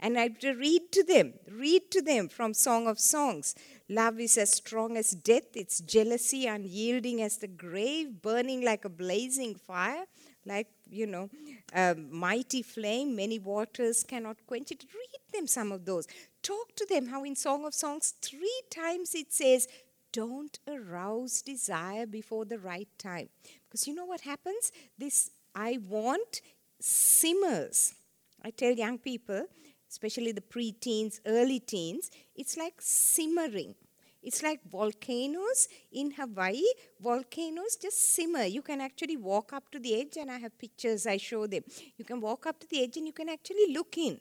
And 0.00 0.16
I 0.16 0.30
read 0.42 0.92
to 0.92 1.02
them, 1.02 1.34
read 1.50 1.90
to 1.90 2.00
them 2.00 2.28
from 2.28 2.54
Song 2.54 2.86
of 2.86 3.00
Songs. 3.00 3.56
Love 3.88 4.20
is 4.20 4.38
as 4.38 4.52
strong 4.52 4.96
as 4.96 5.10
death, 5.10 5.56
its 5.56 5.80
jealousy 5.80 6.46
unyielding 6.46 7.20
as 7.20 7.38
the 7.38 7.48
grave, 7.48 8.22
burning 8.22 8.64
like 8.64 8.84
a 8.84 8.88
blazing 8.88 9.56
fire, 9.56 10.04
like, 10.46 10.68
you 10.88 11.06
know, 11.06 11.28
a 11.74 11.96
mighty 11.96 12.62
flame, 12.62 13.16
many 13.16 13.40
waters 13.40 14.04
cannot 14.04 14.36
quench 14.46 14.70
it. 14.70 14.84
Read 14.94 15.34
them 15.34 15.48
some 15.48 15.72
of 15.72 15.84
those. 15.84 16.06
Talk 16.42 16.76
to 16.76 16.86
them 16.88 17.08
how 17.08 17.24
in 17.24 17.34
Song 17.34 17.64
of 17.64 17.74
Songs, 17.74 18.14
three 18.22 18.62
times 18.70 19.14
it 19.16 19.32
says, 19.32 19.66
don't 20.12 20.58
arouse 20.66 21.42
desire 21.42 22.06
before 22.06 22.44
the 22.44 22.58
right 22.58 22.88
time. 22.98 23.28
Because 23.68 23.86
you 23.86 23.94
know 23.94 24.06
what 24.06 24.22
happens? 24.22 24.72
This 24.96 25.30
I 25.54 25.78
want 25.88 26.40
simmers. 26.80 27.94
I 28.42 28.50
tell 28.50 28.72
young 28.72 28.98
people, 28.98 29.46
especially 29.90 30.32
the 30.32 30.40
pre-teens, 30.40 31.20
early 31.26 31.60
teens, 31.60 32.10
it's 32.34 32.56
like 32.56 32.74
simmering. 32.78 33.74
It's 34.22 34.42
like 34.42 34.60
volcanoes 34.70 35.68
in 35.92 36.10
Hawaii. 36.10 36.62
Volcanoes 37.00 37.76
just 37.76 38.14
simmer. 38.14 38.44
You 38.44 38.62
can 38.62 38.80
actually 38.80 39.16
walk 39.16 39.52
up 39.52 39.70
to 39.70 39.78
the 39.78 40.00
edge, 40.00 40.16
and 40.16 40.30
I 40.30 40.38
have 40.38 40.58
pictures 40.58 41.06
I 41.06 41.18
show 41.18 41.46
them. 41.46 41.62
You 41.96 42.04
can 42.04 42.20
walk 42.20 42.46
up 42.46 42.58
to 42.60 42.66
the 42.66 42.82
edge 42.82 42.96
and 42.96 43.06
you 43.06 43.12
can 43.12 43.28
actually 43.28 43.72
look 43.72 43.96
in. 43.96 44.20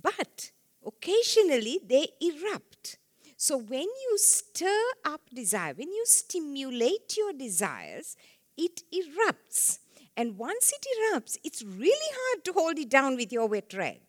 But 0.00 0.52
occasionally 0.84 1.80
they 1.86 2.08
erupt. 2.20 2.98
So 3.36 3.56
when 3.56 3.82
you 4.04 4.18
stir 4.18 4.82
up 5.04 5.22
desire, 5.32 5.74
when 5.74 5.88
you 5.92 6.04
stimulate 6.06 7.16
your 7.16 7.32
desires, 7.32 8.16
it 8.60 8.82
erupts. 8.92 9.78
And 10.16 10.36
once 10.36 10.72
it 10.72 10.86
erupts, 10.94 11.38
it's 11.42 11.62
really 11.62 12.10
hard 12.20 12.44
to 12.44 12.52
hold 12.52 12.78
it 12.78 12.90
down 12.90 13.16
with 13.16 13.32
your 13.32 13.46
wet 13.46 13.72
rag. 13.72 14.00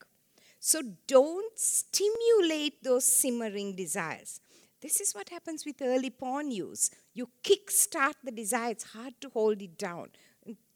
So 0.60 0.82
don't 1.08 1.58
stimulate 1.58 2.84
those 2.84 3.06
simmering 3.06 3.76
desires. 3.76 4.41
This 4.82 4.99
is 4.99 5.14
what 5.14 5.30
happens 5.30 5.66
with 5.66 5.82
early 5.82 6.10
porn 6.10 6.52
use. 6.52 6.91
You 7.14 7.30
kickstart 7.43 8.16
the 8.24 8.32
desire, 8.32 8.72
it's 8.72 8.91
hard 8.91 9.14
to 9.22 9.30
hold 9.30 9.62
it 9.62 9.78
down. 9.78 10.10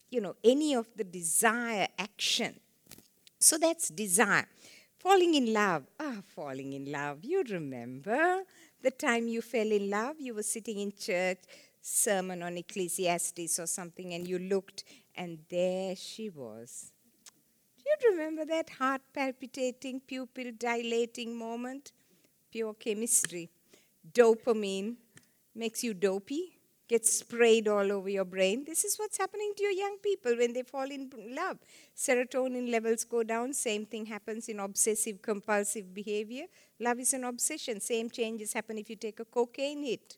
You 0.09 0.21
know, 0.21 0.36
any 0.43 0.73
of 0.76 0.88
the 0.95 1.03
desire 1.03 1.88
action. 1.99 2.59
So 3.39 3.57
that's 3.57 3.89
desire. 3.89 4.47
Falling 4.97 5.36
in 5.36 5.53
love. 5.53 5.84
Ah, 5.99 6.21
falling 6.36 6.73
in 6.73 6.91
love. 6.91 7.19
You 7.23 7.43
remember 7.49 8.43
the 8.82 8.91
time 8.91 9.28
you 9.28 9.41
fell 9.41 9.71
in 9.71 9.89
love? 9.89 10.15
You 10.19 10.34
were 10.34 10.43
sitting 10.43 10.80
in 10.80 10.93
church, 10.93 11.39
sermon 11.86 12.41
on 12.41 12.57
Ecclesiastes 12.57 13.59
or 13.59 13.67
something, 13.67 14.13
and 14.13 14.27
you 14.27 14.39
looked, 14.39 14.83
and 15.15 15.39
there 15.49 15.95
she 15.95 16.29
was. 16.29 16.91
Do 17.77 17.83
you 18.01 18.11
remember 18.11 18.43
that 18.45 18.71
heart 18.71 19.01
palpitating, 19.13 20.01
pupil 20.07 20.51
dilating 20.57 21.38
moment? 21.38 21.91
Pure 22.51 22.73
chemistry. 22.75 23.49
Dopamine 24.11 24.95
makes 25.53 25.83
you 25.83 25.93
dopey, 25.93 26.57
gets 26.88 27.19
sprayed 27.19 27.67
all 27.67 27.91
over 27.91 28.09
your 28.09 28.25
brain. 28.25 28.63
This 28.65 28.83
is 28.83 28.97
what's 28.97 29.19
happening 29.19 29.53
to 29.55 29.63
your 29.63 29.71
young 29.71 29.97
people 30.01 30.36
when 30.36 30.53
they 30.53 30.63
fall 30.63 30.89
in 30.89 31.11
love. 31.36 31.59
Serotonin 31.95 32.71
levels 32.71 33.03
go 33.03 33.21
down. 33.21 33.53
Same 33.53 33.86
thing 33.86 34.07
happens 34.07 34.49
in 34.49 34.59
obsessive 34.59 35.21
compulsive 35.21 35.93
behavior. 35.93 36.45
Love 36.79 36.99
is 36.99 37.13
an 37.13 37.25
obsession. 37.25 37.79
Same 37.79 38.09
changes 38.09 38.53
happen 38.53 38.79
if 38.79 38.89
you 38.89 38.95
take 38.95 39.19
a 39.19 39.25
cocaine 39.25 39.83
hit 39.83 40.17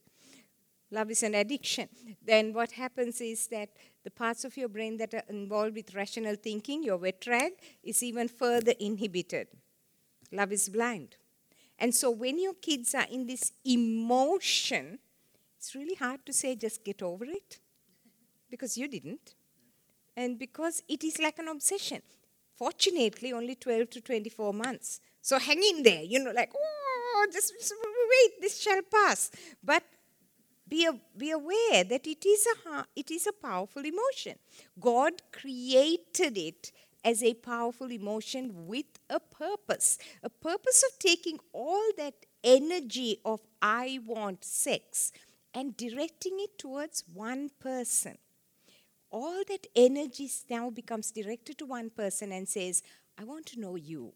love 0.91 1.11
is 1.11 1.23
an 1.23 1.35
addiction, 1.35 1.89
then 2.25 2.53
what 2.53 2.71
happens 2.71 3.21
is 3.21 3.47
that 3.47 3.69
the 4.03 4.11
parts 4.11 4.45
of 4.45 4.55
your 4.55 4.69
brain 4.69 4.97
that 4.97 5.13
are 5.13 5.23
involved 5.29 5.75
with 5.75 5.93
rational 5.93 6.35
thinking, 6.35 6.83
your 6.83 6.97
wet 6.97 7.25
rag, 7.27 7.53
is 7.83 8.01
even 8.03 8.27
further 8.27 8.73
inhibited. 8.79 9.47
Love 10.31 10.51
is 10.51 10.69
blind. 10.69 11.17
And 11.79 11.93
so 11.93 12.09
when 12.11 12.39
your 12.39 12.53
kids 12.55 12.95
are 12.95 13.05
in 13.11 13.27
this 13.27 13.51
emotion, 13.65 14.99
it's 15.57 15.75
really 15.75 15.95
hard 15.95 16.25
to 16.25 16.33
say, 16.33 16.55
just 16.55 16.83
get 16.83 17.01
over 17.01 17.25
it, 17.25 17.59
because 18.49 18.77
you 18.77 18.87
didn't. 18.87 19.35
And 20.15 20.39
because 20.39 20.81
it 20.87 21.03
is 21.03 21.19
like 21.19 21.37
an 21.39 21.47
obsession. 21.47 22.01
Fortunately, 22.55 23.33
only 23.33 23.55
12 23.55 23.89
to 23.91 24.01
24 24.01 24.53
months. 24.53 24.99
So 25.21 25.37
hang 25.37 25.61
in 25.61 25.83
there, 25.83 26.01
you 26.01 26.17
know, 26.23 26.31
like, 26.31 26.51
oh, 26.55 27.27
just 27.31 27.53
wait, 27.53 28.41
this 28.41 28.59
shall 28.59 28.81
pass. 28.91 29.29
But 29.63 29.83
be, 30.67 30.87
be 31.17 31.31
aware 31.31 31.83
that 31.83 32.05
it 32.05 32.25
is, 32.25 32.47
a, 32.65 32.85
it 32.95 33.11
is 33.11 33.27
a 33.27 33.33
powerful 33.33 33.83
emotion. 33.85 34.35
God 34.79 35.13
created 35.31 36.37
it 36.37 36.71
as 37.03 37.23
a 37.23 37.33
powerful 37.33 37.91
emotion 37.91 38.67
with 38.67 38.85
a 39.09 39.19
purpose. 39.19 39.97
A 40.23 40.29
purpose 40.29 40.83
of 40.83 40.99
taking 40.99 41.39
all 41.53 41.83
that 41.97 42.15
energy 42.43 43.19
of 43.23 43.41
I 43.61 43.99
want 44.05 44.43
sex 44.43 45.11
and 45.53 45.77
directing 45.77 46.37
it 46.39 46.57
towards 46.57 47.03
one 47.13 47.49
person. 47.59 48.17
All 49.09 49.41
that 49.47 49.67
energy 49.75 50.29
now 50.49 50.69
becomes 50.69 51.11
directed 51.11 51.57
to 51.59 51.65
one 51.65 51.89
person 51.89 52.31
and 52.31 52.47
says, 52.47 52.83
I 53.17 53.23
want 53.23 53.45
to 53.47 53.59
know 53.59 53.75
you. 53.75 54.13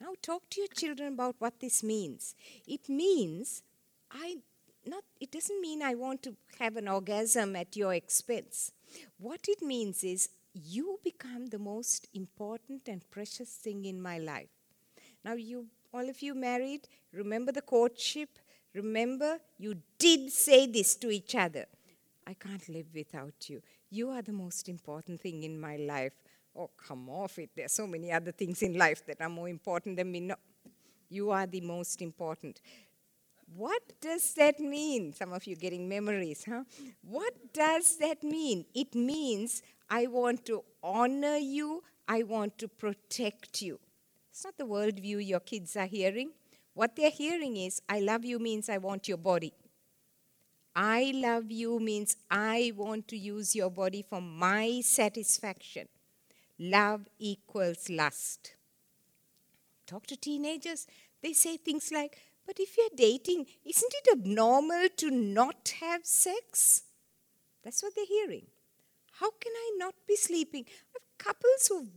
Now, 0.00 0.14
talk 0.22 0.48
to 0.50 0.60
your 0.60 0.68
children 0.68 1.12
about 1.12 1.36
what 1.38 1.60
this 1.60 1.82
means. 1.82 2.34
It 2.66 2.88
means 2.88 3.62
I 4.10 4.38
not 4.86 5.04
it 5.20 5.30
doesn't 5.30 5.60
mean 5.60 5.82
I 5.82 5.94
want 5.94 6.22
to 6.24 6.36
have 6.58 6.76
an 6.76 6.88
orgasm 6.88 7.56
at 7.56 7.76
your 7.76 7.94
expense. 7.94 8.72
What 9.18 9.46
it 9.48 9.62
means 9.62 10.04
is 10.04 10.28
you 10.52 11.00
become 11.02 11.46
the 11.46 11.58
most 11.58 12.08
important 12.14 12.88
and 12.88 13.08
precious 13.10 13.50
thing 13.50 13.84
in 13.84 14.00
my 14.00 14.18
life. 14.18 14.48
Now 15.24 15.34
you 15.34 15.66
all 15.92 16.08
of 16.08 16.22
you 16.22 16.34
married, 16.34 16.88
remember 17.12 17.52
the 17.52 17.62
courtship? 17.62 18.38
Remember 18.74 19.38
you 19.58 19.76
did 19.98 20.30
say 20.30 20.66
this 20.66 20.96
to 20.96 21.10
each 21.10 21.34
other. 21.34 21.66
I 22.26 22.34
can't 22.34 22.68
live 22.68 22.86
without 22.94 23.48
you. 23.48 23.62
You 23.90 24.10
are 24.10 24.22
the 24.22 24.32
most 24.32 24.68
important 24.68 25.20
thing 25.20 25.44
in 25.44 25.60
my 25.60 25.76
life. 25.76 26.14
Oh, 26.56 26.70
come 26.76 27.08
off 27.08 27.38
it. 27.38 27.50
There 27.54 27.66
are 27.66 27.68
so 27.68 27.86
many 27.86 28.10
other 28.12 28.32
things 28.32 28.62
in 28.62 28.74
life 28.74 29.04
that 29.06 29.20
are 29.20 29.28
more 29.28 29.48
important 29.48 29.96
than 29.96 30.10
me. 30.10 30.20
No, 30.20 30.36
you 31.08 31.30
are 31.30 31.46
the 31.46 31.60
most 31.60 32.02
important. 32.02 32.60
What 33.56 33.82
does 34.00 34.34
that 34.34 34.58
mean? 34.58 35.12
Some 35.12 35.32
of 35.32 35.46
you 35.46 35.54
getting 35.54 35.88
memories, 35.88 36.44
huh? 36.48 36.64
What 37.02 37.52
does 37.52 37.98
that 37.98 38.24
mean? 38.24 38.64
It 38.74 38.94
means 38.94 39.62
I 39.88 40.06
want 40.08 40.44
to 40.46 40.64
honor 40.82 41.36
you, 41.36 41.84
I 42.08 42.24
want 42.24 42.58
to 42.58 42.68
protect 42.68 43.62
you. 43.62 43.78
It's 44.30 44.44
not 44.44 44.58
the 44.58 44.64
worldview 44.64 45.24
your 45.24 45.38
kids 45.40 45.76
are 45.76 45.86
hearing. 45.86 46.32
What 46.72 46.96
they're 46.96 47.10
hearing 47.10 47.56
is, 47.56 47.80
I 47.88 48.00
love 48.00 48.24
you 48.24 48.40
means 48.40 48.68
I 48.68 48.78
want 48.78 49.06
your 49.06 49.18
body. 49.18 49.52
I 50.74 51.12
love 51.14 51.52
you 51.52 51.78
means 51.78 52.16
I 52.28 52.72
want 52.74 53.06
to 53.08 53.16
use 53.16 53.54
your 53.54 53.70
body 53.70 54.02
for 54.02 54.20
my 54.20 54.80
satisfaction. 54.82 55.86
Love 56.58 57.06
equals 57.20 57.88
lust. 57.88 58.54
Talk 59.86 60.06
to 60.06 60.16
teenagers, 60.16 60.88
they 61.22 61.32
say 61.32 61.56
things 61.56 61.92
like, 61.92 62.18
but 62.46 62.56
if 62.58 62.76
you're 62.76 62.88
dating, 62.94 63.46
isn't 63.64 63.94
it 63.94 64.12
abnormal 64.12 64.88
to 64.98 65.10
not 65.10 65.74
have 65.80 66.04
sex? 66.04 66.82
That's 67.62 67.82
what 67.82 67.94
they're 67.94 68.04
hearing. 68.06 68.46
How 69.20 69.30
can 69.30 69.52
I 69.56 69.76
not 69.78 69.94
be 70.06 70.16
sleeping? 70.16 70.66
I've 70.94 71.04
couples 71.18 71.68
who've 71.68 71.88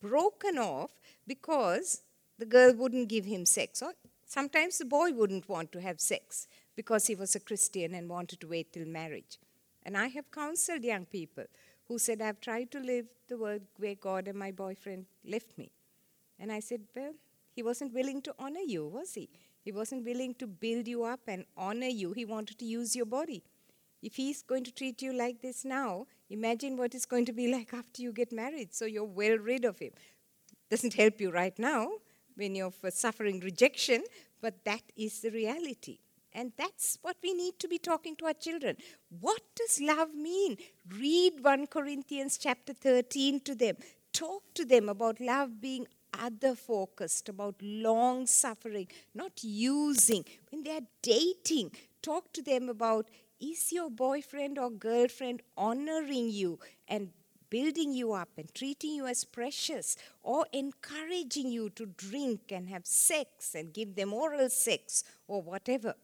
broken 0.00 0.58
off 0.58 0.92
because 1.26 2.02
the 2.38 2.46
girl 2.46 2.72
wouldn't 2.74 3.08
give 3.08 3.24
him 3.24 3.44
sex, 3.44 3.82
or 3.82 3.92
sometimes 4.26 4.78
the 4.78 4.84
boy 4.84 5.12
wouldn't 5.12 5.48
want 5.48 5.72
to 5.72 5.80
have 5.80 6.00
sex 6.00 6.46
because 6.76 7.06
he 7.06 7.14
was 7.14 7.34
a 7.34 7.40
Christian 7.40 7.94
and 7.94 8.08
wanted 8.08 8.40
to 8.40 8.46
wait 8.46 8.72
till 8.72 8.86
marriage. 8.86 9.38
And 9.84 9.96
I 9.96 10.06
have 10.08 10.30
counseled 10.30 10.84
young 10.84 11.06
people 11.06 11.44
who 11.88 11.98
said, 11.98 12.22
I've 12.22 12.40
tried 12.40 12.70
to 12.72 12.80
live 12.80 13.06
the 13.28 13.60
way 13.78 13.94
God 13.94 14.28
and 14.28 14.38
my 14.38 14.52
boyfriend 14.52 15.06
left 15.24 15.56
me. 15.58 15.72
And 16.38 16.52
I 16.52 16.60
said, 16.60 16.82
Well, 16.94 17.14
he 17.50 17.62
wasn't 17.62 17.94
willing 17.94 18.22
to 18.22 18.34
honor 18.38 18.60
you, 18.60 18.86
was 18.86 19.14
he? 19.14 19.28
He 19.64 19.72
wasn't 19.72 20.04
willing 20.04 20.34
to 20.36 20.46
build 20.46 20.88
you 20.88 21.04
up 21.04 21.20
and 21.26 21.44
honor 21.56 21.88
you. 21.88 22.12
He 22.12 22.24
wanted 22.24 22.58
to 22.58 22.64
use 22.64 22.96
your 22.96 23.06
body. 23.06 23.42
If 24.02 24.16
he's 24.16 24.42
going 24.42 24.64
to 24.64 24.72
treat 24.72 25.02
you 25.02 25.12
like 25.12 25.42
this 25.42 25.64
now, 25.64 26.06
imagine 26.30 26.76
what 26.76 26.94
it's 26.94 27.06
going 27.06 27.24
to 27.26 27.32
be 27.32 27.52
like 27.52 27.74
after 27.74 28.02
you 28.02 28.12
get 28.12 28.32
married. 28.32 28.74
So 28.74 28.84
you're 28.84 29.04
well 29.04 29.38
rid 29.38 29.64
of 29.64 29.78
him. 29.78 29.92
Doesn't 30.70 30.94
help 30.94 31.20
you 31.20 31.30
right 31.30 31.58
now 31.58 31.90
when 32.36 32.54
you're 32.54 32.72
suffering 32.90 33.40
rejection, 33.40 34.04
but 34.40 34.64
that 34.64 34.82
is 34.96 35.20
the 35.20 35.30
reality. 35.30 35.98
And 36.32 36.52
that's 36.56 36.98
what 37.02 37.16
we 37.22 37.32
need 37.32 37.58
to 37.58 37.68
be 37.68 37.78
talking 37.78 38.14
to 38.16 38.26
our 38.26 38.34
children. 38.34 38.76
What 39.20 39.42
does 39.56 39.80
love 39.80 40.14
mean? 40.14 40.56
Read 40.96 41.42
1 41.42 41.66
Corinthians 41.66 42.38
chapter 42.38 42.72
13 42.72 43.40
to 43.40 43.54
them. 43.54 43.76
Talk 44.12 44.42
to 44.54 44.64
them 44.64 44.88
about 44.88 45.20
love 45.20 45.60
being 45.60 45.86
other 46.12 46.54
focused, 46.54 47.28
about 47.28 47.56
long 47.60 48.26
suffering, 48.26 48.88
not 49.14 49.32
using. 49.42 50.24
When 50.50 50.62
they're 50.62 50.80
dating, 51.02 51.72
talk 52.02 52.32
to 52.34 52.42
them 52.42 52.68
about 52.68 53.08
is 53.40 53.72
your 53.72 53.90
boyfriend 53.90 54.58
or 54.58 54.70
girlfriend 54.70 55.42
honoring 55.56 56.28
you 56.30 56.58
and 56.88 57.10
building 57.50 57.92
you 57.92 58.12
up 58.12 58.28
and 58.36 58.52
treating 58.54 58.94
you 58.94 59.06
as 59.06 59.24
precious 59.24 59.96
or 60.22 60.46
encouraging 60.52 61.48
you 61.48 61.70
to 61.70 61.86
drink 61.86 62.40
and 62.50 62.68
have 62.68 62.86
sex 62.86 63.54
and 63.54 63.72
give 63.72 63.94
them 63.94 64.12
oral 64.12 64.50
sex 64.50 65.04
or 65.26 65.40
whatever? 65.40 65.94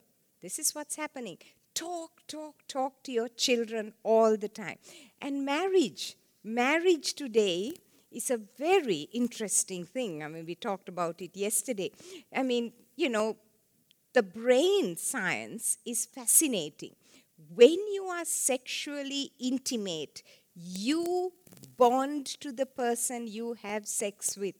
This 0.41 0.59
is 0.59 0.73
what's 0.73 0.95
happening. 0.95 1.37
Talk, 1.73 2.25
talk, 2.27 2.55
talk 2.67 3.03
to 3.03 3.11
your 3.11 3.27
children 3.27 3.93
all 4.03 4.37
the 4.37 4.47
time. 4.47 4.77
And 5.21 5.45
marriage, 5.45 6.15
marriage 6.43 7.13
today 7.13 7.73
is 8.15 8.31
a 8.31 8.39
very 8.57 9.09
interesting 9.13 9.85
thing. 9.85 10.23
I 10.23 10.27
mean, 10.27 10.45
we 10.45 10.55
talked 10.55 10.89
about 10.89 11.21
it 11.21 11.35
yesterday. 11.35 11.91
I 12.35 12.43
mean, 12.43 12.73
you 12.95 13.09
know, 13.09 13.37
the 14.13 14.23
brain 14.23 14.97
science 14.97 15.77
is 15.85 16.05
fascinating. 16.05 16.95
When 17.53 17.77
you 17.93 18.05
are 18.05 18.25
sexually 18.25 19.31
intimate, 19.39 20.23
you 20.55 21.33
bond 21.77 22.25
to 22.41 22.51
the 22.51 22.65
person 22.65 23.27
you 23.27 23.55
have 23.61 23.87
sex 23.87 24.37
with. 24.37 24.55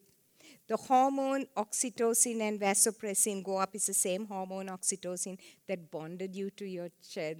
The 0.67 0.77
hormone 0.77 1.45
oxytocin 1.55 2.41
and 2.41 2.59
vasopressin 2.59 3.43
go 3.43 3.57
up. 3.57 3.75
It's 3.75 3.85
the 3.87 3.93
same 3.93 4.25
hormone 4.25 4.67
oxytocin 4.67 5.37
that 5.67 5.91
bonded 5.91 6.35
you 6.35 6.49
to 6.51 6.65
your 6.65 6.89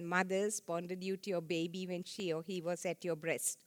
mothers, 0.00 0.60
bonded 0.60 1.02
you 1.04 1.16
to 1.18 1.30
your 1.30 1.40
baby 1.40 1.86
when 1.86 2.04
she 2.04 2.32
or 2.32 2.42
he 2.46 2.62
was 2.62 2.86
at 2.86 3.04
your 3.04 3.16
breast. 3.16 3.58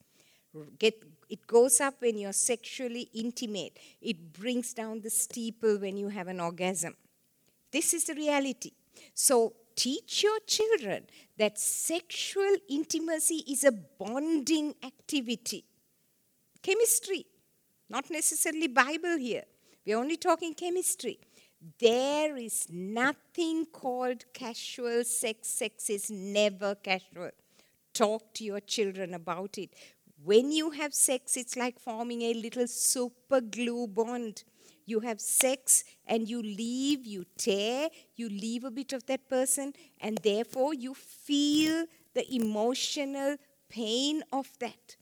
Get, 0.79 1.03
it 1.29 1.45
goes 1.45 1.79
up 1.79 1.95
when 1.99 2.17
you're 2.17 2.33
sexually 2.33 3.09
intimate. 3.13 3.77
It 4.01 4.33
brings 4.33 4.73
down 4.73 5.01
the 5.01 5.09
steeple 5.09 5.77
when 5.77 5.97
you 5.97 6.09
have 6.09 6.27
an 6.27 6.39
orgasm. 6.39 6.95
This 7.71 7.93
is 7.93 8.05
the 8.05 8.15
reality. 8.15 8.71
So 9.13 9.53
teach 9.75 10.23
your 10.23 10.39
children 10.47 11.05
that 11.37 11.59
sexual 11.59 12.55
intimacy 12.67 13.43
is 13.47 13.63
a 13.63 13.71
bonding 13.71 14.75
activity. 14.83 15.65
Chemistry, 16.61 17.25
not 17.89 18.09
necessarily 18.09 18.67
Bible 18.67 19.17
here. 19.17 19.43
We're 19.85 19.97
only 19.97 20.17
talking 20.17 20.53
chemistry. 20.53 21.19
There 21.79 22.37
is 22.37 22.67
nothing 22.69 23.65
called 23.65 24.25
casual 24.33 25.03
sex. 25.03 25.47
Sex 25.47 25.89
is 25.89 26.09
never 26.09 26.75
casual. 26.75 27.31
Talk 27.93 28.33
to 28.35 28.43
your 28.43 28.61
children 28.61 29.13
about 29.13 29.57
it. 29.57 29.73
When 30.23 30.51
you 30.51 30.71
have 30.71 30.93
sex, 30.93 31.37
it's 31.37 31.55
like 31.55 31.79
forming 31.79 32.23
a 32.23 32.33
little 32.33 32.67
super 32.67 33.39
glue 33.39 33.87
bond. 33.87 34.43
You 34.85 34.99
have 34.99 35.21
sex 35.21 35.85
and 36.05 36.27
you 36.27 36.41
leave, 36.41 37.05
you 37.05 37.23
tear, 37.37 37.87
you 38.15 38.27
leave 38.27 38.65
a 38.65 38.71
bit 38.71 38.91
of 38.91 39.05
that 39.05 39.29
person, 39.29 39.73
and 40.01 40.17
therefore 40.17 40.73
you 40.73 40.93
feel 40.93 41.85
the 42.13 42.35
emotional 42.35 43.37
pain 43.69 44.23
of 44.33 44.49
that. 44.59 44.97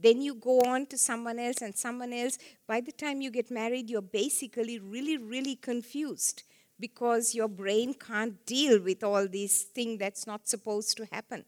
Then 0.00 0.22
you 0.22 0.34
go 0.34 0.60
on 0.60 0.86
to 0.86 0.96
someone 0.96 1.38
else, 1.38 1.60
and 1.60 1.76
someone 1.76 2.14
else. 2.14 2.38
By 2.66 2.80
the 2.80 2.92
time 2.92 3.20
you 3.20 3.30
get 3.30 3.50
married, 3.50 3.90
you're 3.90 4.00
basically 4.00 4.78
really, 4.78 5.18
really 5.18 5.56
confused 5.56 6.44
because 6.78 7.34
your 7.34 7.48
brain 7.48 7.92
can't 7.92 8.46
deal 8.46 8.80
with 8.80 9.04
all 9.04 9.28
these 9.28 9.64
things 9.64 9.98
that's 9.98 10.26
not 10.26 10.48
supposed 10.48 10.96
to 10.96 11.06
happen 11.12 11.44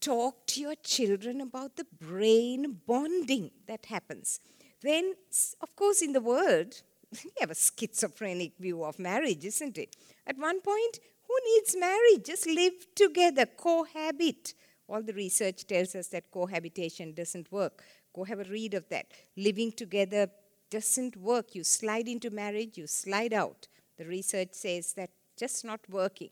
talk 0.00 0.46
to 0.48 0.60
your 0.60 0.74
children 0.76 1.40
about 1.40 1.76
the 1.76 1.86
brain 2.00 2.78
bonding 2.86 3.50
that 3.66 3.86
happens. 3.86 4.40
Then, 4.82 5.14
of 5.60 5.76
course, 5.76 6.02
in 6.02 6.12
the 6.12 6.20
world, 6.20 6.82
we 7.24 7.30
have 7.40 7.50
a 7.50 7.54
schizophrenic 7.54 8.52
view 8.58 8.84
of 8.84 8.98
marriage, 8.98 9.44
isn't 9.44 9.78
it? 9.78 9.96
At 10.26 10.38
one 10.38 10.60
point, 10.60 11.00
who 11.26 11.34
needs 11.54 11.76
marriage? 11.78 12.24
Just 12.24 12.46
live 12.46 12.94
together, 12.94 13.46
cohabit. 13.46 14.54
All 14.88 15.02
the 15.02 15.12
research 15.12 15.66
tells 15.66 15.94
us 15.94 16.08
that 16.08 16.30
cohabitation 16.30 17.12
doesn't 17.12 17.52
work. 17.52 17.84
Go 18.12 18.24
have 18.24 18.40
a 18.40 18.44
read 18.44 18.74
of 18.74 18.88
that. 18.88 19.06
Living 19.36 19.70
together 19.70 20.28
doesn't 20.70 21.16
work. 21.16 21.54
You 21.54 21.62
slide 21.62 22.08
into 22.08 22.30
marriage, 22.30 22.76
you 22.76 22.86
slide 22.86 23.32
out. 23.32 23.68
The 23.98 24.06
research 24.06 24.48
says 24.52 24.94
that 24.94 25.10
just 25.36 25.64
not 25.64 25.80
working. 25.88 26.30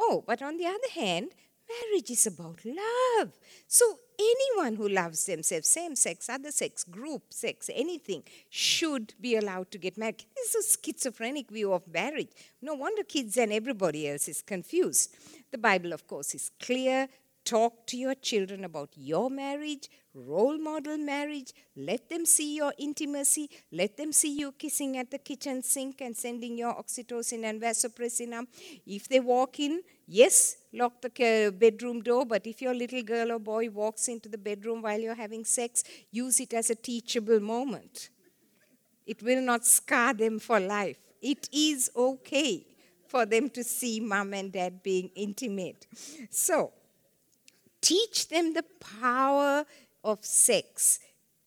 Oh, 0.00 0.24
but 0.26 0.42
on 0.42 0.56
the 0.56 0.66
other 0.66 0.90
hand, 0.94 1.30
Marriage 1.68 2.10
is 2.10 2.26
about 2.26 2.60
love. 2.64 3.32
So 3.66 3.98
anyone 4.18 4.76
who 4.76 4.88
loves 4.88 5.26
themselves, 5.26 5.68
same 5.68 5.94
sex, 5.96 6.28
other 6.28 6.50
sex, 6.50 6.82
group 6.82 7.22
sex, 7.30 7.68
anything, 7.74 8.22
should 8.48 9.14
be 9.20 9.36
allowed 9.36 9.70
to 9.72 9.78
get 9.78 9.98
married. 9.98 10.24
This 10.34 10.54
is 10.54 10.76
a 10.76 10.78
schizophrenic 10.82 11.50
view 11.50 11.72
of 11.72 11.86
marriage. 11.92 12.30
No 12.62 12.74
wonder 12.74 13.02
kids 13.02 13.36
and 13.36 13.52
everybody 13.52 14.08
else 14.08 14.28
is 14.28 14.40
confused. 14.40 15.14
The 15.50 15.58
Bible, 15.58 15.92
of 15.92 16.06
course, 16.06 16.34
is 16.34 16.50
clear. 16.58 17.08
Talk 17.44 17.86
to 17.86 17.96
your 17.96 18.14
children 18.14 18.64
about 18.64 18.90
your 18.94 19.30
marriage, 19.30 19.88
role 20.14 20.58
model 20.58 20.98
marriage. 20.98 21.52
Let 21.76 22.10
them 22.10 22.26
see 22.26 22.56
your 22.56 22.74
intimacy. 22.78 23.48
Let 23.72 23.96
them 23.96 24.12
see 24.12 24.38
you 24.38 24.52
kissing 24.52 24.98
at 24.98 25.10
the 25.10 25.18
kitchen 25.18 25.62
sink 25.62 26.00
and 26.00 26.14
sending 26.14 26.58
your 26.58 26.74
oxytocin 26.74 27.44
and 27.44 27.60
vasopressin. 27.60 28.46
If 28.86 29.08
they 29.08 29.20
walk 29.20 29.60
in, 29.60 29.82
yes, 30.08 30.56
lock 30.72 31.00
the 31.00 31.54
bedroom 31.56 32.02
door, 32.02 32.26
but 32.26 32.46
if 32.46 32.60
your 32.60 32.74
little 32.74 33.02
girl 33.02 33.32
or 33.32 33.38
boy 33.38 33.70
walks 33.70 34.08
into 34.08 34.28
the 34.28 34.38
bedroom 34.38 34.82
while 34.82 34.98
you're 34.98 35.14
having 35.14 35.44
sex, 35.44 35.84
use 36.10 36.40
it 36.40 36.52
as 36.54 36.70
a 36.70 36.74
teachable 36.74 37.40
moment. 37.40 38.10
It 39.06 39.22
will 39.22 39.40
not 39.40 39.64
scar 39.64 40.12
them 40.14 40.38
for 40.38 40.58
life. 40.58 40.98
It 41.22 41.48
is 41.52 41.90
okay 41.96 42.66
for 43.06 43.24
them 43.24 43.48
to 43.50 43.62
see 43.62 44.00
mom 44.00 44.34
and 44.34 44.52
dad 44.52 44.82
being 44.82 45.10
intimate. 45.14 45.86
So, 46.30 46.72
Teach 47.80 48.28
them 48.28 48.54
the 48.54 48.64
power 49.00 49.64
of 50.02 50.24
sex. 50.24 50.98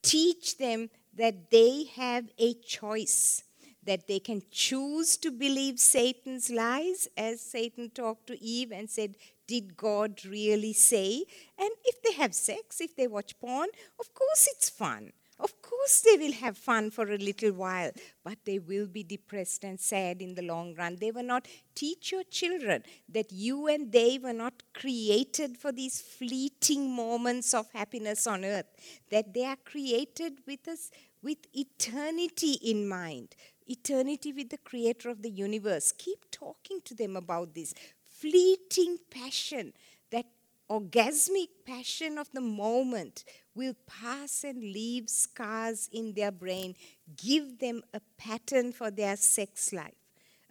Teach 0.02 0.58
them 0.58 0.90
that 1.16 1.52
they 1.52 1.86
have 1.96 2.30
a 2.38 2.54
choice, 2.54 3.44
that 3.84 4.08
they 4.08 4.20
can 4.20 4.42
choose 4.52 5.18
to 5.18 5.32
believe 5.32 5.80
Satan's 5.80 6.50
lies, 6.50 7.08
as 7.18 7.42
Satan 7.42 7.90
talked 7.90 8.28
to 8.28 8.42
Eve 8.42 8.72
and 8.72 8.90
said, 8.90 9.16
Did 9.48 9.76
God 9.76 10.24
really 10.26 10.74
say? 10.74 11.26
And 11.58 11.72
if 11.86 12.02
they 12.02 12.14
have 12.14 12.36
sex, 12.36 12.80
if 12.82 12.96
they 12.96 13.08
watch 13.08 13.40
porn, 13.40 13.70
of 14.00 14.14
course 14.14 14.48
it's 14.54 14.70
fun. 14.70 15.12
Of 15.42 15.60
course, 15.64 16.02
they 16.02 16.18
will 16.18 16.34
have 16.34 16.56
fun 16.56 16.92
for 16.92 17.12
a 17.12 17.18
little 17.18 17.52
while, 17.54 17.90
but 18.24 18.38
they 18.46 18.60
will 18.60 18.86
be 18.86 19.02
depressed 19.02 19.64
and 19.64 19.80
sad 19.80 20.22
in 20.22 20.36
the 20.36 20.44
long 20.44 20.76
run. 20.76 20.98
They 21.02 21.10
were 21.10 21.24
not. 21.24 21.48
Teach 21.74 22.12
your 22.12 22.24
children 22.26 22.84
that 23.10 23.32
you 23.32 23.68
and 23.68 23.92
they 23.92 24.20
were 24.20 24.34
not 24.34 24.62
created 24.76 25.58
for 25.58 25.72
these 25.72 26.00
fleeting 26.00 26.92
moments 26.96 27.56
of 27.56 27.72
happiness 27.74 28.28
on 28.28 28.46
earth, 28.46 28.68
that 29.10 29.34
they 29.34 29.46
are 29.46 29.58
created 29.66 30.38
with 30.46 30.68
us 30.68 30.92
with 31.24 31.38
eternity 31.54 32.54
in 32.64 32.88
mind, 32.88 33.36
eternity 33.72 34.34
with 34.34 34.50
the 34.50 34.58
creator 34.58 35.10
of 35.10 35.22
the 35.22 35.30
universe. 35.30 35.92
Keep 35.98 36.30
talking 36.32 36.80
to 36.86 36.94
them 36.94 37.16
about 37.16 37.54
this 37.54 37.74
fleeting 38.08 38.98
passion 39.10 39.74
that 40.12 40.26
orgasmic 40.70 41.50
passion 41.66 42.18
of 42.18 42.30
the 42.34 42.42
moment 42.42 43.24
will 43.56 43.76
pass 43.88 44.44
and 44.44 44.62
leave 44.62 45.10
scars 45.10 45.90
in 45.92 46.14
their 46.14 46.32
brain. 46.32 46.76
Give 47.16 47.60
them 47.60 47.82
a 47.94 48.02
pattern 48.18 48.72
for 48.72 48.92
their 48.92 49.18
sex 49.18 49.74
life, 49.74 50.01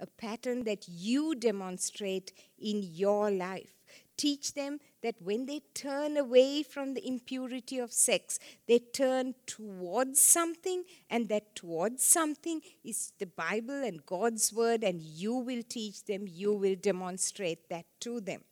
a 0.01 0.07
pattern 0.07 0.64
that 0.64 0.88
you 0.88 1.34
demonstrate 1.34 2.32
in 2.59 2.82
your 2.82 3.30
life. 3.30 3.72
Teach 4.16 4.55
them 4.55 4.80
that 5.03 5.16
when 5.20 5.46
they 5.46 5.62
turn 5.74 6.16
away 6.16 6.62
from 6.62 6.94
the 6.94 7.07
impurity 7.07 7.78
of 7.78 7.92
sex, 7.92 8.38
they 8.68 8.78
turn 8.78 9.34
towards 9.46 10.20
something, 10.20 10.84
and 11.09 11.28
that 11.28 11.55
towards 11.55 12.05
something 12.05 12.61
is 12.84 13.12
the 13.18 13.26
Bible 13.26 13.82
and 13.82 14.05
God's 14.05 14.53
Word, 14.53 14.84
and 14.84 15.01
you 15.01 15.34
will 15.34 15.62
teach 15.62 16.05
them, 16.05 16.26
you 16.28 16.53
will 16.53 16.76
demonstrate 16.76 17.68
that 17.70 17.86
to 18.01 18.20
them. 18.20 18.42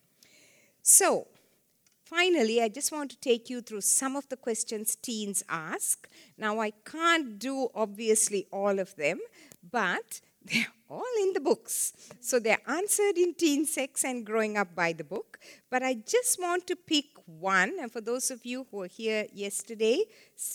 So, 0.83 1.29
Finally, 2.09 2.63
I 2.63 2.71
just 2.71 2.91
want 2.91 3.11
to 3.11 3.21
take 3.21 3.51
you 3.51 3.61
through 3.61 3.83
some 3.83 4.17
of 4.17 4.27
the 4.31 4.37
questions 4.39 4.97
teens 4.97 5.43
ask. 5.47 6.09
Now, 6.39 6.59
I 6.59 6.71
can't 6.71 7.39
do 7.39 7.69
obviously 7.75 8.47
all 8.51 8.79
of 8.79 8.97
them, 8.97 9.21
but 9.71 10.23
they're 10.51 10.67
all 10.89 11.15
in 11.23 11.33
the 11.33 11.41
books. 11.41 11.93
So 12.21 12.39
they're 12.39 12.67
answered 12.67 13.17
in 13.17 13.35
teen 13.35 13.67
sex 13.67 14.05
and 14.05 14.25
growing 14.25 14.57
up 14.57 14.75
by 14.75 14.93
the 14.93 15.05
book. 15.05 15.39
But 15.71 15.83
I 15.83 15.95
just 15.95 16.41
want 16.41 16.67
to 16.69 16.77
pick 16.77 17.07
one. 17.27 17.77
And 17.81 17.93
for 17.93 18.01
those 18.01 18.31
of 18.31 18.45
you 18.45 18.67
who 18.71 18.79
were 18.79 18.87
here 18.87 19.27
yesterday, 19.33 20.05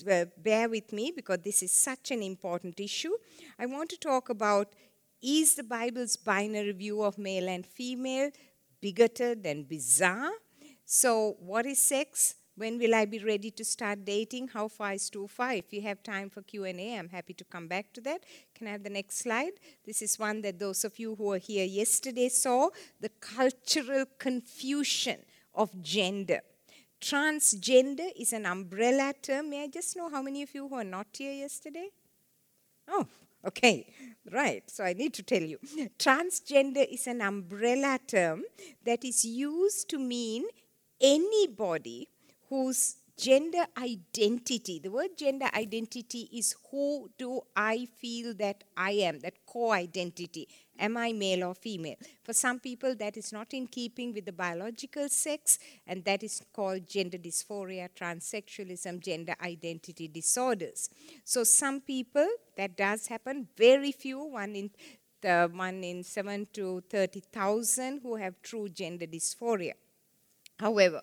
uh, 0.09 0.25
bear 0.37 0.69
with 0.69 0.91
me 0.91 1.11
because 1.15 1.39
this 1.43 1.63
is 1.63 1.71
such 1.71 2.11
an 2.11 2.23
important 2.23 2.79
issue. 2.79 3.13
I 3.59 3.65
want 3.65 3.89
to 3.89 3.97
talk 3.97 4.29
about 4.29 4.73
is 5.21 5.55
the 5.55 5.63
Bible's 5.63 6.17
binary 6.17 6.73
view 6.73 7.01
of 7.01 7.17
male 7.17 7.47
and 7.47 7.65
female 7.65 8.29
bigoted 8.81 9.45
and 9.45 9.67
bizarre? 9.67 10.33
So, 10.85 11.37
what 11.39 11.65
is 11.65 11.81
sex? 11.81 12.35
When 12.55 12.77
will 12.77 12.93
I 12.93 13.05
be 13.05 13.19
ready 13.23 13.49
to 13.49 13.65
start 13.65 14.05
dating? 14.05 14.49
How 14.49 14.67
far 14.67 14.93
is 14.93 15.09
too 15.09 15.27
far? 15.27 15.53
If 15.53 15.73
you 15.73 15.81
have 15.81 16.03
time 16.03 16.29
for 16.29 16.43
Q&A, 16.43 16.99
I'm 16.99 17.09
happy 17.09 17.33
to 17.33 17.45
come 17.45 17.67
back 17.67 17.93
to 17.93 18.01
that. 18.01 18.25
Can 18.63 18.69
I 18.69 18.71
have 18.71 18.83
the 18.83 18.89
next 18.89 19.17
slide? 19.17 19.51
This 19.85 20.01
is 20.01 20.17
one 20.17 20.41
that 20.43 20.57
those 20.57 20.85
of 20.85 20.97
you 20.97 21.15
who 21.15 21.25
were 21.25 21.37
here 21.37 21.65
yesterday 21.65 22.29
saw, 22.29 22.69
the 23.01 23.09
cultural 23.19 24.05
confusion 24.17 25.17
of 25.53 25.81
gender. 25.81 26.39
Transgender 27.01 28.07
is 28.17 28.31
an 28.31 28.45
umbrella 28.45 29.15
term. 29.21 29.49
May 29.49 29.63
I 29.63 29.67
just 29.67 29.97
know 29.97 30.09
how 30.09 30.21
many 30.21 30.43
of 30.43 30.55
you 30.55 30.69
who 30.69 30.75
were 30.75 30.85
not 30.85 31.07
here 31.11 31.33
yesterday? 31.33 31.89
Oh, 32.87 33.05
okay, 33.45 33.85
right. 34.31 34.63
So 34.71 34.85
I 34.85 34.93
need 34.93 35.13
to 35.15 35.23
tell 35.23 35.43
you. 35.43 35.59
Transgender 35.99 36.87
is 36.89 37.05
an 37.07 37.19
umbrella 37.19 37.99
term 38.07 38.43
that 38.85 39.03
is 39.03 39.25
used 39.25 39.89
to 39.89 39.99
mean 39.99 40.45
anybody 41.01 42.07
whose 42.47 42.95
gender 43.17 43.65
identity, 43.77 44.79
the 44.79 44.91
word 44.91 45.17
gender 45.17 45.49
identity 45.53 46.29
is 46.33 46.55
who 46.71 47.09
do 47.17 47.41
I 47.55 47.87
feel 47.99 48.33
that 48.35 48.63
I 48.75 48.91
am, 48.91 49.19
that 49.19 49.45
core 49.45 49.73
identity. 49.73 50.47
Am 50.79 50.97
I 50.97 51.13
male 51.13 51.43
or 51.43 51.53
female? 51.53 51.95
For 52.23 52.33
some 52.33 52.59
people, 52.59 52.95
that 52.95 53.15
is 53.15 53.31
not 53.31 53.53
in 53.53 53.67
keeping 53.67 54.11
with 54.11 54.25
the 54.25 54.31
biological 54.31 55.07
sex, 55.07 55.59
and 55.85 56.03
that 56.05 56.23
is 56.23 56.41
called 56.51 56.87
gender 56.87 57.19
dysphoria, 57.19 57.89
transsexualism, 57.95 58.99
gender 58.99 59.35
identity 59.41 60.07
disorders. 60.07 60.89
So, 61.23 61.43
some 61.43 61.81
people, 61.81 62.27
that 62.57 62.75
does 62.75 63.05
happen, 63.05 63.47
very 63.55 63.91
few, 63.91 64.23
one 64.23 64.55
in 64.55 64.71
the 65.21 65.49
one 65.53 65.83
in 65.83 66.03
7 66.03 66.47
to 66.53 66.83
30,000 66.89 68.01
who 68.03 68.15
have 68.15 68.41
true 68.41 68.67
gender 68.67 69.07
dysphoria. 69.07 69.73
However, 70.59 71.01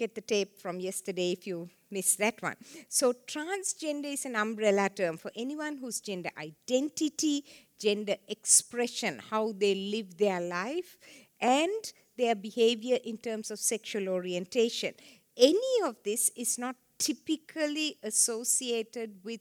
get 0.00 0.14
the 0.14 0.26
tape 0.34 0.58
from 0.58 0.80
yesterday 0.80 1.32
if 1.32 1.46
you 1.46 1.68
missed 1.90 2.18
that 2.18 2.40
one. 2.40 2.56
So, 2.88 3.12
transgender 3.12 4.10
is 4.16 4.24
an 4.24 4.36
umbrella 4.36 4.88
term 4.88 5.18
for 5.18 5.30
anyone 5.36 5.76
whose 5.76 6.00
gender 6.00 6.30
identity, 6.38 7.44
gender 7.78 8.16
expression, 8.26 9.20
how 9.30 9.52
they 9.52 9.74
live 9.74 10.16
their 10.16 10.40
life, 10.40 10.96
and 11.40 11.92
their 12.16 12.34
behavior 12.34 12.98
in 13.04 13.18
terms 13.18 13.50
of 13.50 13.58
sexual 13.58 14.08
orientation. 14.08 14.94
Any 15.36 15.74
of 15.84 15.96
this 16.04 16.30
is 16.36 16.58
not 16.58 16.76
typically 16.98 17.98
associated 18.02 19.20
with 19.24 19.40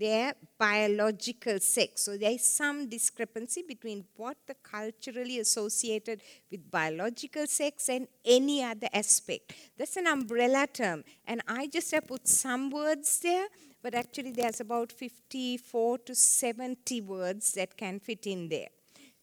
their 0.00 0.34
biological 0.58 1.60
sex. 1.60 2.02
So 2.02 2.16
there 2.16 2.32
is 2.32 2.46
some 2.46 2.88
discrepancy 2.88 3.62
between 3.62 4.04
what 4.16 4.38
the 4.46 4.54
culturally 4.54 5.38
associated 5.38 6.22
with 6.50 6.70
biological 6.70 7.46
sex 7.46 7.88
and 7.90 8.08
any 8.24 8.64
other 8.64 8.88
aspect. 8.92 9.52
That's 9.76 9.96
an 9.96 10.06
umbrella 10.06 10.66
term. 10.72 11.04
And 11.26 11.42
I 11.46 11.66
just 11.66 11.90
have 11.92 12.06
put 12.06 12.26
some 12.26 12.70
words 12.70 13.20
there, 13.20 13.46
but 13.82 13.94
actually 13.94 14.32
there's 14.32 14.60
about 14.60 14.90
54 14.90 15.98
to 15.98 16.14
70 16.14 17.02
words 17.02 17.52
that 17.52 17.76
can 17.76 18.00
fit 18.00 18.26
in 18.26 18.48
there 18.48 18.68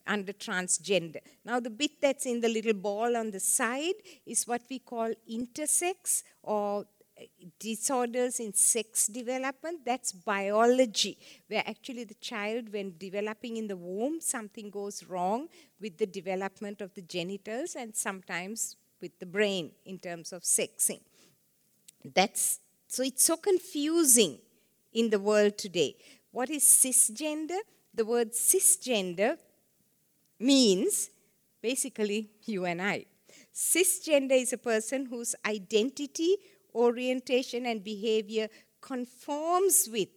under 0.05 0.31
transgender. 0.31 1.19
Now, 1.43 1.59
the 1.59 1.69
bit 1.69 1.99
that's 2.01 2.25
in 2.25 2.39
the 2.39 2.47
little 2.47 2.73
ball 2.73 3.17
on 3.17 3.31
the 3.31 3.39
side 3.39 3.95
is 4.25 4.47
what 4.47 4.61
we 4.69 4.79
call 4.79 5.11
intersex 5.29 6.23
or 6.43 6.85
disorders 7.59 8.39
in 8.39 8.53
sex 8.53 9.07
development, 9.07 9.85
that's 9.85 10.11
biology, 10.11 11.17
where 11.47 11.63
actually 11.65 12.03
the 12.03 12.15
child, 12.15 12.71
when 12.71 12.95
developing 12.97 13.57
in 13.57 13.67
the 13.67 13.77
womb, 13.77 14.21
something 14.21 14.69
goes 14.69 15.03
wrong 15.03 15.47
with 15.79 15.97
the 15.97 16.05
development 16.05 16.81
of 16.81 16.93
the 16.93 17.01
genitals 17.01 17.75
and 17.75 17.95
sometimes 17.95 18.75
with 19.01 19.17
the 19.19 19.25
brain 19.25 19.71
in 19.85 19.97
terms 19.99 20.33
of 20.33 20.43
sexing. 20.43 21.01
That's 22.13 22.59
so 22.87 23.03
it's 23.03 23.25
so 23.25 23.35
confusing 23.35 24.39
in 24.93 25.09
the 25.09 25.19
world 25.19 25.57
today. 25.57 25.95
What 26.31 26.49
is 26.49 26.63
cisgender? 26.63 27.59
The 27.93 28.05
word 28.05 28.31
cisgender 28.31 29.37
means 30.39 31.09
basically 31.61 32.29
you 32.45 32.65
and 32.65 32.81
I. 32.81 33.05
Cisgender 33.53 34.39
is 34.39 34.53
a 34.53 34.57
person 34.57 35.07
whose 35.07 35.35
identity 35.45 36.37
orientation 36.77 37.65
and 37.65 37.83
behavior 37.83 38.47
conforms 38.81 39.89
with 39.91 40.09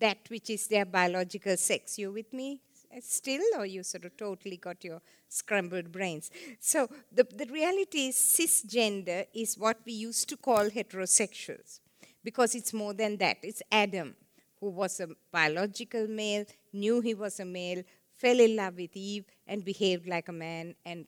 that 0.00 0.18
which 0.28 0.50
is 0.50 0.66
their 0.66 0.84
biological 0.84 1.56
sex. 1.56 1.98
You 1.98 2.12
with 2.12 2.32
me 2.32 2.60
still, 3.00 3.42
or 3.56 3.66
you 3.66 3.82
sort 3.82 4.04
of 4.04 4.16
totally 4.16 4.56
got 4.56 4.84
your 4.84 5.00
scrambled 5.28 5.90
brains? 5.90 6.30
So 6.60 6.88
the, 7.12 7.24
the 7.24 7.46
reality 7.46 8.08
is 8.08 8.16
cisgender 8.16 9.26
is 9.34 9.56
what 9.56 9.78
we 9.84 9.92
used 9.92 10.28
to 10.28 10.36
call 10.36 10.68
heterosexuals 10.68 11.80
because 12.22 12.54
it's 12.54 12.72
more 12.72 12.94
than 12.94 13.16
that. 13.18 13.38
It's 13.42 13.62
Adam, 13.70 14.14
who 14.60 14.70
was 14.70 15.00
a 15.00 15.08
biological 15.32 16.06
male, 16.08 16.44
knew 16.72 17.00
he 17.00 17.14
was 17.14 17.40
a 17.40 17.44
male, 17.44 17.82
fell 18.16 18.40
in 18.40 18.56
love 18.56 18.76
with 18.76 18.96
Eve, 18.96 19.24
and 19.46 19.64
behaved 19.64 20.06
like 20.06 20.28
a 20.28 20.32
man 20.32 20.74
and 20.86 21.06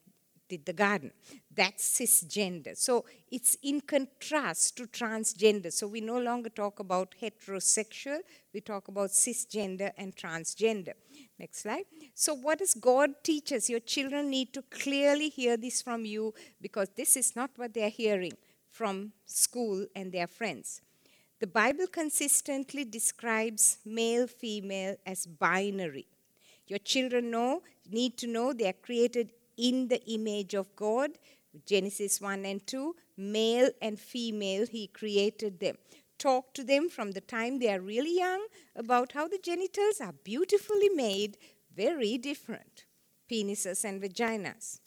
did 0.48 0.64
the 0.64 0.72
garden. 0.72 1.10
That's 1.56 1.98
cisgender. 1.98 2.76
So 2.76 3.06
it's 3.30 3.56
in 3.62 3.80
contrast 3.80 4.76
to 4.76 4.86
transgender. 4.86 5.72
So 5.72 5.88
we 5.88 6.02
no 6.02 6.18
longer 6.18 6.50
talk 6.50 6.80
about 6.80 7.14
heterosexual, 7.20 8.18
we 8.52 8.60
talk 8.60 8.88
about 8.88 9.10
cisgender 9.10 9.90
and 9.96 10.14
transgender. 10.14 10.92
Next 11.38 11.60
slide. 11.60 11.84
So, 12.14 12.34
what 12.34 12.58
does 12.58 12.74
God 12.74 13.10
teach 13.22 13.52
us? 13.52 13.68
Your 13.68 13.80
children 13.80 14.30
need 14.30 14.54
to 14.54 14.62
clearly 14.62 15.28
hear 15.28 15.56
this 15.56 15.82
from 15.82 16.04
you 16.06 16.32
because 16.62 16.88
this 16.96 17.16
is 17.16 17.36
not 17.36 17.50
what 17.56 17.74
they're 17.74 17.90
hearing 17.90 18.32
from 18.70 19.12
school 19.26 19.86
and 19.94 20.12
their 20.12 20.26
friends. 20.26 20.80
The 21.40 21.46
Bible 21.46 21.86
consistently 21.86 22.84
describes 22.84 23.78
male 23.84 24.26
female 24.26 24.96
as 25.04 25.26
binary. 25.26 26.06
Your 26.66 26.78
children 26.78 27.30
know 27.30 27.62
need 27.90 28.16
to 28.18 28.26
know 28.26 28.52
they 28.52 28.68
are 28.68 28.82
created 28.88 29.30
in 29.56 29.88
the 29.88 30.02
image 30.06 30.54
of 30.54 30.74
God. 30.76 31.10
Genesis 31.64 32.20
1 32.20 32.44
and 32.44 32.66
2, 32.66 32.94
male 33.16 33.70
and 33.80 33.98
female, 33.98 34.66
he 34.66 34.86
created 34.88 35.60
them. 35.60 35.76
Talk 36.18 36.54
to 36.54 36.64
them 36.64 36.88
from 36.88 37.12
the 37.12 37.20
time 37.20 37.58
they 37.58 37.72
are 37.72 37.80
really 37.80 38.18
young 38.18 38.46
about 38.74 39.12
how 39.12 39.28
the 39.28 39.38
genitals 39.38 40.00
are 40.00 40.14
beautifully 40.24 40.88
made, 40.88 41.36
very 41.74 42.18
different. 42.18 42.84
Penises 43.30 43.84
and 43.84 44.00
vaginas. 44.02 44.80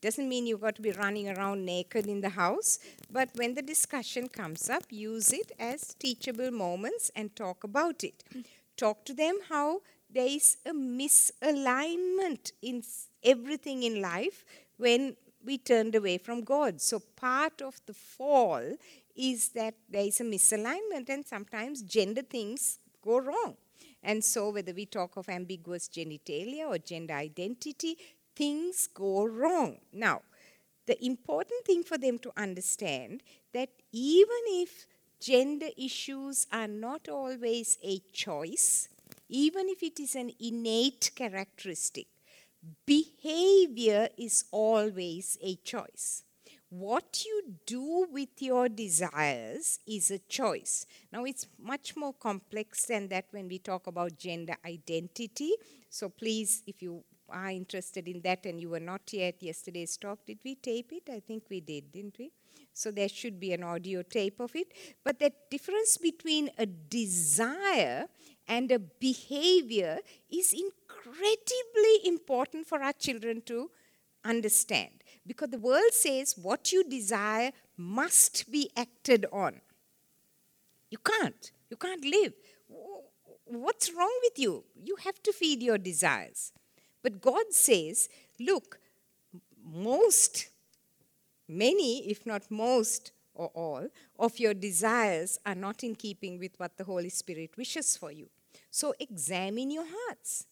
Doesn't 0.00 0.28
mean 0.28 0.46
you've 0.46 0.60
got 0.60 0.74
to 0.76 0.82
be 0.82 0.92
running 0.92 1.30
around 1.30 1.64
naked 1.64 2.06
in 2.06 2.20
the 2.20 2.28
house, 2.28 2.78
but 3.10 3.30
when 3.36 3.54
the 3.54 3.62
discussion 3.62 4.28
comes 4.28 4.68
up, 4.68 4.82
use 4.90 5.32
it 5.32 5.52
as 5.58 5.94
teachable 5.94 6.50
moments 6.50 7.10
and 7.16 7.34
talk 7.34 7.64
about 7.64 8.04
it. 8.04 8.22
Talk 8.76 9.06
to 9.06 9.14
them 9.14 9.38
how 9.48 9.80
there 10.10 10.26
is 10.26 10.58
a 10.66 10.72
misalignment 10.72 12.52
in 12.60 12.82
everything 13.22 13.82
in 13.82 14.02
life 14.02 14.44
when 14.76 15.16
we 15.44 15.58
turned 15.58 15.94
away 15.94 16.18
from 16.18 16.42
God. 16.42 16.80
So, 16.80 17.00
part 17.00 17.60
of 17.62 17.80
the 17.86 17.94
fall 17.94 18.62
is 19.16 19.50
that 19.50 19.74
there 19.88 20.06
is 20.06 20.20
a 20.20 20.24
misalignment, 20.24 21.08
and 21.08 21.26
sometimes 21.26 21.82
gender 21.82 22.22
things 22.22 22.78
go 23.02 23.18
wrong. 23.18 23.56
And 24.02 24.24
so, 24.24 24.50
whether 24.50 24.72
we 24.72 24.86
talk 24.86 25.16
of 25.16 25.28
ambiguous 25.28 25.88
genitalia 25.88 26.66
or 26.68 26.78
gender 26.78 27.14
identity, 27.14 27.96
things 28.34 28.86
go 28.86 29.24
wrong. 29.24 29.78
Now, 29.92 30.22
the 30.86 31.02
important 31.04 31.64
thing 31.64 31.82
for 31.82 31.96
them 31.96 32.18
to 32.18 32.32
understand 32.36 33.22
that 33.52 33.70
even 33.92 34.42
if 34.46 34.86
gender 35.20 35.68
issues 35.78 36.46
are 36.52 36.68
not 36.68 37.08
always 37.08 37.78
a 37.82 38.00
choice, 38.12 38.88
even 39.28 39.68
if 39.68 39.82
it 39.82 39.98
is 39.98 40.14
an 40.14 40.32
innate 40.38 41.10
characteristic, 41.14 42.06
behavior 42.86 44.08
is 44.16 44.44
always 44.50 45.38
a 45.42 45.56
choice. 45.56 46.22
what 46.70 47.24
you 47.24 47.54
do 47.66 48.06
with 48.10 48.42
your 48.42 48.68
desires 48.68 49.78
is 49.86 50.10
a 50.10 50.18
choice. 50.18 50.86
Now, 51.12 51.24
it's 51.24 51.46
much 51.62 51.94
more 51.96 52.12
complex 52.12 52.86
than 52.86 53.08
that 53.08 53.26
when 53.30 53.46
we 53.46 53.58
talk 53.60 53.86
about 53.86 54.18
gender 54.18 54.56
identity. 54.66 55.52
So, 55.88 56.08
please, 56.08 56.62
if 56.66 56.82
you 56.82 57.04
are 57.28 57.50
interested 57.50 58.08
in 58.08 58.20
that 58.22 58.44
and 58.46 58.60
you 58.60 58.70
were 58.70 58.80
not 58.80 59.02
here 59.08 59.28
at 59.28 59.42
yesterday's 59.42 59.96
talk, 59.96 60.26
did 60.26 60.38
we 60.44 60.56
tape 60.56 60.90
it? 60.92 61.08
I 61.12 61.20
think 61.20 61.44
we 61.48 61.60
did, 61.60 61.92
didn't 61.92 62.18
we? 62.18 62.32
So, 62.72 62.90
there 62.90 63.08
should 63.08 63.38
be 63.38 63.52
an 63.52 63.62
audio 63.62 64.02
tape 64.02 64.40
of 64.40 64.56
it. 64.56 64.72
But 65.04 65.20
the 65.20 65.32
difference 65.50 65.96
between 65.96 66.50
a 66.58 66.66
desire 66.66 68.06
and 68.46 68.70
a 68.70 68.78
behavior 68.78 69.98
is 70.30 70.52
incredibly 70.52 72.06
important 72.06 72.66
for 72.66 72.82
our 72.82 72.92
children 72.92 73.42
to 73.46 73.70
understand. 74.24 74.90
Because 75.26 75.50
the 75.50 75.58
world 75.58 75.92
says 75.92 76.36
what 76.36 76.72
you 76.72 76.84
desire 76.84 77.52
must 77.76 78.50
be 78.50 78.70
acted 78.76 79.26
on. 79.32 79.60
You 80.90 80.98
can't. 80.98 81.50
You 81.70 81.76
can't 81.76 82.04
live. 82.04 82.34
What's 83.46 83.92
wrong 83.92 84.12
with 84.22 84.38
you? 84.38 84.64
You 84.82 84.96
have 85.04 85.22
to 85.22 85.32
feed 85.32 85.62
your 85.62 85.78
desires. 85.78 86.52
But 87.02 87.20
God 87.20 87.52
says, 87.52 88.08
look, 88.38 88.78
most, 89.64 90.48
many, 91.48 92.10
if 92.10 92.24
not 92.26 92.50
most, 92.50 93.12
or 93.34 93.48
all 93.54 93.88
of 94.18 94.38
your 94.38 94.54
desires 94.54 95.38
are 95.44 95.54
not 95.54 95.82
in 95.82 95.94
keeping 95.94 96.38
with 96.38 96.52
what 96.58 96.76
the 96.76 96.84
Holy 96.84 97.08
Spirit 97.08 97.50
wishes 97.56 97.96
for 97.96 98.12
you. 98.12 98.28
So 98.74 98.92
examine 98.98 99.70
your 99.70 99.86
hearts. 99.88 100.46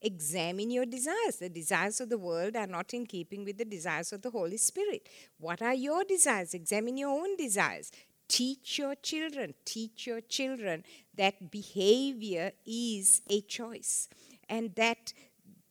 Examine 0.00 0.70
your 0.70 0.86
desires. 0.86 1.36
The 1.38 1.50
desires 1.50 2.00
of 2.00 2.08
the 2.08 2.16
world 2.16 2.56
are 2.56 2.66
not 2.66 2.94
in 2.94 3.04
keeping 3.04 3.44
with 3.44 3.58
the 3.58 3.66
desires 3.66 4.14
of 4.14 4.22
the 4.22 4.30
Holy 4.30 4.56
Spirit. 4.56 5.06
What 5.38 5.60
are 5.60 5.74
your 5.74 6.02
desires? 6.02 6.54
Examine 6.54 6.96
your 6.96 7.10
own 7.10 7.36
desires. 7.36 7.92
Teach 8.28 8.78
your 8.78 8.94
children, 8.94 9.52
teach 9.66 10.06
your 10.06 10.22
children 10.22 10.84
that 11.18 11.50
behavior 11.50 12.52
is 12.64 13.20
a 13.28 13.42
choice 13.42 14.08
and 14.48 14.74
that 14.76 15.12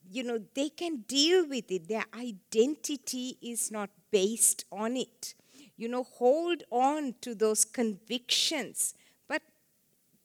you 0.07 0.21
know 0.21 0.39
they 0.53 0.69
can 0.69 0.97
deal 1.07 1.47
with 1.49 1.71
it 1.71 1.87
their 1.87 2.05
identity 2.13 3.39
is 3.41 3.71
not 3.71 3.89
based 4.11 4.63
on 4.71 4.95
it 4.95 5.33
you 5.75 5.87
know 5.87 6.03
hold 6.03 6.61
on 6.69 7.15
to 7.21 7.33
those 7.33 7.65
convictions 7.65 8.93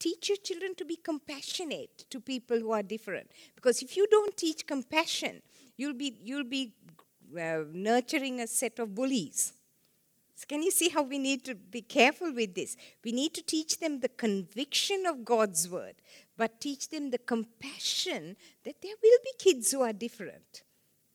teach 0.01 0.29
your 0.29 0.39
children 0.39 0.75
to 0.75 0.85
be 0.85 0.97
compassionate 0.97 2.11
to 2.11 2.19
people 2.19 2.59
who 2.59 2.73
are 2.73 2.83
different. 2.83 3.31
Because 3.55 3.83
if 3.83 3.97
you 3.97 4.07
don't 4.11 4.37
teach 4.37 4.67
compassion, 4.67 5.43
you'll 5.77 5.95
be, 5.95 6.17
you'll 6.25 6.43
be 6.43 6.73
uh, 7.41 7.61
nurturing 7.73 8.41
a 8.41 8.47
set 8.47 8.81
of 8.81 8.95
bullies. 8.95 9.53
So 10.35 10.47
can 10.49 10.63
you 10.63 10.71
see 10.71 10.89
how 10.89 11.03
we 11.03 11.19
need 11.19 11.45
to 11.45 11.55
be 11.55 11.83
careful 11.83 12.33
with 12.33 12.55
this? 12.55 12.75
We 13.05 13.13
need 13.13 13.35
to 13.35 13.43
teach 13.43 13.79
them 13.79 14.01
the 14.01 14.09
conviction 14.09 15.05
of 15.07 15.23
God's 15.23 15.69
word, 15.69 15.97
but 16.37 16.63
teach 16.63 16.89
them 16.89 17.11
the 17.11 17.19
compassion 17.19 18.37
that 18.65 18.81
there 18.81 18.95
will 19.03 19.19
be 19.23 19.53
kids 19.53 19.71
who 19.71 19.83
are 19.83 19.93
different. 19.93 20.63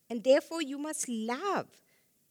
And 0.08 0.22
therefore, 0.22 0.62
you 0.62 0.78
must 0.78 1.08
love 1.08 1.66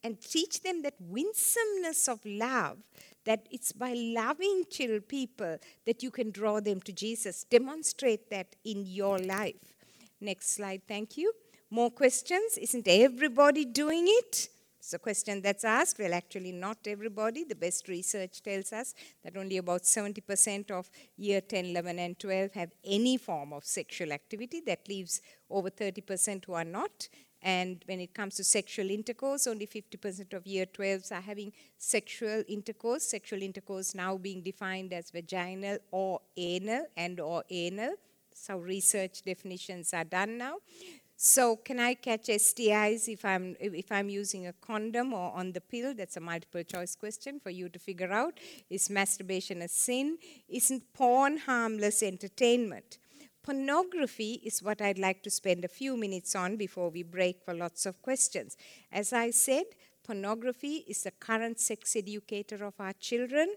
and 0.06 0.22
teach 0.22 0.62
them 0.62 0.84
that 0.84 0.94
winsomeness 1.00 2.08
of 2.08 2.20
love 2.26 2.78
that 3.26 3.48
it's 3.52 3.72
by 3.72 3.94
loving 3.94 4.64
chill 4.70 5.00
people 5.02 5.58
that 5.86 6.02
you 6.04 6.12
can 6.12 6.32
draw 6.32 6.60
them 6.60 6.80
to 6.82 6.94
Jesus. 6.94 7.44
Demonstrate 7.44 8.30
that 8.30 8.56
in 8.64 8.86
your 8.86 9.20
life. 9.20 9.56
Next 10.22 10.56
slide, 10.56 10.82
thank 10.88 11.18
you. 11.18 11.34
More 11.70 11.92
questions? 11.92 12.58
Isn't 12.58 12.88
everybody 12.88 13.66
doing 13.66 14.06
it? 14.08 14.50
It's 14.86 14.94
a 14.94 15.00
question 15.00 15.42
that's 15.42 15.64
asked. 15.64 15.98
Well, 15.98 16.14
actually, 16.14 16.52
not 16.52 16.78
everybody. 16.86 17.44
The 17.44 17.56
best 17.56 17.88
research 17.88 18.44
tells 18.44 18.72
us 18.72 18.94
that 19.24 19.36
only 19.36 19.58
about 19.58 19.82
70% 19.82 20.70
of 20.70 20.92
year 21.18 21.42
10, 21.42 21.66
11, 21.66 21.98
and 21.98 22.20
12 22.20 22.54
have 22.54 22.70
any 22.84 23.18
form 23.18 23.52
of 23.52 23.66
sexual 23.66 24.12
activity. 24.12 24.62
That 24.64 24.88
leaves 24.88 25.22
over 25.50 25.72
30% 25.72 26.46
who 26.46 26.54
are 26.54 26.64
not. 26.64 27.10
And 27.46 27.84
when 27.86 28.00
it 28.00 28.16
comes 28.16 28.36
to 28.38 28.44
sexual 28.44 28.90
intercourse, 28.90 29.46
only 29.46 29.68
50% 29.68 30.34
of 30.34 30.48
year 30.48 30.66
12s 30.66 31.12
are 31.12 31.22
having 31.22 31.54
sexual 31.78 32.44
intercourse. 32.48 33.04
Sexual 33.04 33.44
intercourse 33.44 33.94
now 33.94 34.18
being 34.18 34.42
defined 34.42 34.92
as 34.94 35.12
vaginal 35.12 35.78
or 35.92 36.22
anal 36.36 36.88
and 36.98 37.20
or 37.20 37.44
anal. 37.52 37.94
So 38.34 38.58
research 38.58 39.22
definitions 39.22 39.94
are 39.94 40.04
done 40.04 40.40
now. 40.40 40.56
So 41.18 41.56
can 41.56 41.80
I 41.80 41.94
catch 41.94 42.24
STIs 42.24 43.08
if 43.08 43.24
I'm 43.24 43.56
if 43.60 43.92
I'm 43.92 44.10
using 44.10 44.48
a 44.48 44.54
condom 44.54 45.14
or 45.14 45.32
on 45.34 45.54
the 45.54 45.62
pill? 45.62 45.94
That's 45.94 46.18
a 46.18 46.20
multiple 46.20 46.64
choice 46.64 46.96
question 46.96 47.40
for 47.40 47.52
you 47.52 47.70
to 47.70 47.80
figure 47.80 48.12
out. 48.12 48.40
Is 48.72 48.90
masturbation 48.90 49.62
a 49.62 49.68
sin? 49.68 50.18
Isn't 50.50 50.94
porn 50.94 51.38
harmless 51.38 52.02
entertainment? 52.02 52.98
Pornography 53.46 54.42
is 54.44 54.64
what 54.64 54.82
I'd 54.82 54.98
like 54.98 55.22
to 55.22 55.30
spend 55.30 55.64
a 55.64 55.68
few 55.68 55.96
minutes 55.96 56.36
on 56.36 56.56
before 56.56 56.90
we 56.90 57.04
break 57.04 57.44
for 57.46 57.54
lots 57.54 57.86
of 57.86 58.02
questions. 58.02 58.58
As 58.92 59.14
I 59.14 59.30
said, 59.30 59.66
pornography 60.04 60.84
is 60.88 61.04
the 61.04 61.12
current 61.12 61.60
sex 61.60 61.96
educator 61.96 62.66
of 62.66 62.74
our 62.80 62.94
children. 62.94 63.54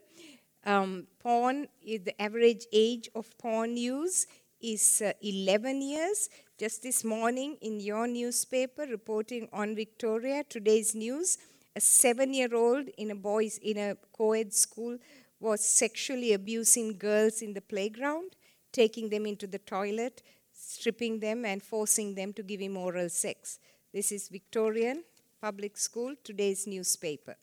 Um, 0.66 1.07
porn, 1.20 1.68
the 1.82 2.12
average 2.20 2.66
age 2.70 3.09
of 3.14 3.26
porn 3.39 3.78
use 3.78 4.26
is 4.61 5.01
uh, 5.01 5.14
11 5.22 5.80
years. 5.80 6.28
Just 6.59 6.82
this 6.82 7.03
morning 7.03 7.57
in 7.62 7.80
your 7.80 8.07
newspaper, 8.07 8.82
reporting 8.82 9.49
on 9.55 9.74
Victoria, 9.74 10.45
today's 10.47 10.95
news, 10.95 11.39
a 11.74 11.80
seven-year-old 11.80 12.89
in 12.99 13.11
a 13.11 13.14
boys 13.14 13.57
in 13.62 13.78
a 13.78 13.97
co-ed 14.12 14.53
school 14.53 14.99
was 15.41 15.64
sexually 15.64 16.34
abusing 16.34 16.99
girls 16.99 17.41
in 17.41 17.55
the 17.55 17.62
playground 17.62 18.32
taking 18.72 19.08
them 19.08 19.26
into 19.26 19.46
the 19.46 19.58
toilet, 19.58 20.22
stripping 20.52 21.20
them, 21.20 21.44
and 21.44 21.62
forcing 21.62 22.14
them 22.14 22.32
to 22.32 22.42
give 22.42 22.60
him 22.60 22.76
oral 22.76 23.08
sex. 23.08 23.58
This 23.92 24.12
is 24.12 24.28
Victorian 24.28 25.04
Public 25.40 25.76
School, 25.76 26.14
today's 26.22 26.66
newspaper. 26.66 27.36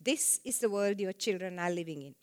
This 0.00 0.40
is 0.44 0.58
the 0.58 0.70
world 0.70 1.00
your 1.00 1.12
children 1.12 1.58
are 1.58 1.70
living 1.70 2.02
in, 2.02 2.14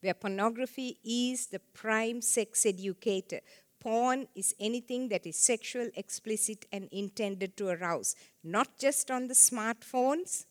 where 0.00 0.14
pornography 0.14 0.98
is 1.04 1.46
the 1.46 1.58
prime 1.58 2.20
sex 2.20 2.66
educator. 2.66 3.40
Porn 3.80 4.26
is 4.34 4.54
anything 4.58 5.08
that 5.08 5.24
is 5.24 5.36
sexual, 5.36 5.88
explicit, 5.94 6.66
and 6.72 6.88
intended 6.90 7.56
to 7.56 7.68
arouse, 7.68 8.16
not 8.42 8.78
just 8.78 9.10
on 9.10 9.28
the 9.28 9.34
smartphones, 9.34 10.46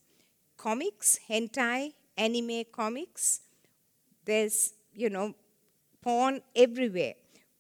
comics, 0.56 1.20
hentai, 1.30 1.92
anime 2.18 2.64
comics. 2.72 3.42
There's, 4.26 4.74
you 4.94 5.10
know, 5.10 5.36
porn 6.02 6.42
everywhere 6.56 7.16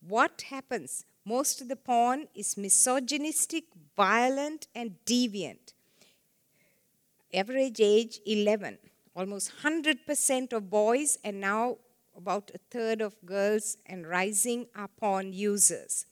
what 0.08 0.44
happens? 0.50 1.06
Most 1.26 1.62
of 1.62 1.68
the 1.68 1.76
porn 1.76 2.28
is 2.34 2.58
misogynistic, 2.58 3.66
violent, 3.96 4.68
and 4.74 4.96
deviant. 5.06 5.74
Average 7.34 7.82
age 7.82 8.20
11. 8.26 8.78
Almost 9.16 9.52
100% 9.64 10.54
of 10.54 10.70
boys, 10.70 11.18
and 11.24 11.42
now 11.42 11.78
about 12.16 12.52
a 12.54 12.60
third 12.72 13.02
of 13.02 13.16
girls 13.26 13.78
and 13.86 14.08
rising 14.08 14.68
are 14.76 14.88
porn 14.88 15.34
users. 15.34 16.06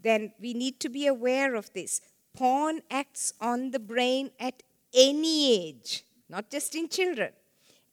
Then 0.00 0.32
we 0.40 0.54
need 0.54 0.78
to 0.80 0.88
be 0.88 1.06
aware 1.06 1.54
of 1.54 1.72
this. 1.72 2.00
Porn 2.36 2.82
acts 2.90 3.32
on 3.40 3.70
the 3.70 3.78
brain 3.78 4.30
at 4.38 4.62
any 4.94 5.68
age, 5.68 6.04
not 6.28 6.50
just 6.50 6.74
in 6.74 6.88
children 6.88 7.32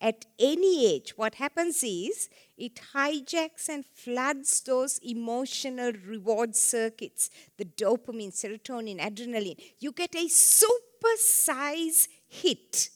at 0.02 0.26
any 0.40 0.88
age, 0.94 1.14
what 1.16 1.36
happens 1.36 1.84
is 1.84 2.28
it 2.58 2.82
hijacks 2.94 3.70
and 3.70 3.86
floods 3.86 4.62
those 4.62 4.98
emotional 5.04 5.92
reward 6.08 6.56
circuits 6.56 7.30
the 7.58 7.66
dopamine, 7.66 8.34
serotonin, 8.34 9.00
adrenaline. 9.00 9.62
You 9.80 9.92
get 9.92 10.16
a 10.16 10.28
super 10.28 11.16
size 11.18 12.10
hit. 12.28 12.90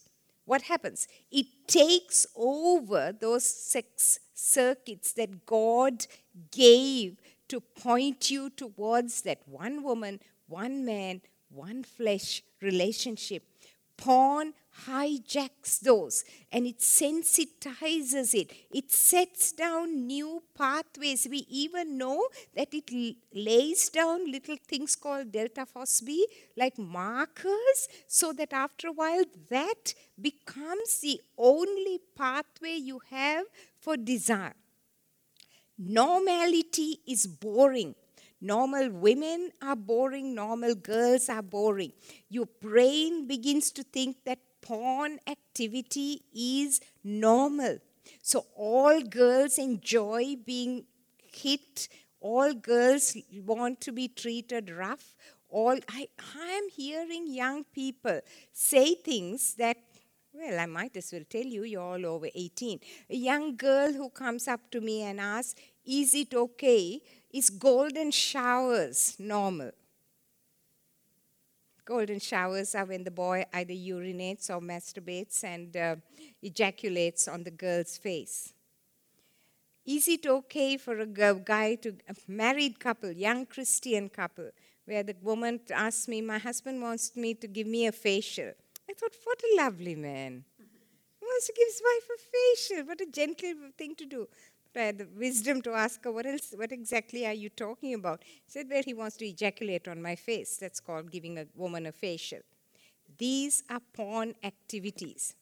What 0.46 0.64
happens? 0.64 1.08
It 1.32 1.46
takes 1.68 2.26
over 2.36 3.14
those 3.20 3.46
sex 3.46 4.20
circuits 4.34 5.14
that 5.14 5.46
God 5.46 6.08
gave 6.52 7.18
to 7.50 7.60
point 7.62 8.32
you 8.32 8.50
towards 8.50 9.22
that 9.22 9.40
one 9.46 9.84
woman, 9.84 10.20
one 10.48 10.86
man, 10.86 11.22
one 11.50 11.84
flesh 11.84 12.42
relationship. 12.62 13.44
Porn 13.98 14.54
hijacks 14.86 15.80
those 15.80 16.24
and 16.52 16.66
it 16.68 16.80
sensitizes 16.80 18.34
it. 18.34 18.52
It 18.72 18.92
sets 18.92 19.52
down 19.52 20.06
new 20.06 20.44
pathways. 20.58 21.28
We 21.30 21.46
even 21.50 21.98
know 21.98 22.28
that 22.56 22.74
it 22.74 23.16
lays 23.34 23.90
down 23.90 24.32
little 24.32 24.58
things 24.68 24.96
called 24.96 25.32
delta 25.32 25.66
FosB, 25.66 26.20
like 26.58 26.78
markers, 26.78 27.88
so 28.08 28.34
that 28.34 28.54
after 28.54 28.90
a 28.90 28.94
while 28.94 29.24
that 29.50 29.94
becomes 30.20 31.00
the 31.02 31.22
only 31.38 32.00
pathway 32.16 32.76
you 32.76 33.00
have 33.10 33.46
for 33.80 33.98
desire. 33.98 34.54
Normality 35.78 37.00
is 37.08 37.28
boring. 37.28 37.96
Normal 38.42 38.92
women 38.92 39.52
are 39.62 39.76
boring, 39.76 40.36
normal 40.36 40.76
girls 40.76 41.30
are 41.30 41.42
boring. 41.42 41.92
Your 42.30 42.48
brain 42.62 43.28
begins 43.28 43.72
to 43.72 43.84
think 43.84 44.18
that 44.26 44.40
porn 44.66 45.20
activity 45.28 46.24
is 46.34 46.82
normal. 47.04 47.78
So 48.22 48.46
all 48.56 49.02
girls 49.02 49.58
enjoy 49.58 50.36
being 50.46 50.86
hit, 51.32 51.88
all 52.20 52.54
girls 52.54 53.16
want 53.46 53.82
to 53.82 53.92
be 53.92 54.08
treated 54.08 54.70
rough. 54.70 55.16
All 55.50 55.78
I, 55.90 56.08
I 56.36 56.48
am 56.48 56.70
hearing 56.70 57.28
young 57.28 57.64
people 57.64 58.20
say 58.52 58.96
things 58.96 59.54
that 59.56 59.78
well, 60.34 60.60
I 60.60 60.66
might 60.66 60.98
as 60.98 61.14
well 61.14 61.22
tell 61.30 61.46
you, 61.46 61.64
you're 61.64 61.82
all 61.82 62.06
over 62.06 62.28
18. 62.36 62.80
A 63.10 63.16
young 63.16 63.56
girl 63.56 63.94
who 63.94 64.10
comes 64.10 64.50
up 64.50 64.70
to 64.72 64.82
me 64.82 65.04
and 65.04 65.22
asks, 65.22 65.56
Is 65.86 66.14
it 66.14 66.34
okay? 66.34 67.00
Is 67.32 67.50
golden 67.50 68.12
showers 68.12 69.16
normal? 69.18 69.72
Golden 71.86 72.20
showers 72.20 72.74
are 72.74 72.86
when 72.86 73.04
the 73.04 73.12
boy 73.12 73.46
either 73.54 73.74
urinates 73.74 74.50
or 74.50 74.60
masturbates 74.60 75.44
and 75.44 75.78
uh, 75.78 75.96
ejaculates 76.42 77.28
on 77.28 77.44
the 77.44 77.52
girl's 77.52 77.96
face. 77.96 78.54
Is 79.86 80.08
it 80.08 80.26
okay 80.26 80.78
for 80.78 81.00
a 81.00 81.06
guy 81.06 81.76
to, 81.76 81.96
a 82.10 82.16
married 82.28 82.80
couple, 82.80 83.12
young 83.12 83.46
Christian 83.46 84.10
couple, 84.10 84.50
where 84.86 85.04
the 85.04 85.16
woman 85.22 85.60
asks 85.72 86.08
me, 86.08 86.22
My 86.22 86.40
husband 86.40 86.82
wants 86.82 87.16
me 87.16 87.36
to 87.36 87.48
give 87.48 87.68
me 87.68 87.86
a 87.86 87.92
facial? 87.92 88.54
I 88.90 88.94
thought, 88.94 89.14
What 89.24 89.40
a 89.44 89.64
lovely 89.64 89.96
man. 89.96 90.44
He 91.20 91.26
wants 91.26 91.46
to 91.46 91.54
give 91.54 91.68
his 91.68 91.82
wife 91.86 92.10
a 92.16 92.20
facial. 92.34 92.88
What 92.88 93.02
a 93.02 93.06
gentle 93.06 93.54
thing 93.78 93.94
to 93.96 94.06
do. 94.06 94.28
Had 94.76 94.98
the 94.98 95.08
wisdom 95.16 95.62
to 95.62 95.72
ask 95.72 96.04
her, 96.04 96.12
what 96.12 96.26
else, 96.26 96.54
what 96.56 96.72
exactly 96.72 97.26
are 97.26 97.34
you 97.34 97.50
talking 97.50 97.94
about? 97.94 98.24
He 98.24 98.42
said, 98.48 98.68
well, 98.70 98.84
he 98.84 98.94
wants 98.94 99.16
to 99.18 99.26
ejaculate 99.26 99.88
on 99.88 100.02
my 100.02 100.16
face. 100.16 100.58
That's 100.58 100.82
called 100.82 101.12
giving 101.12 101.38
a 101.38 101.46
woman 101.56 101.86
a 101.86 101.92
facial. 101.94 102.40
These 103.18 103.64
are 103.70 103.80
porn 103.94 104.36
activities. 104.44 105.36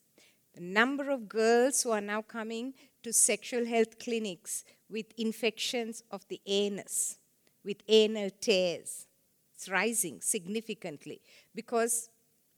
The 0.54 0.62
number 0.62 1.10
of 1.10 1.28
girls 1.28 1.82
who 1.82 1.92
are 1.92 2.02
now 2.02 2.22
coming 2.22 2.76
to 3.02 3.12
sexual 3.12 3.66
health 3.66 3.98
clinics 3.98 4.64
with 4.88 5.08
infections 5.18 6.04
of 6.12 6.28
the 6.28 6.40
anus, 6.46 7.18
with 7.66 7.78
anal 7.88 8.30
tears, 8.40 9.08
it's 9.56 9.68
rising 9.68 10.22
significantly 10.22 11.22
because 11.56 12.10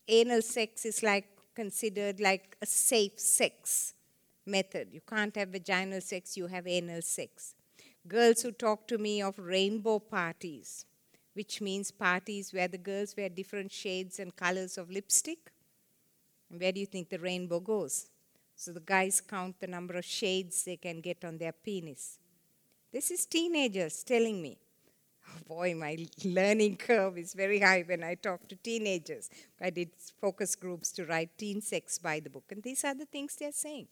anal 0.07 0.41
sex 0.41 0.85
is 0.85 1.01
like 1.01 1.25
considered 1.55 2.19
like 2.19 2.57
a 2.61 2.65
safe 2.65 3.17
sex 3.17 3.93
method. 4.45 4.89
You 4.91 5.01
can't 5.01 5.35
have 5.35 5.49
vaginal 5.49 6.01
sex, 6.01 6.37
you 6.37 6.47
have 6.47 6.67
anal 6.67 7.01
sex. 7.01 7.55
Girls 8.07 8.41
who 8.41 8.51
talk 8.51 8.87
to 8.87 8.97
me 8.97 9.21
of 9.21 9.39
rainbow 9.39 9.99
parties, 9.99 10.85
which 11.33 11.61
means 11.61 11.91
parties 11.91 12.53
where 12.53 12.67
the 12.67 12.77
girls 12.77 13.15
wear 13.17 13.29
different 13.29 13.71
shades 13.71 14.19
and 14.19 14.35
colors 14.35 14.77
of 14.77 14.91
lipstick. 14.91 15.51
And 16.49 16.61
where 16.61 16.71
do 16.71 16.79
you 16.79 16.85
think 16.85 17.09
the 17.09 17.19
rainbow 17.19 17.59
goes? 17.59 18.07
So 18.55 18.71
the 18.71 18.79
guys 18.79 19.19
count 19.21 19.59
the 19.59 19.67
number 19.67 19.95
of 19.95 20.05
shades 20.05 20.63
they 20.63 20.77
can 20.77 21.01
get 21.01 21.25
on 21.25 21.37
their 21.37 21.51
penis. 21.51 22.19
This 22.91 23.11
is 23.11 23.25
teenagers 23.25 24.03
telling 24.03 24.41
me. 24.41 24.57
Oh 25.27 25.39
boy, 25.47 25.75
my 25.75 25.97
learning 26.23 26.77
curve 26.77 27.17
is 27.17 27.33
very 27.33 27.59
high 27.59 27.83
when 27.85 28.03
I 28.03 28.15
talk 28.15 28.47
to 28.47 28.55
teenagers. 28.55 29.29
I 29.59 29.71
did 29.71 29.89
focus 30.21 30.55
groups 30.55 30.91
to 30.93 31.05
write 31.05 31.37
Teen 31.37 31.61
Sex 31.61 31.97
by 31.97 32.19
the 32.19 32.29
book, 32.29 32.45
and 32.51 32.63
these 32.63 32.85
are 32.85 32.93
the 32.93 33.05
things 33.05 33.35
they're 33.35 33.51
saying. 33.51 33.87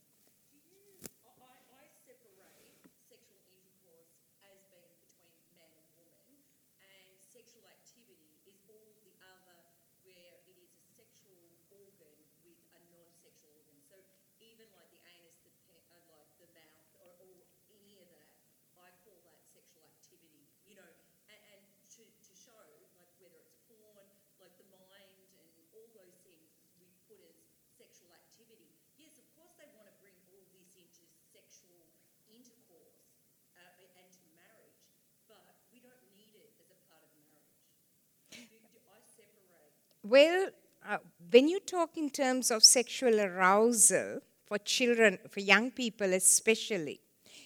Well, 40.04 40.50
uh, 40.86 40.98
when 41.32 41.48
you 41.48 41.62
talk 41.62 41.96
in 41.96 42.10
terms 42.10 42.52
of 42.52 42.62
sexual 42.64 43.22
arousal 43.22 44.20
for 44.46 44.58
children, 44.58 45.18
for 45.30 45.40
young 45.40 45.72
people 45.72 46.12
especially, 46.14 47.00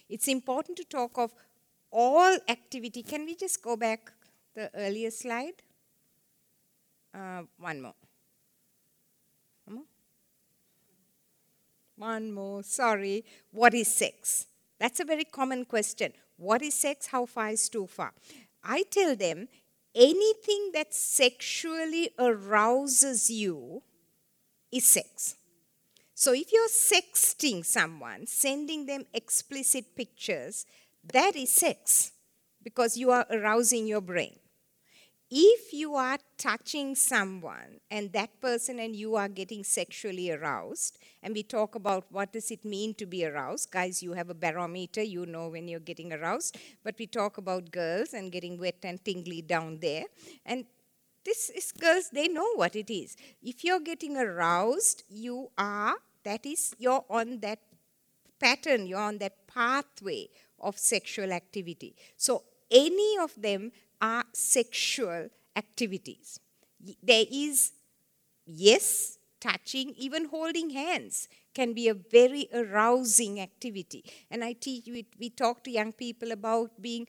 it's 0.09 0.27
important 0.27 0.77
to 0.77 0.83
talk 0.83 1.19
of 1.19 1.31
all 1.91 2.35
activity. 2.47 3.03
Can 3.03 3.25
we 3.25 3.35
just 3.35 3.61
go 3.61 3.75
back 3.75 4.11
the 4.55 4.71
earlier 4.73 5.11
slide? 5.11 5.61
Uh, 7.13 7.43
one 7.59 7.79
more. 7.79 7.93
One 9.65 9.75
more. 9.75 9.85
One 11.95 12.31
more. 12.31 12.63
Sorry. 12.63 13.23
What 13.51 13.75
is 13.75 13.93
sex? 13.93 14.47
That's 14.79 14.99
a 14.99 15.05
very 15.05 15.25
common 15.25 15.65
question. 15.65 16.11
What 16.37 16.63
is 16.63 16.73
sex? 16.73 17.05
How 17.07 17.27
far 17.27 17.49
is 17.49 17.69
too 17.69 17.85
far? 17.85 18.13
I 18.63 18.83
tell 18.89 19.15
them 19.15 19.47
anything 19.97 20.71
that 20.73 20.93
sexually 20.93 22.11
arouses 22.19 23.29
you 23.29 23.81
is 24.71 24.85
sex. 24.85 25.35
So 26.13 26.33
if 26.33 26.51
you're 26.53 26.67
sexting 26.67 27.65
someone, 27.65 28.27
sending 28.27 28.85
them 28.85 29.05
explicit 29.13 29.95
pictures, 29.95 30.65
that 31.13 31.35
is 31.35 31.51
sex 31.51 32.11
because 32.63 32.97
you 32.97 33.11
are 33.11 33.25
arousing 33.29 33.87
your 33.87 34.01
brain 34.01 34.37
if 35.29 35.73
you 35.73 35.95
are 35.95 36.17
touching 36.37 36.95
someone 36.95 37.79
and 37.91 38.13
that 38.13 38.39
person 38.39 38.79
and 38.79 38.95
you 38.95 39.15
are 39.15 39.27
getting 39.27 39.63
sexually 39.63 40.31
aroused 40.31 40.97
and 41.21 41.33
we 41.33 41.43
talk 41.43 41.75
about 41.75 42.05
what 42.09 42.31
does 42.31 42.49
it 42.49 42.63
mean 42.63 42.93
to 42.93 43.05
be 43.05 43.25
aroused 43.25 43.69
guys 43.69 44.01
you 44.01 44.13
have 44.13 44.29
a 44.29 44.33
barometer 44.33 45.03
you 45.03 45.25
know 45.25 45.49
when 45.49 45.67
you're 45.67 45.81
getting 45.81 46.13
aroused 46.13 46.57
but 46.83 46.95
we 46.97 47.05
talk 47.05 47.37
about 47.37 47.71
girls 47.71 48.13
and 48.13 48.31
getting 48.31 48.57
wet 48.57 48.77
and 48.83 49.03
tingly 49.03 49.41
down 49.41 49.77
there 49.81 50.05
and 50.45 50.65
this 51.25 51.49
is 51.49 51.73
girls 51.73 52.09
they 52.13 52.29
know 52.29 52.53
what 52.55 52.73
it 52.75 52.89
is. 52.89 53.17
If 53.43 53.63
you're 53.65 53.81
getting 53.81 54.15
aroused 54.17 55.03
you 55.09 55.49
are 55.57 55.95
that 56.23 56.45
is 56.45 56.73
you're 56.79 57.03
on 57.09 57.39
that 57.41 57.59
pattern 58.39 58.87
you're 58.87 58.99
on 58.99 59.17
that 59.17 59.45
pathway 59.47 60.29
of 60.59 60.77
sexual 60.77 61.31
activity. 61.33 61.95
So 62.15 62.43
any 62.71 63.17
of 63.19 63.33
them 63.39 63.71
are 64.01 64.23
sexual 64.33 65.29
activities. 65.55 66.39
There 67.01 67.25
is, 67.31 67.71
yes, 68.45 69.17
touching, 69.39 69.93
even 69.97 70.25
holding 70.25 70.71
hands 70.71 71.27
can 71.53 71.73
be 71.73 71.87
a 71.87 71.93
very 71.93 72.47
arousing 72.53 73.39
activity. 73.39 74.05
And 74.29 74.43
I 74.43 74.53
teach, 74.53 74.85
we, 74.87 75.05
we 75.19 75.29
talk 75.29 75.63
to 75.63 75.71
young 75.71 75.91
people 75.91 76.31
about 76.31 76.81
being 76.81 77.07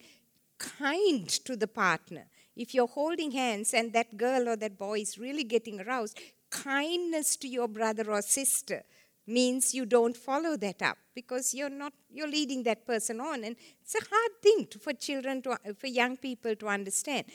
kind 0.57 1.29
to 1.29 1.55
the 1.55 1.67
partner. 1.67 2.25
If 2.55 2.73
you're 2.73 2.87
holding 2.87 3.31
hands 3.31 3.73
and 3.73 3.93
that 3.93 4.17
girl 4.17 4.49
or 4.49 4.55
that 4.57 4.77
boy 4.77 4.99
is 4.99 5.17
really 5.17 5.43
getting 5.43 5.79
aroused, 5.79 6.19
kindness 6.49 7.37
to 7.37 7.47
your 7.47 7.67
brother 7.67 8.11
or 8.11 8.21
sister 8.21 8.83
means 9.29 9.73
you 9.73 9.85
don't 9.85 10.17
follow 10.17 10.57
that 10.57 10.81
up 10.81 10.97
because 11.13 11.53
you're 11.53 11.69
not 11.69 11.93
you're 12.11 12.27
leading 12.27 12.63
that 12.63 12.85
person 12.85 13.19
on. 13.21 13.43
And 13.43 13.55
it's 13.81 13.95
a 13.95 14.03
hard 14.09 14.31
thing 14.41 14.67
to, 14.71 14.79
for 14.79 14.93
children 14.93 15.41
to 15.43 15.57
for 15.77 15.87
young 15.87 16.17
people 16.17 16.55
to 16.55 16.67
understand. 16.67 17.25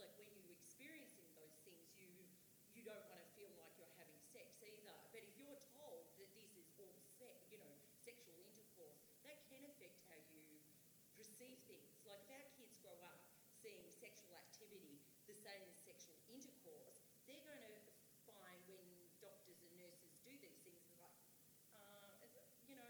like 0.00 0.12
when 0.20 0.28
you're 0.34 0.52
experiencing 0.56 1.28
those 1.36 1.54
things, 1.64 1.86
you, 1.98 2.08
you 2.74 2.82
don't 2.86 3.04
want 3.10 3.20
to 3.22 3.28
feel 3.36 3.50
like 3.60 3.72
you're 3.80 3.94
having 3.96 4.20
sex 4.32 4.58
either. 4.64 4.94
But 5.12 5.22
if 5.24 5.32
you're 5.40 5.60
told 5.76 6.06
that 6.20 6.28
this 6.36 6.50
is 6.56 6.68
all 6.80 6.98
sex, 7.18 7.36
you 7.52 7.58
know, 7.62 7.72
sexual 8.04 8.36
intercourse, 8.40 9.00
that 9.24 9.38
can 9.48 9.62
affect 9.68 9.98
how 10.10 10.18
you 10.32 10.42
perceive 11.16 11.58
things. 11.66 11.90
Like 12.06 12.22
if 12.26 12.30
our 12.32 12.46
kids 12.56 12.74
grow 12.82 12.96
up 13.06 13.18
seeing 13.62 13.86
sexual 13.98 14.34
activity 14.36 15.00
the 15.26 15.34
same 15.34 15.62
as 15.66 15.76
sexual 15.82 16.18
intercourse, 16.30 17.02
they're 17.26 17.42
going 17.42 17.62
to 17.66 17.74
find 18.28 18.60
when 18.70 18.86
doctors 19.22 19.58
and 19.64 19.74
nurses 19.80 20.14
do 20.22 20.32
these 20.38 20.60
things, 20.62 20.82
they're 20.90 21.02
like, 21.02 21.18
uh, 21.74 22.24
is 22.24 22.32
it- 22.38 22.50
you 22.68 22.76
know, 22.78 22.86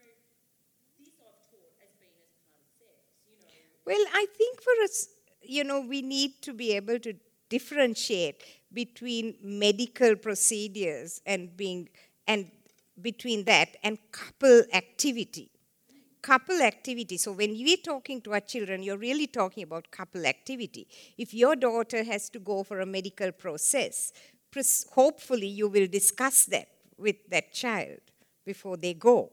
this 0.98 1.16
I've 1.20 1.40
taught 1.48 1.72
as 1.84 1.92
being 2.00 2.16
as 2.20 2.32
part 2.48 2.60
of 2.60 2.68
sex, 2.76 2.98
you 3.28 3.36
know. 3.40 3.75
Well, 3.86 4.04
I 4.12 4.26
think 4.36 4.60
for 4.60 4.72
us, 4.82 5.08
you 5.42 5.64
know, 5.64 5.80
we 5.80 6.02
need 6.02 6.42
to 6.42 6.52
be 6.52 6.72
able 6.72 6.98
to 7.00 7.14
differentiate 7.48 8.42
between 8.72 9.36
medical 9.42 10.16
procedures 10.16 11.20
and 11.24 11.56
being 11.56 11.88
and 12.26 12.50
between 13.00 13.44
that 13.44 13.76
and 13.84 13.98
couple 14.10 14.62
activity. 14.72 15.50
Couple 16.20 16.60
activity. 16.60 17.18
So 17.18 17.30
when 17.32 17.52
we're 17.52 17.76
talking 17.76 18.20
to 18.22 18.32
our 18.32 18.40
children, 18.40 18.82
you're 18.82 18.98
really 18.98 19.28
talking 19.28 19.62
about 19.62 19.90
couple 19.92 20.26
activity. 20.26 20.88
If 21.16 21.32
your 21.32 21.54
daughter 21.54 22.02
has 22.02 22.28
to 22.30 22.40
go 22.40 22.64
for 22.64 22.80
a 22.80 22.86
medical 22.86 23.30
process, 23.30 24.12
hopefully 24.92 25.46
you 25.46 25.68
will 25.68 25.86
discuss 25.86 26.46
that 26.46 26.66
with 26.98 27.16
that 27.30 27.52
child 27.52 28.00
before 28.44 28.76
they 28.76 28.94
go 28.94 29.30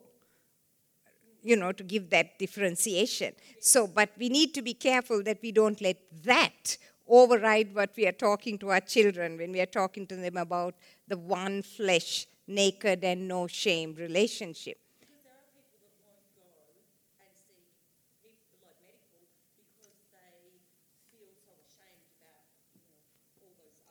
you 1.43 1.55
know, 1.55 1.71
to 1.71 1.83
give 1.83 2.09
that 2.09 2.39
differentiation. 2.39 3.33
So, 3.59 3.87
but 3.87 4.09
we 4.17 4.29
need 4.29 4.53
to 4.55 4.61
be 4.61 4.73
careful 4.73 5.23
that 5.23 5.39
we 5.41 5.51
don't 5.51 5.79
let 5.81 5.97
that 6.23 6.77
override 7.07 7.75
what 7.75 7.91
we 7.97 8.07
are 8.07 8.11
talking 8.13 8.57
to 8.59 8.69
our 8.69 8.79
children 8.79 9.37
when 9.37 9.51
we 9.51 9.59
are 9.61 9.65
talking 9.65 10.07
to 10.07 10.15
them 10.15 10.37
about 10.37 10.75
the 11.07 11.17
one 11.17 11.61
flesh, 11.61 12.27
naked 12.47 13.03
and 13.03 13.27
no 13.27 13.47
shame 13.47 13.93
relationship. 13.95 14.77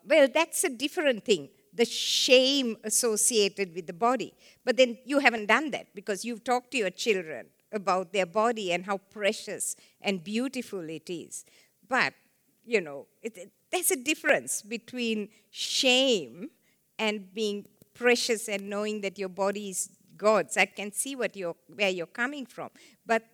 Well, 0.04 0.28
that's 0.32 0.64
a 0.64 0.68
different 0.68 1.24
thing. 1.24 1.48
The 1.74 1.84
shame 1.86 2.76
associated 2.84 3.74
with 3.74 3.86
the 3.86 3.92
body. 3.94 4.34
But 4.64 4.76
then 4.76 4.98
you 5.04 5.20
haven't 5.20 5.46
done 5.46 5.70
that 5.70 5.86
because 5.94 6.24
you've 6.24 6.44
talked 6.44 6.70
to 6.72 6.78
your 6.78 6.90
children 6.90 7.46
about 7.72 8.12
their 8.12 8.26
body 8.26 8.72
and 8.72 8.84
how 8.84 8.98
precious 8.98 9.74
and 10.02 10.22
beautiful 10.22 10.80
it 10.90 11.08
is. 11.08 11.44
But, 11.88 12.12
you 12.64 12.80
know, 12.80 13.06
it, 13.22 13.36
it- 13.36 13.52
there's 13.70 13.90
a 13.90 13.96
difference 13.96 14.60
between 14.60 15.30
shame 15.50 16.50
and 16.98 17.32
being 17.32 17.64
precious 17.94 18.46
and 18.48 18.68
knowing 18.68 19.00
that 19.00 19.18
your 19.18 19.30
body 19.30 19.70
is 19.70 19.88
God's. 20.18 20.58
I 20.58 20.66
can 20.66 20.92
see 20.92 21.16
what 21.16 21.34
you're, 21.36 21.56
where 21.74 21.88
you're 21.88 22.06
coming 22.06 22.44
from. 22.44 22.68
But 23.06 23.24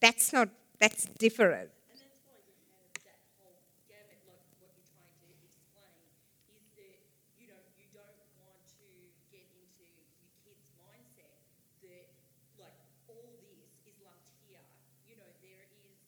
that's 0.00 0.32
not, 0.32 0.48
that's 0.80 1.06
different. 1.18 1.70
And 1.90 1.98
that's 1.98 2.18
why 2.26 2.38
you 2.46 2.54
have 2.74 2.94
that 3.06 3.20
whole 3.38 3.58
gamut, 3.90 4.18
like 4.26 4.46
what 4.62 4.72
you're 4.76 4.86
trying 4.90 5.14
to 5.22 5.28
explain, 5.46 5.98
is 6.54 6.66
that, 6.78 6.98
you 7.38 7.46
know, 7.50 7.60
you 7.78 7.86
don't 7.94 8.18
want 8.38 8.62
to 8.78 8.88
get 9.30 9.46
into 9.54 9.84
your 9.86 10.06
kid's 10.42 10.68
mindset 10.78 11.38
that, 11.86 12.06
like, 12.58 12.78
all 13.10 13.30
this 13.42 13.72
is 13.86 13.96
lumped 14.04 14.30
here. 14.46 14.62
You 15.10 15.18
know, 15.18 15.30
there 15.42 15.66
is 15.70 15.98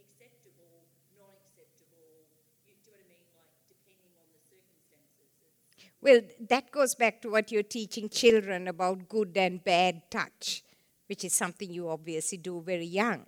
acceptable, 0.00 0.88
non 1.16 1.34
acceptable, 1.44 2.24
you 2.64 2.74
do 2.84 2.92
what 2.94 3.04
I 3.04 3.08
mean, 3.10 3.26
like, 3.36 3.52
depending 3.68 4.12
on 4.16 4.28
the 4.32 4.40
circumstances. 4.40 5.30
It's, 5.44 5.87
Well, 6.00 6.20
that 6.48 6.70
goes 6.70 6.94
back 6.94 7.20
to 7.22 7.30
what 7.30 7.50
you're 7.50 7.64
teaching 7.64 8.08
children 8.08 8.68
about 8.68 9.08
good 9.08 9.36
and 9.36 9.62
bad 9.62 10.02
touch, 10.10 10.62
which 11.08 11.24
is 11.24 11.34
something 11.34 11.70
you 11.70 11.88
obviously 11.88 12.38
do 12.38 12.60
very 12.60 12.84
young. 12.86 13.26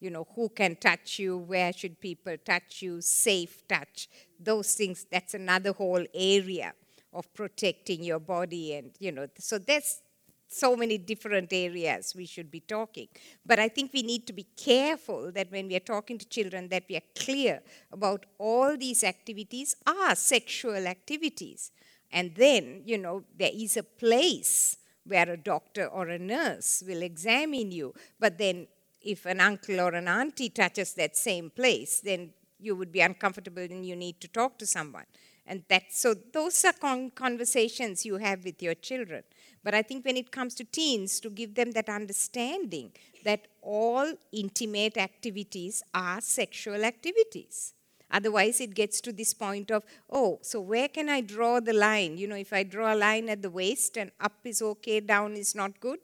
You 0.00 0.10
know, 0.10 0.26
who 0.34 0.50
can 0.50 0.76
touch 0.76 1.18
you, 1.18 1.38
where 1.38 1.72
should 1.72 2.00
people 2.00 2.36
touch 2.44 2.82
you, 2.82 3.00
safe 3.00 3.66
touch, 3.68 4.08
those 4.38 4.74
things, 4.74 5.06
that's 5.10 5.34
another 5.34 5.72
whole 5.72 6.04
area 6.14 6.72
of 7.12 7.32
protecting 7.34 8.04
your 8.04 8.18
body. 8.18 8.74
And, 8.74 8.92
you 8.98 9.12
know, 9.12 9.26
so 9.38 9.58
there's 9.58 10.00
so 10.46 10.74
many 10.74 10.98
different 10.98 11.52
areas 11.52 12.14
we 12.14 12.26
should 12.26 12.50
be 12.50 12.60
talking. 12.60 13.08
But 13.46 13.58
I 13.58 13.68
think 13.68 13.92
we 13.92 14.02
need 14.02 14.26
to 14.26 14.32
be 14.32 14.46
careful 14.56 15.30
that 15.32 15.50
when 15.50 15.68
we 15.68 15.76
are 15.76 15.80
talking 15.80 16.18
to 16.18 16.28
children 16.28 16.68
that 16.68 16.84
we 16.88 16.96
are 16.96 17.02
clear 17.14 17.60
about 17.92 18.26
all 18.38 18.76
these 18.76 19.04
activities 19.04 19.76
are 19.86 20.14
sexual 20.14 20.86
activities. 20.86 21.72
And 22.12 22.34
then, 22.34 22.82
you 22.84 22.98
know, 22.98 23.24
there 23.36 23.52
is 23.52 23.76
a 23.76 23.82
place 23.82 24.78
where 25.04 25.30
a 25.30 25.36
doctor 25.36 25.86
or 25.86 26.08
a 26.08 26.18
nurse 26.18 26.82
will 26.86 27.02
examine 27.02 27.72
you. 27.72 27.94
But 28.18 28.38
then 28.38 28.66
if 29.02 29.26
an 29.26 29.40
uncle 29.40 29.80
or 29.80 29.94
an 29.94 30.08
auntie 30.08 30.50
touches 30.50 30.92
that 30.94 31.16
same 31.16 31.50
place, 31.50 32.00
then 32.00 32.30
you 32.58 32.76
would 32.76 32.92
be 32.92 33.00
uncomfortable 33.00 33.62
and 33.62 33.86
you 33.86 33.96
need 33.96 34.20
to 34.20 34.28
talk 34.28 34.58
to 34.58 34.66
someone. 34.66 35.06
And 35.46 35.64
that, 35.68 35.84
so 35.90 36.14
those 36.14 36.64
are 36.64 36.72
con- 36.72 37.10
conversations 37.10 38.04
you 38.04 38.18
have 38.18 38.44
with 38.44 38.62
your 38.62 38.74
children. 38.74 39.24
But 39.64 39.74
I 39.74 39.82
think 39.82 40.04
when 40.04 40.16
it 40.16 40.30
comes 40.30 40.54
to 40.56 40.64
teens, 40.64 41.18
to 41.20 41.30
give 41.30 41.54
them 41.54 41.72
that 41.72 41.88
understanding 41.88 42.92
that 43.24 43.46
all 43.62 44.12
intimate 44.32 44.96
activities 44.96 45.82
are 45.94 46.20
sexual 46.20 46.84
activities. 46.84 47.74
Otherwise, 48.10 48.60
it 48.60 48.74
gets 48.74 49.00
to 49.00 49.12
this 49.12 49.32
point 49.34 49.70
of, 49.70 49.84
oh, 50.10 50.38
so 50.42 50.60
where 50.60 50.88
can 50.88 51.08
I 51.08 51.20
draw 51.20 51.60
the 51.60 51.72
line? 51.72 52.18
You 52.18 52.26
know, 52.28 52.36
if 52.36 52.52
I 52.52 52.62
draw 52.62 52.92
a 52.92 52.96
line 52.96 53.28
at 53.28 53.42
the 53.42 53.50
waist 53.50 53.96
and 53.96 54.10
up 54.20 54.38
is 54.44 54.60
okay, 54.62 55.00
down 55.00 55.34
is 55.34 55.54
not 55.54 55.78
good. 55.80 55.98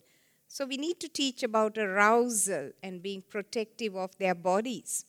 So 0.48 0.64
we 0.64 0.76
need 0.76 1.00
to 1.00 1.08
teach 1.08 1.42
about 1.42 1.76
arousal 1.76 2.70
and 2.82 3.02
being 3.02 3.22
protective 3.28 3.96
of 3.96 4.16
their 4.18 4.34
bodies. 4.34 5.04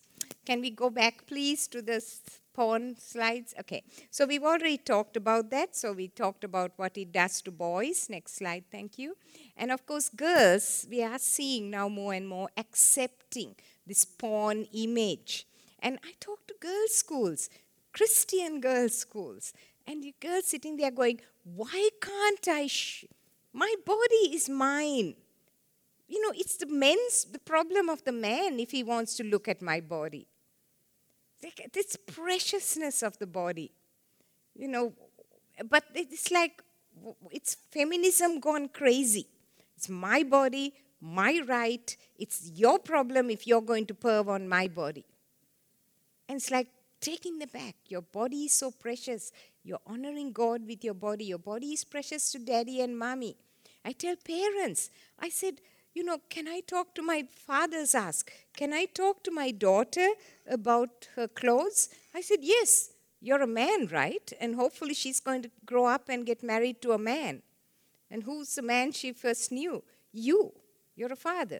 Can 0.46 0.62
we 0.62 0.72
go 0.72 0.90
back, 0.90 1.28
please, 1.28 1.68
to 1.68 1.82
the 1.82 2.04
porn 2.54 2.96
slides? 2.98 3.54
Okay. 3.60 3.84
So 4.10 4.26
we've 4.26 4.44
already 4.44 4.78
talked 4.78 5.16
about 5.16 5.52
that. 5.52 5.76
So 5.76 5.94
we 5.94 6.08
talked 6.08 6.44
about 6.44 6.72
what 6.78 6.98
it 6.98 7.12
does 7.12 7.42
to 7.44 7.52
boys. 7.52 8.08
Next 8.10 8.36
slide, 8.38 8.64
thank 8.72 8.98
you. 8.98 9.16
And 9.56 9.72
of 9.72 9.86
course, 9.86 10.10
girls, 10.10 10.88
we 10.90 11.04
are 11.04 11.20
seeing 11.20 11.70
now 11.70 11.88
more 11.88 12.14
and 12.14 12.28
more 12.28 12.50
accepting 12.58 13.56
this 13.86 14.06
porn 14.06 14.66
image. 14.74 15.46
And 15.80 16.00
I 16.04 16.14
talk 16.20 16.48
to 16.48 16.56
girls' 16.60 16.96
schools, 16.96 17.50
Christian 17.94 18.60
girls' 18.60 18.98
schools, 18.98 19.54
and 19.86 20.04
the 20.04 20.14
girls 20.20 20.48
sitting 20.48 20.78
there 20.78 20.92
going, 20.92 21.22
Why 21.44 21.90
can't 22.02 22.48
I? 22.48 22.68
Sh- 22.68 23.06
my 23.54 23.74
body 23.86 24.36
is 24.36 24.50
mine. 24.50 25.16
You 26.08 26.22
know, 26.22 26.32
it's 26.36 26.58
the 26.58 26.68
men's, 26.68 27.26
the 27.26 27.40
problem 27.40 27.90
of 27.90 28.04
the 28.04 28.12
man 28.12 28.60
if 28.60 28.72
he 28.72 28.84
wants 28.84 29.16
to 29.16 29.24
look 29.24 29.48
at 29.48 29.62
my 29.62 29.82
body. 29.82 30.28
This 31.74 31.96
preciousness 31.96 33.04
of 33.04 33.18
the 33.20 33.28
body, 33.28 33.72
you 34.56 34.68
know, 34.68 34.94
but 35.70 35.84
it's 35.94 36.32
like, 36.32 36.64
it's 37.32 37.56
feminism 37.72 38.40
gone 38.40 38.70
crazy. 38.70 39.28
It's 39.76 39.90
my 39.90 40.24
body, 40.24 40.74
my 41.00 41.42
right. 41.48 41.96
It's 42.18 42.50
your 42.56 42.80
problem 42.80 43.30
if 43.30 43.46
you're 43.46 43.62
going 43.62 43.86
to 43.88 43.94
perv 43.94 44.28
on 44.28 44.48
my 44.48 44.68
body. 44.68 45.06
And 46.30 46.38
it's 46.38 46.52
like 46.52 46.68
taking 47.00 47.40
the 47.40 47.48
back. 47.48 47.76
Your 47.88 48.02
body 48.02 48.46
is 48.46 48.54
so 48.54 48.72
precious. 48.72 49.32
You're 49.64 49.80
honoring 49.86 50.32
God 50.32 50.66
with 50.68 50.84
your 50.84 50.94
body. 50.94 51.26
Your 51.26 51.38
body 51.38 51.68
is 51.68 51.84
precious 51.84 52.32
to 52.32 52.40
daddy 52.40 52.82
and 52.82 52.98
mommy. 52.98 53.38
I 53.86 53.94
tell 53.94 54.16
parents, 54.16 54.90
I 55.20 55.30
said, 55.30 55.62
you 55.94 56.04
know, 56.04 56.20
can 56.30 56.48
I 56.48 56.60
talk 56.60 56.94
to 56.96 57.02
my 57.02 57.24
fathers 57.32 57.96
ask, 57.96 58.32
can 58.56 58.74
I 58.74 58.86
talk 58.86 59.24
to 59.24 59.32
my 59.32 59.52
daughter 59.52 60.10
about 60.48 61.08
her 61.16 61.28
clothes? 61.28 61.90
I 62.14 62.22
said, 62.22 62.40
yes, 62.42 62.92
you're 63.20 63.42
a 63.42 63.48
man, 63.48 63.88
right? 63.88 64.32
And 64.40 64.56
hopefully 64.56 64.94
she's 64.94 65.20
going 65.20 65.42
to 65.44 65.52
grow 65.66 65.86
up 65.86 66.10
and 66.10 66.26
get 66.26 66.44
married 66.44 66.82
to 66.84 66.92
a 66.92 66.98
man. 66.98 67.42
And 68.12 68.24
who's 68.24 68.56
the 68.56 68.62
man 68.62 68.92
she 68.92 69.12
first 69.12 69.52
knew? 69.52 69.84
You. 70.12 70.54
You're 70.96 71.14
a 71.14 71.16
father. 71.16 71.60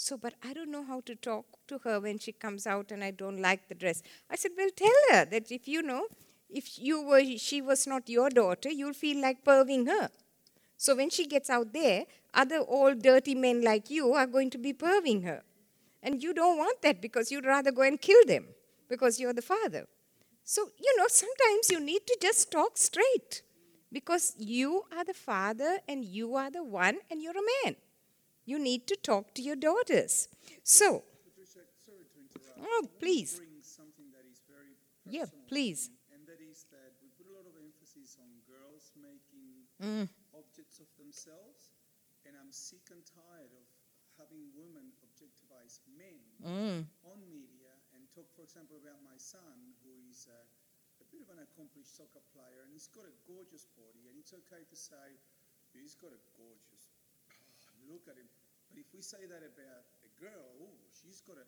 So, 0.00 0.16
but 0.16 0.34
I 0.44 0.52
don't 0.52 0.70
know 0.70 0.84
how 0.84 1.00
to 1.06 1.16
talk 1.16 1.44
to 1.66 1.78
her 1.78 1.98
when 1.98 2.20
she 2.20 2.30
comes 2.30 2.68
out 2.68 2.92
and 2.92 3.02
I 3.02 3.10
don't 3.10 3.42
like 3.42 3.68
the 3.68 3.74
dress. 3.74 4.00
I 4.30 4.36
said, 4.36 4.52
Well, 4.56 4.70
tell 4.76 5.00
her 5.10 5.24
that 5.24 5.50
if 5.50 5.66
you 5.66 5.82
know, 5.82 6.06
if 6.48 6.78
you 6.78 7.02
were, 7.02 7.20
she 7.36 7.60
was 7.60 7.84
not 7.84 8.08
your 8.08 8.30
daughter, 8.30 8.70
you'll 8.70 8.92
feel 8.92 9.20
like 9.20 9.44
perving 9.44 9.88
her. 9.88 10.08
So 10.76 10.94
when 10.94 11.10
she 11.10 11.26
gets 11.26 11.50
out 11.50 11.72
there, 11.72 12.04
other 12.32 12.64
old 12.68 13.02
dirty 13.02 13.34
men 13.34 13.62
like 13.62 13.90
you 13.90 14.12
are 14.12 14.28
going 14.28 14.50
to 14.50 14.58
be 14.58 14.72
perving 14.72 15.24
her. 15.24 15.42
And 16.00 16.22
you 16.22 16.32
don't 16.32 16.58
want 16.58 16.80
that 16.82 17.02
because 17.02 17.32
you'd 17.32 17.44
rather 17.44 17.72
go 17.72 17.82
and 17.82 18.00
kill 18.00 18.24
them 18.24 18.44
because 18.88 19.18
you're 19.18 19.32
the 19.32 19.42
father. 19.42 19.88
So, 20.44 20.68
you 20.80 20.96
know, 20.96 21.06
sometimes 21.08 21.70
you 21.70 21.80
need 21.80 22.06
to 22.06 22.16
just 22.22 22.52
talk 22.52 22.78
straight 22.78 23.42
because 23.92 24.36
you 24.38 24.84
are 24.96 25.04
the 25.04 25.12
father 25.12 25.80
and 25.88 26.04
you 26.04 26.36
are 26.36 26.52
the 26.52 26.62
one 26.62 26.98
and 27.10 27.20
you're 27.20 27.32
a 27.36 27.48
man. 27.64 27.74
You 28.48 28.56
need 28.56 28.88
to 28.88 28.96
talk 28.96 29.36
to 29.36 29.42
your 29.44 29.60
daughters. 29.60 30.24
So. 30.64 31.04
Oh, 32.56 32.88
please. 32.96 33.36
Yeah, 35.04 35.28
please. 35.48 35.92
and 36.12 36.24
that 36.24 36.40
is 36.40 36.64
that 36.72 36.96
we 37.04 37.08
put 37.16 37.28
a 37.28 37.34
lot 37.36 37.44
of 37.44 37.52
emphasis 37.60 38.16
on 38.16 38.28
girls 38.48 38.88
making 38.96 39.68
Mm. 39.84 40.08
objects 40.32 40.80
of 40.80 40.88
themselves, 40.96 41.76
and 42.24 42.32
I'm 42.40 42.48
sick 42.52 42.88
and 42.90 43.04
tired 43.04 43.52
of 43.52 43.64
having 44.16 44.48
women 44.56 44.92
objectifies 45.04 45.80
men 45.86 46.20
Mm. 46.40 46.88
on 47.04 47.18
media 47.28 47.72
and 47.92 48.08
talk, 48.16 48.32
for 48.32 48.42
example, 48.48 48.76
about 48.80 49.00
my 49.04 49.16
son, 49.18 49.76
who 49.84 49.92
is 50.08 50.26
a, 50.26 50.40
a 51.00 51.06
bit 51.12 51.20
of 51.20 51.28
an 51.30 51.38
accomplished 51.40 51.94
soccer 51.96 52.24
player, 52.32 52.64
and 52.64 52.72
he's 52.72 52.88
got 52.88 53.04
a 53.04 53.12
gorgeous 53.28 53.66
body, 53.76 54.08
and 54.08 54.16
it's 54.18 54.32
okay 54.32 54.64
to 54.64 54.76
say 54.76 55.20
he's 55.72 55.94
got 55.94 56.12
a 56.16 56.20
gorgeous. 56.36 56.88
look 57.88 58.04
at 58.08 58.16
him. 58.18 58.28
But 58.70 58.78
if 58.80 58.86
we 58.94 59.02
say 59.02 59.24
that 59.28 59.42
about 59.44 59.84
a 60.04 60.10
girl, 60.20 60.44
oh, 60.62 60.74
she's 60.92 61.20
got 61.22 61.36
a, 61.36 61.46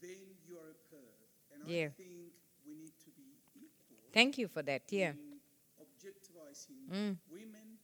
then 0.00 0.20
you're 0.46 0.72
a 0.72 0.78
perv. 0.90 1.16
And 1.52 1.68
Yeah. 1.68 1.86
I 1.86 1.96
think 1.96 2.32
we 2.66 2.74
need 2.74 2.94
to 3.04 3.10
be 3.12 3.26
equal 3.54 3.98
thank 4.12 4.38
you 4.38 4.48
for 4.48 4.62
that. 4.62 4.82
Yeah. 4.90 5.12
in 5.12 5.40
objectivizing 5.80 6.88
Mm. 6.90 7.16
women 7.30 7.78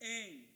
and 0.00 0.46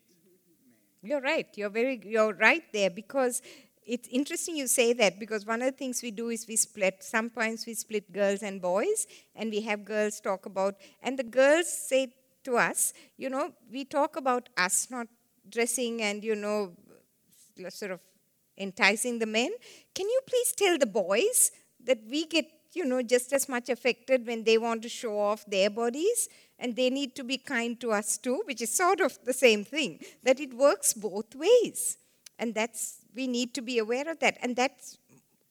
men. 0.65 0.79
You're 1.03 1.21
right. 1.21 1.47
You're 1.57 1.71
very 1.71 2.01
you're 2.05 2.35
right 2.35 2.63
there 2.73 2.91
because 2.91 3.43
it's 3.87 4.09
interesting 4.09 4.57
you 4.57 4.67
say 4.67 4.93
that 4.93 5.19
because 5.19 5.47
one 5.47 5.63
of 5.63 5.67
the 5.73 5.77
things 5.77 6.03
we 6.03 6.11
do 6.11 6.29
is 6.29 6.47
we 6.47 6.57
split 6.57 7.03
sometimes 7.03 7.67
we 7.67 7.75
split 7.75 8.13
girls 8.13 8.43
and 8.43 8.61
boys 8.61 9.07
and 9.35 9.51
we 9.51 9.63
have 9.63 9.85
girls 9.85 10.21
talk 10.21 10.47
about 10.47 10.75
and 11.03 11.19
the 11.19 11.25
girls 11.25 11.73
say 11.73 12.13
to 12.45 12.57
us, 12.57 12.93
you 13.17 13.29
know, 13.29 13.53
we 13.71 13.85
talk 13.85 14.17
about 14.17 14.49
us 14.57 14.89
not 14.91 15.07
dressing 15.49 16.03
and 16.03 16.23
you 16.25 16.35
know 16.37 16.73
sort 17.69 17.93
of 17.93 18.01
enticing 18.57 19.19
the 19.19 19.27
men. 19.27 19.51
Can 19.95 20.07
you 20.07 20.21
please 20.27 20.53
tell 20.53 20.79
the 20.79 20.87
boys 20.87 21.51
that 21.85 21.99
we 22.09 22.27
get, 22.27 22.47
you 22.73 22.85
know, 22.85 23.03
just 23.03 23.33
as 23.33 23.49
much 23.49 23.69
affected 23.69 24.27
when 24.27 24.45
they 24.45 24.59
want 24.59 24.83
to 24.83 24.89
show 24.89 25.19
off 25.19 25.45
their 25.47 25.71
bodies 25.71 26.29
and 26.59 26.77
they 26.77 26.91
need 26.91 27.15
to 27.17 27.25
be 27.25 27.39
kind 27.39 27.81
to 27.81 27.93
us 27.93 28.19
too, 28.19 28.43
which 28.45 28.61
is 28.61 28.73
sort 28.75 29.01
of 29.01 29.19
the 29.25 29.33
same 29.33 29.65
thing, 29.65 29.99
that 30.23 30.39
it 30.41 30.53
works 30.55 30.93
both 30.93 31.35
ways. 31.35 31.97
And 32.39 32.55
that's, 32.55 32.99
we 33.15 33.27
need 33.27 33.55
to 33.55 33.63
be 33.63 33.79
aware 33.79 34.09
of 34.11 34.19
that. 34.21 34.37
And 34.43 34.57
that's 34.57 34.99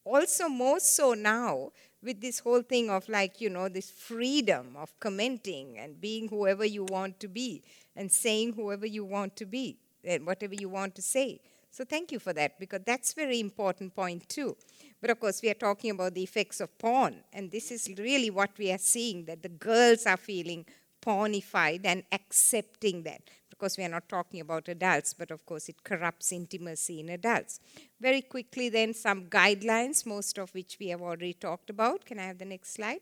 also 0.06 0.48
more 0.48 0.80
so 0.80 1.14
now 1.14 1.72
with 2.02 2.22
this 2.22 2.40
whole 2.40 2.62
thing 2.62 2.90
of 2.90 3.08
like, 3.10 3.42
you 3.42 3.50
know, 3.50 3.70
this 3.70 3.92
freedom 3.92 4.76
of 4.78 4.98
commenting 5.00 5.78
and 5.78 6.00
being 6.00 6.28
whoever 6.30 6.66
you 6.66 6.86
want 6.86 7.20
to 7.20 7.28
be 7.28 7.64
and 7.96 8.12
saying 8.12 8.54
whoever 8.54 8.86
you 8.86 9.04
want 9.04 9.36
to 9.36 9.46
be 9.46 9.78
and 10.04 10.26
whatever 10.26 10.54
you 10.54 10.70
want 10.70 10.96
to 10.96 11.02
say. 11.02 11.40
So 11.72 11.86
thank 11.86 12.12
you 12.12 12.20
for 12.20 12.34
that 12.34 12.60
because 12.60 12.82
that's 12.86 13.14
very 13.14 13.40
important 13.40 13.96
point 13.96 14.28
too. 14.28 14.58
But 15.02 15.12
of 15.12 15.20
course, 15.20 15.42
we 15.42 15.50
are 15.50 15.56
talking 15.56 15.92
about 15.92 16.14
the 16.14 16.24
effects 16.24 16.60
of 16.60 16.78
porn, 16.78 17.24
and 17.32 17.50
this 17.52 17.72
is 17.72 17.90
really 17.98 18.30
what 18.30 18.52
we 18.58 18.72
are 18.72 18.78
seeing 18.78 19.26
that 19.26 19.44
the 19.44 19.50
girls 19.50 20.06
are 20.06 20.18
feeling 20.18 20.66
pornified 21.02 21.82
and 21.86 22.04
accepting 22.12 23.04
that. 23.04 23.22
Because 23.50 23.78
we 23.78 23.84
are 23.84 23.90
not 23.90 24.08
talking 24.08 24.40
about 24.40 24.70
adults, 24.70 25.14
but 25.14 25.32
of 25.32 25.46
course, 25.46 25.68
it 25.68 25.84
corrupts 25.84 26.32
intimacy 26.32 27.02
in 27.02 27.10
adults. 27.10 27.60
Very 28.00 28.22
quickly, 28.22 28.70
then, 28.70 28.94
some 28.94 29.26
guidelines, 29.26 30.06
most 30.06 30.38
of 30.38 30.54
which 30.54 30.78
we 30.80 30.88
have 30.88 31.02
already 31.02 31.34
talked 31.34 31.70
about. 31.70 32.06
Can 32.06 32.20
I 32.20 32.24
have 32.24 32.38
the 32.38 32.46
next 32.46 32.74
slide? 32.74 33.02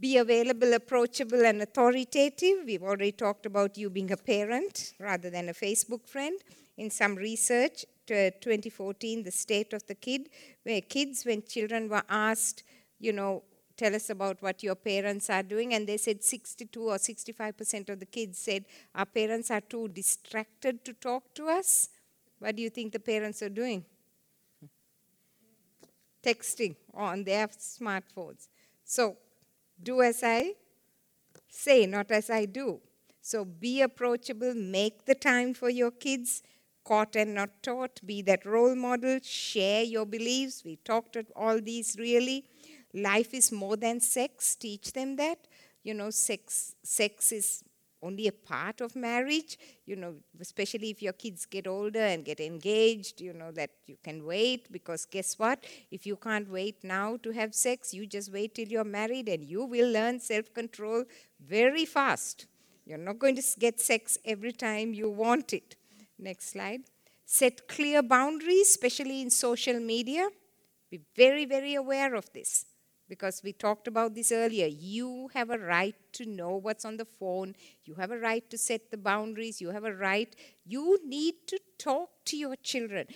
Be 0.00 0.16
available, 0.16 0.72
approachable, 0.72 1.44
and 1.44 1.60
authoritative. 1.60 2.64
We've 2.64 2.82
already 2.82 3.12
talked 3.12 3.44
about 3.44 3.76
you 3.76 3.90
being 3.90 4.10
a 4.10 4.16
parent 4.16 4.94
rather 4.98 5.28
than 5.28 5.50
a 5.50 5.52
Facebook 5.52 6.06
friend. 6.08 6.38
In 6.76 6.90
some 6.90 7.16
research, 7.16 7.84
to 8.06 8.30
2014, 8.30 9.22
the 9.22 9.30
state 9.30 9.72
of 9.72 9.86
the 9.86 9.94
kid, 9.94 10.28
where 10.64 10.80
kids, 10.80 11.24
when 11.24 11.42
children 11.42 11.88
were 11.88 12.02
asked, 12.08 12.64
you 12.98 13.12
know, 13.12 13.42
tell 13.76 13.94
us 13.94 14.10
about 14.10 14.42
what 14.42 14.62
your 14.62 14.74
parents 14.74 15.30
are 15.30 15.42
doing, 15.42 15.74
and 15.74 15.86
they 15.86 15.96
said 15.96 16.22
62 16.22 16.82
or 16.82 16.96
65% 16.96 17.88
of 17.88 18.00
the 18.00 18.06
kids 18.06 18.38
said 18.38 18.64
our 18.94 19.06
parents 19.06 19.50
are 19.50 19.60
too 19.60 19.88
distracted 19.88 20.84
to 20.84 20.92
talk 20.94 21.34
to 21.34 21.48
us. 21.48 21.88
What 22.38 22.56
do 22.56 22.62
you 22.62 22.70
think 22.70 22.92
the 22.92 23.00
parents 23.00 23.42
are 23.42 23.48
doing? 23.48 23.84
Texting 26.22 26.76
on 26.94 27.24
their 27.24 27.48
smartphones. 27.48 28.48
So, 28.84 29.16
do 29.82 30.02
as 30.02 30.22
I 30.22 30.54
say, 31.48 31.86
not 31.86 32.10
as 32.10 32.30
I 32.30 32.44
do. 32.46 32.80
So 33.20 33.44
be 33.44 33.82
approachable, 33.82 34.54
make 34.54 35.04
the 35.04 35.14
time 35.14 35.54
for 35.54 35.70
your 35.70 35.92
kids, 35.92 36.42
caught 36.84 37.16
and 37.16 37.34
not 37.34 37.62
taught, 37.62 38.00
be 38.04 38.22
that 38.22 38.44
role 38.44 38.74
model, 38.74 39.18
share 39.22 39.82
your 39.82 40.06
beliefs. 40.06 40.62
We 40.64 40.76
talked 40.76 41.16
at 41.16 41.26
all 41.36 41.60
these 41.60 41.96
really. 41.98 42.44
Life 42.94 43.32
is 43.34 43.50
more 43.50 43.76
than 43.76 44.00
sex, 44.00 44.54
teach 44.54 44.92
them 44.92 45.16
that. 45.16 45.38
You 45.82 45.94
know, 45.94 46.10
sex 46.10 46.74
sex 46.82 47.32
is 47.32 47.64
only 48.02 48.26
a 48.26 48.32
part 48.32 48.80
of 48.80 48.96
marriage, 48.96 49.58
you 49.86 49.94
know, 49.96 50.14
especially 50.40 50.90
if 50.90 51.00
your 51.00 51.12
kids 51.12 51.46
get 51.46 51.66
older 51.66 52.00
and 52.00 52.24
get 52.24 52.40
engaged, 52.40 53.20
you 53.20 53.32
know, 53.32 53.52
that 53.52 53.70
you 53.86 53.96
can 54.02 54.24
wait 54.24 54.70
because 54.72 55.04
guess 55.06 55.38
what? 55.38 55.64
If 55.90 56.04
you 56.04 56.16
can't 56.16 56.50
wait 56.50 56.82
now 56.82 57.16
to 57.22 57.30
have 57.30 57.54
sex, 57.54 57.94
you 57.94 58.06
just 58.06 58.32
wait 58.32 58.54
till 58.56 58.66
you're 58.68 58.84
married 58.84 59.28
and 59.28 59.44
you 59.44 59.64
will 59.64 59.90
learn 59.90 60.18
self 60.20 60.52
control 60.52 61.04
very 61.40 61.84
fast. 61.84 62.46
You're 62.84 62.98
not 62.98 63.18
going 63.20 63.36
to 63.36 63.42
get 63.58 63.80
sex 63.80 64.18
every 64.24 64.52
time 64.52 64.92
you 64.92 65.08
want 65.08 65.52
it. 65.52 65.76
Next 66.22 66.50
slide. 66.50 66.82
Set 67.26 67.66
clear 67.66 68.00
boundaries, 68.00 68.68
especially 68.68 69.20
in 69.20 69.30
social 69.30 69.80
media. 69.80 70.28
Be 70.88 71.00
very, 71.16 71.44
very 71.46 71.74
aware 71.74 72.14
of 72.14 72.32
this 72.32 72.64
because 73.08 73.42
we 73.42 73.52
talked 73.52 73.88
about 73.88 74.14
this 74.14 74.30
earlier. 74.30 74.66
You 74.66 75.30
have 75.34 75.50
a 75.50 75.58
right 75.58 75.96
to 76.12 76.24
know 76.24 76.56
what's 76.56 76.84
on 76.84 76.96
the 76.96 77.04
phone. 77.04 77.56
You 77.84 77.94
have 77.94 78.12
a 78.12 78.18
right 78.18 78.48
to 78.50 78.56
set 78.56 78.90
the 78.92 78.98
boundaries. 78.98 79.60
You 79.60 79.70
have 79.70 79.84
a 79.84 79.92
right. 79.92 80.34
You 80.64 81.00
need 81.04 81.34
to 81.48 81.58
talk 81.76 82.10
to 82.26 82.36
your 82.36 82.54
children. 82.56 83.08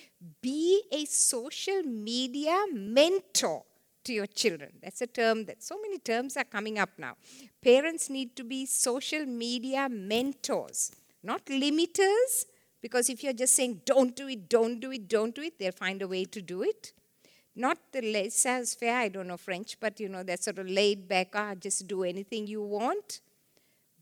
Be 0.42 0.82
a 0.90 1.04
social 1.04 1.82
media 1.84 2.64
mentor 2.72 3.62
to 4.04 4.12
your 4.12 4.26
children. 4.26 4.72
That's 4.82 5.00
a 5.00 5.06
term 5.06 5.44
that 5.44 5.62
so 5.62 5.78
many 5.80 5.98
terms 5.98 6.36
are 6.36 6.44
coming 6.44 6.78
up 6.78 6.90
now. 6.98 7.14
Parents 7.62 8.10
need 8.10 8.34
to 8.36 8.42
be 8.42 8.66
social 8.66 9.24
media 9.26 9.88
mentors, 9.88 10.90
not 11.22 11.46
limiters, 11.46 12.46
because 12.80 13.08
if 13.08 13.22
you're 13.22 13.32
just 13.32 13.54
saying, 13.54 13.82
don't 13.84 14.14
do 14.14 14.28
it, 14.28 14.48
don't 14.48 14.80
do 14.80 14.90
it, 14.92 15.08
don't 15.08 15.34
do 15.34 15.42
it, 15.42 15.58
they'll 15.58 15.72
find 15.72 16.02
a 16.02 16.08
way 16.08 16.24
to 16.24 16.42
do 16.42 16.62
it. 16.62 16.92
Not 17.54 17.78
the 17.90 18.02
laissez 18.02 18.74
faire, 18.78 18.96
I 18.96 19.08
don't 19.08 19.28
know 19.28 19.38
French, 19.38 19.78
but 19.80 19.98
you 19.98 20.08
know, 20.08 20.22
that 20.22 20.42
sort 20.42 20.58
of 20.58 20.68
laid 20.68 21.08
back, 21.08 21.28
ah, 21.34 21.54
just 21.54 21.86
do 21.86 22.04
anything 22.04 22.46
you 22.46 22.62
want. 22.62 23.20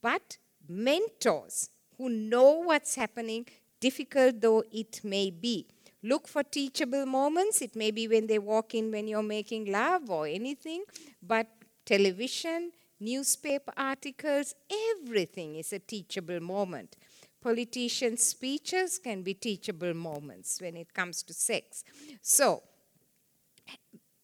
But 0.02 0.38
mentors 0.68 1.70
who 1.96 2.08
know 2.08 2.50
what's 2.64 2.96
happening, 2.96 3.46
difficult 3.80 4.40
though 4.40 4.64
it 4.72 5.00
may 5.04 5.30
be. 5.30 5.66
Look 6.02 6.28
for 6.28 6.42
teachable 6.42 7.06
moments. 7.06 7.62
It 7.62 7.74
may 7.74 7.90
be 7.90 8.06
when 8.08 8.26
they 8.26 8.38
walk 8.38 8.74
in 8.74 8.90
when 8.90 9.08
you're 9.08 9.22
making 9.22 9.72
love 9.72 10.10
or 10.10 10.26
anything, 10.26 10.84
but 11.22 11.46
television, 11.86 12.72
newspaper 13.00 13.72
articles, 13.76 14.54
everything 14.98 15.56
is 15.56 15.72
a 15.72 15.78
teachable 15.78 16.40
moment. 16.40 16.96
Politicians' 17.44 18.22
speeches 18.22 18.98
can 18.98 19.20
be 19.22 19.34
teachable 19.34 19.92
moments 19.92 20.62
when 20.62 20.78
it 20.78 20.94
comes 20.94 21.22
to 21.24 21.34
sex. 21.34 21.84
So, 22.22 22.62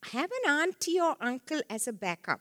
have 0.05 0.31
an 0.43 0.51
auntie 0.51 0.99
or 0.99 1.17
uncle 1.21 1.61
as 1.69 1.87
a 1.87 1.93
backup. 1.93 2.41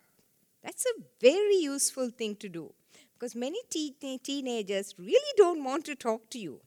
That's 0.63 0.85
a 0.85 1.01
very 1.19 1.57
useful 1.57 2.09
thing 2.11 2.37
to 2.37 2.47
do 2.47 2.71
because 3.13 3.35
many 3.35 3.59
te- 3.69 4.19
teenagers 4.23 4.95
really 4.97 5.33
don't 5.35 5.65
want 5.65 5.83
to 5.83 5.95
talk 5.95 6.29
to 6.29 6.39
you, 6.39 6.61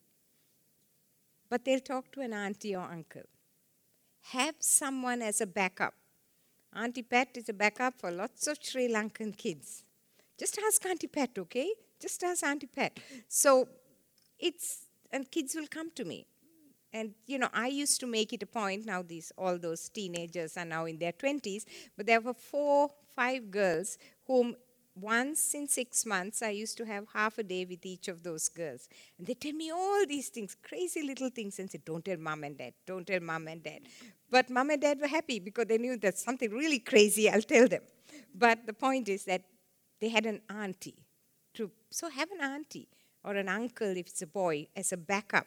but 1.48 1.64
they'll 1.64 1.80
talk 1.80 2.12
to 2.12 2.20
an 2.20 2.34
auntie 2.34 2.76
or 2.76 2.84
uncle. 2.84 3.22
Have 4.32 4.56
someone 4.58 5.22
as 5.22 5.40
a 5.40 5.46
backup. 5.46 5.94
Auntie 6.76 7.02
Pat 7.02 7.28
is 7.36 7.48
a 7.48 7.54
backup 7.54 7.94
for 7.98 8.10
lots 8.10 8.46
of 8.46 8.58
Sri 8.60 8.88
Lankan 8.88 9.34
kids. 9.34 9.84
Just 10.38 10.58
ask 10.66 10.84
Auntie 10.84 11.06
Pat, 11.06 11.30
okay? 11.38 11.72
Just 11.98 12.22
ask 12.22 12.44
Auntie 12.44 12.66
Pat. 12.66 12.98
So 13.26 13.68
it's, 14.42 14.86
and 15.10 15.30
kids 15.30 15.54
will 15.54 15.68
come 15.68 15.90
to 15.92 16.04
me. 16.04 16.26
And 16.92 17.14
you 17.26 17.38
know, 17.38 17.48
I 17.54 17.68
used 17.68 18.00
to 18.00 18.06
make 18.06 18.32
it 18.34 18.42
a 18.42 18.46
point. 18.46 18.84
Now 18.84 19.02
these 19.02 19.32
all 19.38 19.56
those 19.58 19.88
teenagers 19.88 20.58
are 20.58 20.64
now 20.66 20.84
in 20.84 20.98
their 20.98 21.12
twenties, 21.12 21.64
but 21.96 22.04
there 22.06 22.20
were 22.20 22.34
four, 22.34 22.90
five 23.16 23.50
girls 23.50 23.96
whom 24.26 24.56
once 24.94 25.54
in 25.54 25.66
six 25.66 26.04
months 26.04 26.42
I 26.42 26.50
used 26.50 26.76
to 26.76 26.84
have 26.84 27.06
half 27.14 27.38
a 27.38 27.42
day 27.42 27.64
with 27.64 27.86
each 27.86 28.08
of 28.08 28.22
those 28.22 28.50
girls, 28.50 28.88
and 29.16 29.26
they 29.26 29.32
tell 29.32 29.52
me 29.52 29.70
all 29.70 30.04
these 30.06 30.28
things, 30.28 30.54
crazy 30.62 31.02
little 31.02 31.30
things, 31.30 31.58
and 31.58 31.70
say, 31.70 31.80
"Don't 31.82 32.04
tell 32.04 32.18
mom 32.18 32.44
and 32.44 32.58
dad. 32.58 32.74
Don't 32.84 33.06
tell 33.06 33.20
mom 33.20 33.48
and 33.48 33.62
dad." 33.62 33.88
But 34.28 34.50
mom 34.50 34.68
and 34.70 34.82
dad 34.82 35.00
were 35.00 35.12
happy 35.18 35.38
because 35.38 35.66
they 35.66 35.78
knew 35.78 35.96
that 35.96 36.18
something 36.18 36.50
really 36.50 36.80
crazy. 36.80 37.30
I'll 37.30 37.48
tell 37.56 37.68
them. 37.68 37.84
But 38.34 38.66
the 38.66 38.74
point 38.74 39.08
is 39.08 39.24
that 39.24 39.42
they 40.00 40.10
had 40.10 40.26
an 40.26 40.42
auntie. 40.50 40.98
To 41.54 41.70
so 41.90 42.10
have 42.10 42.30
an 42.30 42.40
auntie 42.40 42.88
or 43.24 43.34
an 43.34 43.48
uncle 43.48 43.96
if 43.96 44.08
it's 44.08 44.22
a 44.22 44.26
boy 44.26 44.66
as 44.76 44.92
a 44.92 44.96
backup 44.96 45.46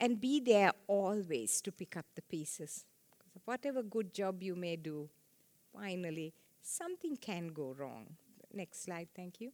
and 0.00 0.20
be 0.20 0.40
there 0.40 0.72
always 0.86 1.60
to 1.62 1.72
pick 1.72 1.96
up 1.96 2.06
the 2.14 2.22
pieces. 2.22 2.84
Because 3.18 3.42
whatever 3.44 3.82
good 3.82 4.12
job 4.14 4.42
you 4.42 4.54
may 4.54 4.76
do, 4.76 5.08
finally, 5.72 6.32
something 6.62 7.16
can 7.16 7.48
go 7.48 7.74
wrong. 7.78 8.06
Next 8.52 8.84
slide, 8.84 9.08
thank 9.14 9.40
you. 9.40 9.52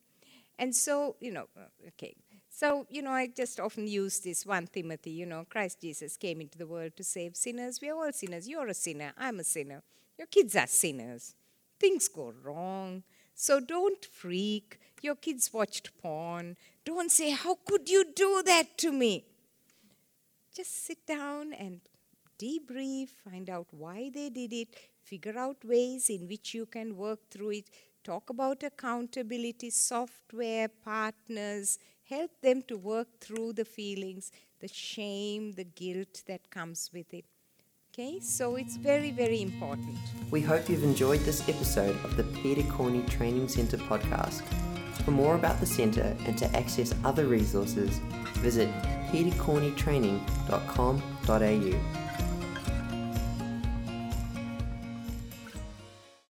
And 0.59 0.75
so, 0.75 1.17
you 1.21 1.33
know, 1.33 1.49
uh, 1.57 1.89
okay. 1.89 2.15
So, 2.49 2.87
you 2.89 3.03
know, 3.03 3.11
I 3.11 3.27
just 3.27 3.59
often 3.59 3.89
use 3.89 4.21
this 4.21 4.47
1 4.47 4.69
Timothy, 4.69 5.11
you 5.11 5.27
know, 5.27 5.45
Christ 5.49 5.81
Jesus 5.81 6.17
came 6.17 6.41
into 6.41 6.59
the 6.59 6.67
world 6.67 6.93
to 6.97 7.05
save 7.05 7.37
sinners. 7.37 7.81
We 7.81 7.91
are 7.91 7.97
all 7.97 8.13
sinners. 8.13 8.49
You're 8.49 8.69
a 8.69 8.75
sinner. 8.75 9.13
I'm 9.19 9.41
a 9.41 9.45
sinner. 9.45 9.83
Your 10.17 10.29
kids 10.29 10.55
are 10.55 10.69
sinners. 10.69 11.35
Things 11.81 12.07
go 12.07 12.33
wrong. 12.45 13.03
So 13.35 13.59
don't 13.59 14.05
freak. 14.05 14.79
Your 15.05 15.17
kids 15.17 15.53
watched 15.53 15.91
porn. 16.01 16.57
Don't 16.85 17.11
say, 17.11 17.31
How 17.31 17.59
could 17.69 17.89
you 17.89 18.03
do 18.25 18.43
that 18.47 18.79
to 18.79 18.91
me? 18.91 19.13
just 20.55 20.87
sit 20.87 21.05
down 21.07 21.53
and 21.53 21.81
debrief, 22.41 23.09
find 23.29 23.51
out 23.51 23.67
why 23.73 24.11
they 24.15 24.31
did 24.31 24.53
it, 24.53 24.69
figure 25.03 25.37
out 25.37 25.57
ways 25.65 26.09
in 26.09 26.29
which 26.29 26.55
you 26.55 26.65
can 26.67 26.97
work 26.97 27.19
through 27.31 27.51
it, 27.51 27.71
talk 28.05 28.31
about 28.31 28.63
accountability, 28.63 29.71
software, 29.71 30.69
partners, 30.69 31.79
help 32.09 32.31
them 32.41 32.63
to 32.69 32.77
work 32.77 33.09
through 33.21 33.53
the 33.53 33.65
feelings, 33.65 34.31
the 34.61 34.69
shame, 34.69 35.53
the 35.53 35.65
guilt 35.65 36.23
that 36.29 36.49
comes 36.51 36.91
with 36.95 37.13
it. 37.13 37.25
Okay, 37.93 38.21
so 38.21 38.57
it's 38.57 38.77
very, 38.77 39.11
very 39.11 39.43
important. 39.43 39.99
We 40.31 40.41
hope 40.41 40.69
you've 40.69 40.85
enjoyed 40.85 41.21
this 41.21 41.49
episode 41.49 41.97
of 42.05 42.17
the 42.17 42.25
Peter 42.25 42.63
Corney 42.71 43.03
Training 43.03 43.49
Centre 43.49 43.79
podcast. 43.79 44.43
For 45.05 45.11
more 45.11 45.35
about 45.35 45.61
the 45.61 45.67
centre 45.67 46.17
and 46.25 46.39
to 46.39 46.47
access 46.57 46.95
other 47.05 47.27
resources, 47.27 47.99
visit 48.39 48.71
petercorneytraining.com.au. 49.13 52.04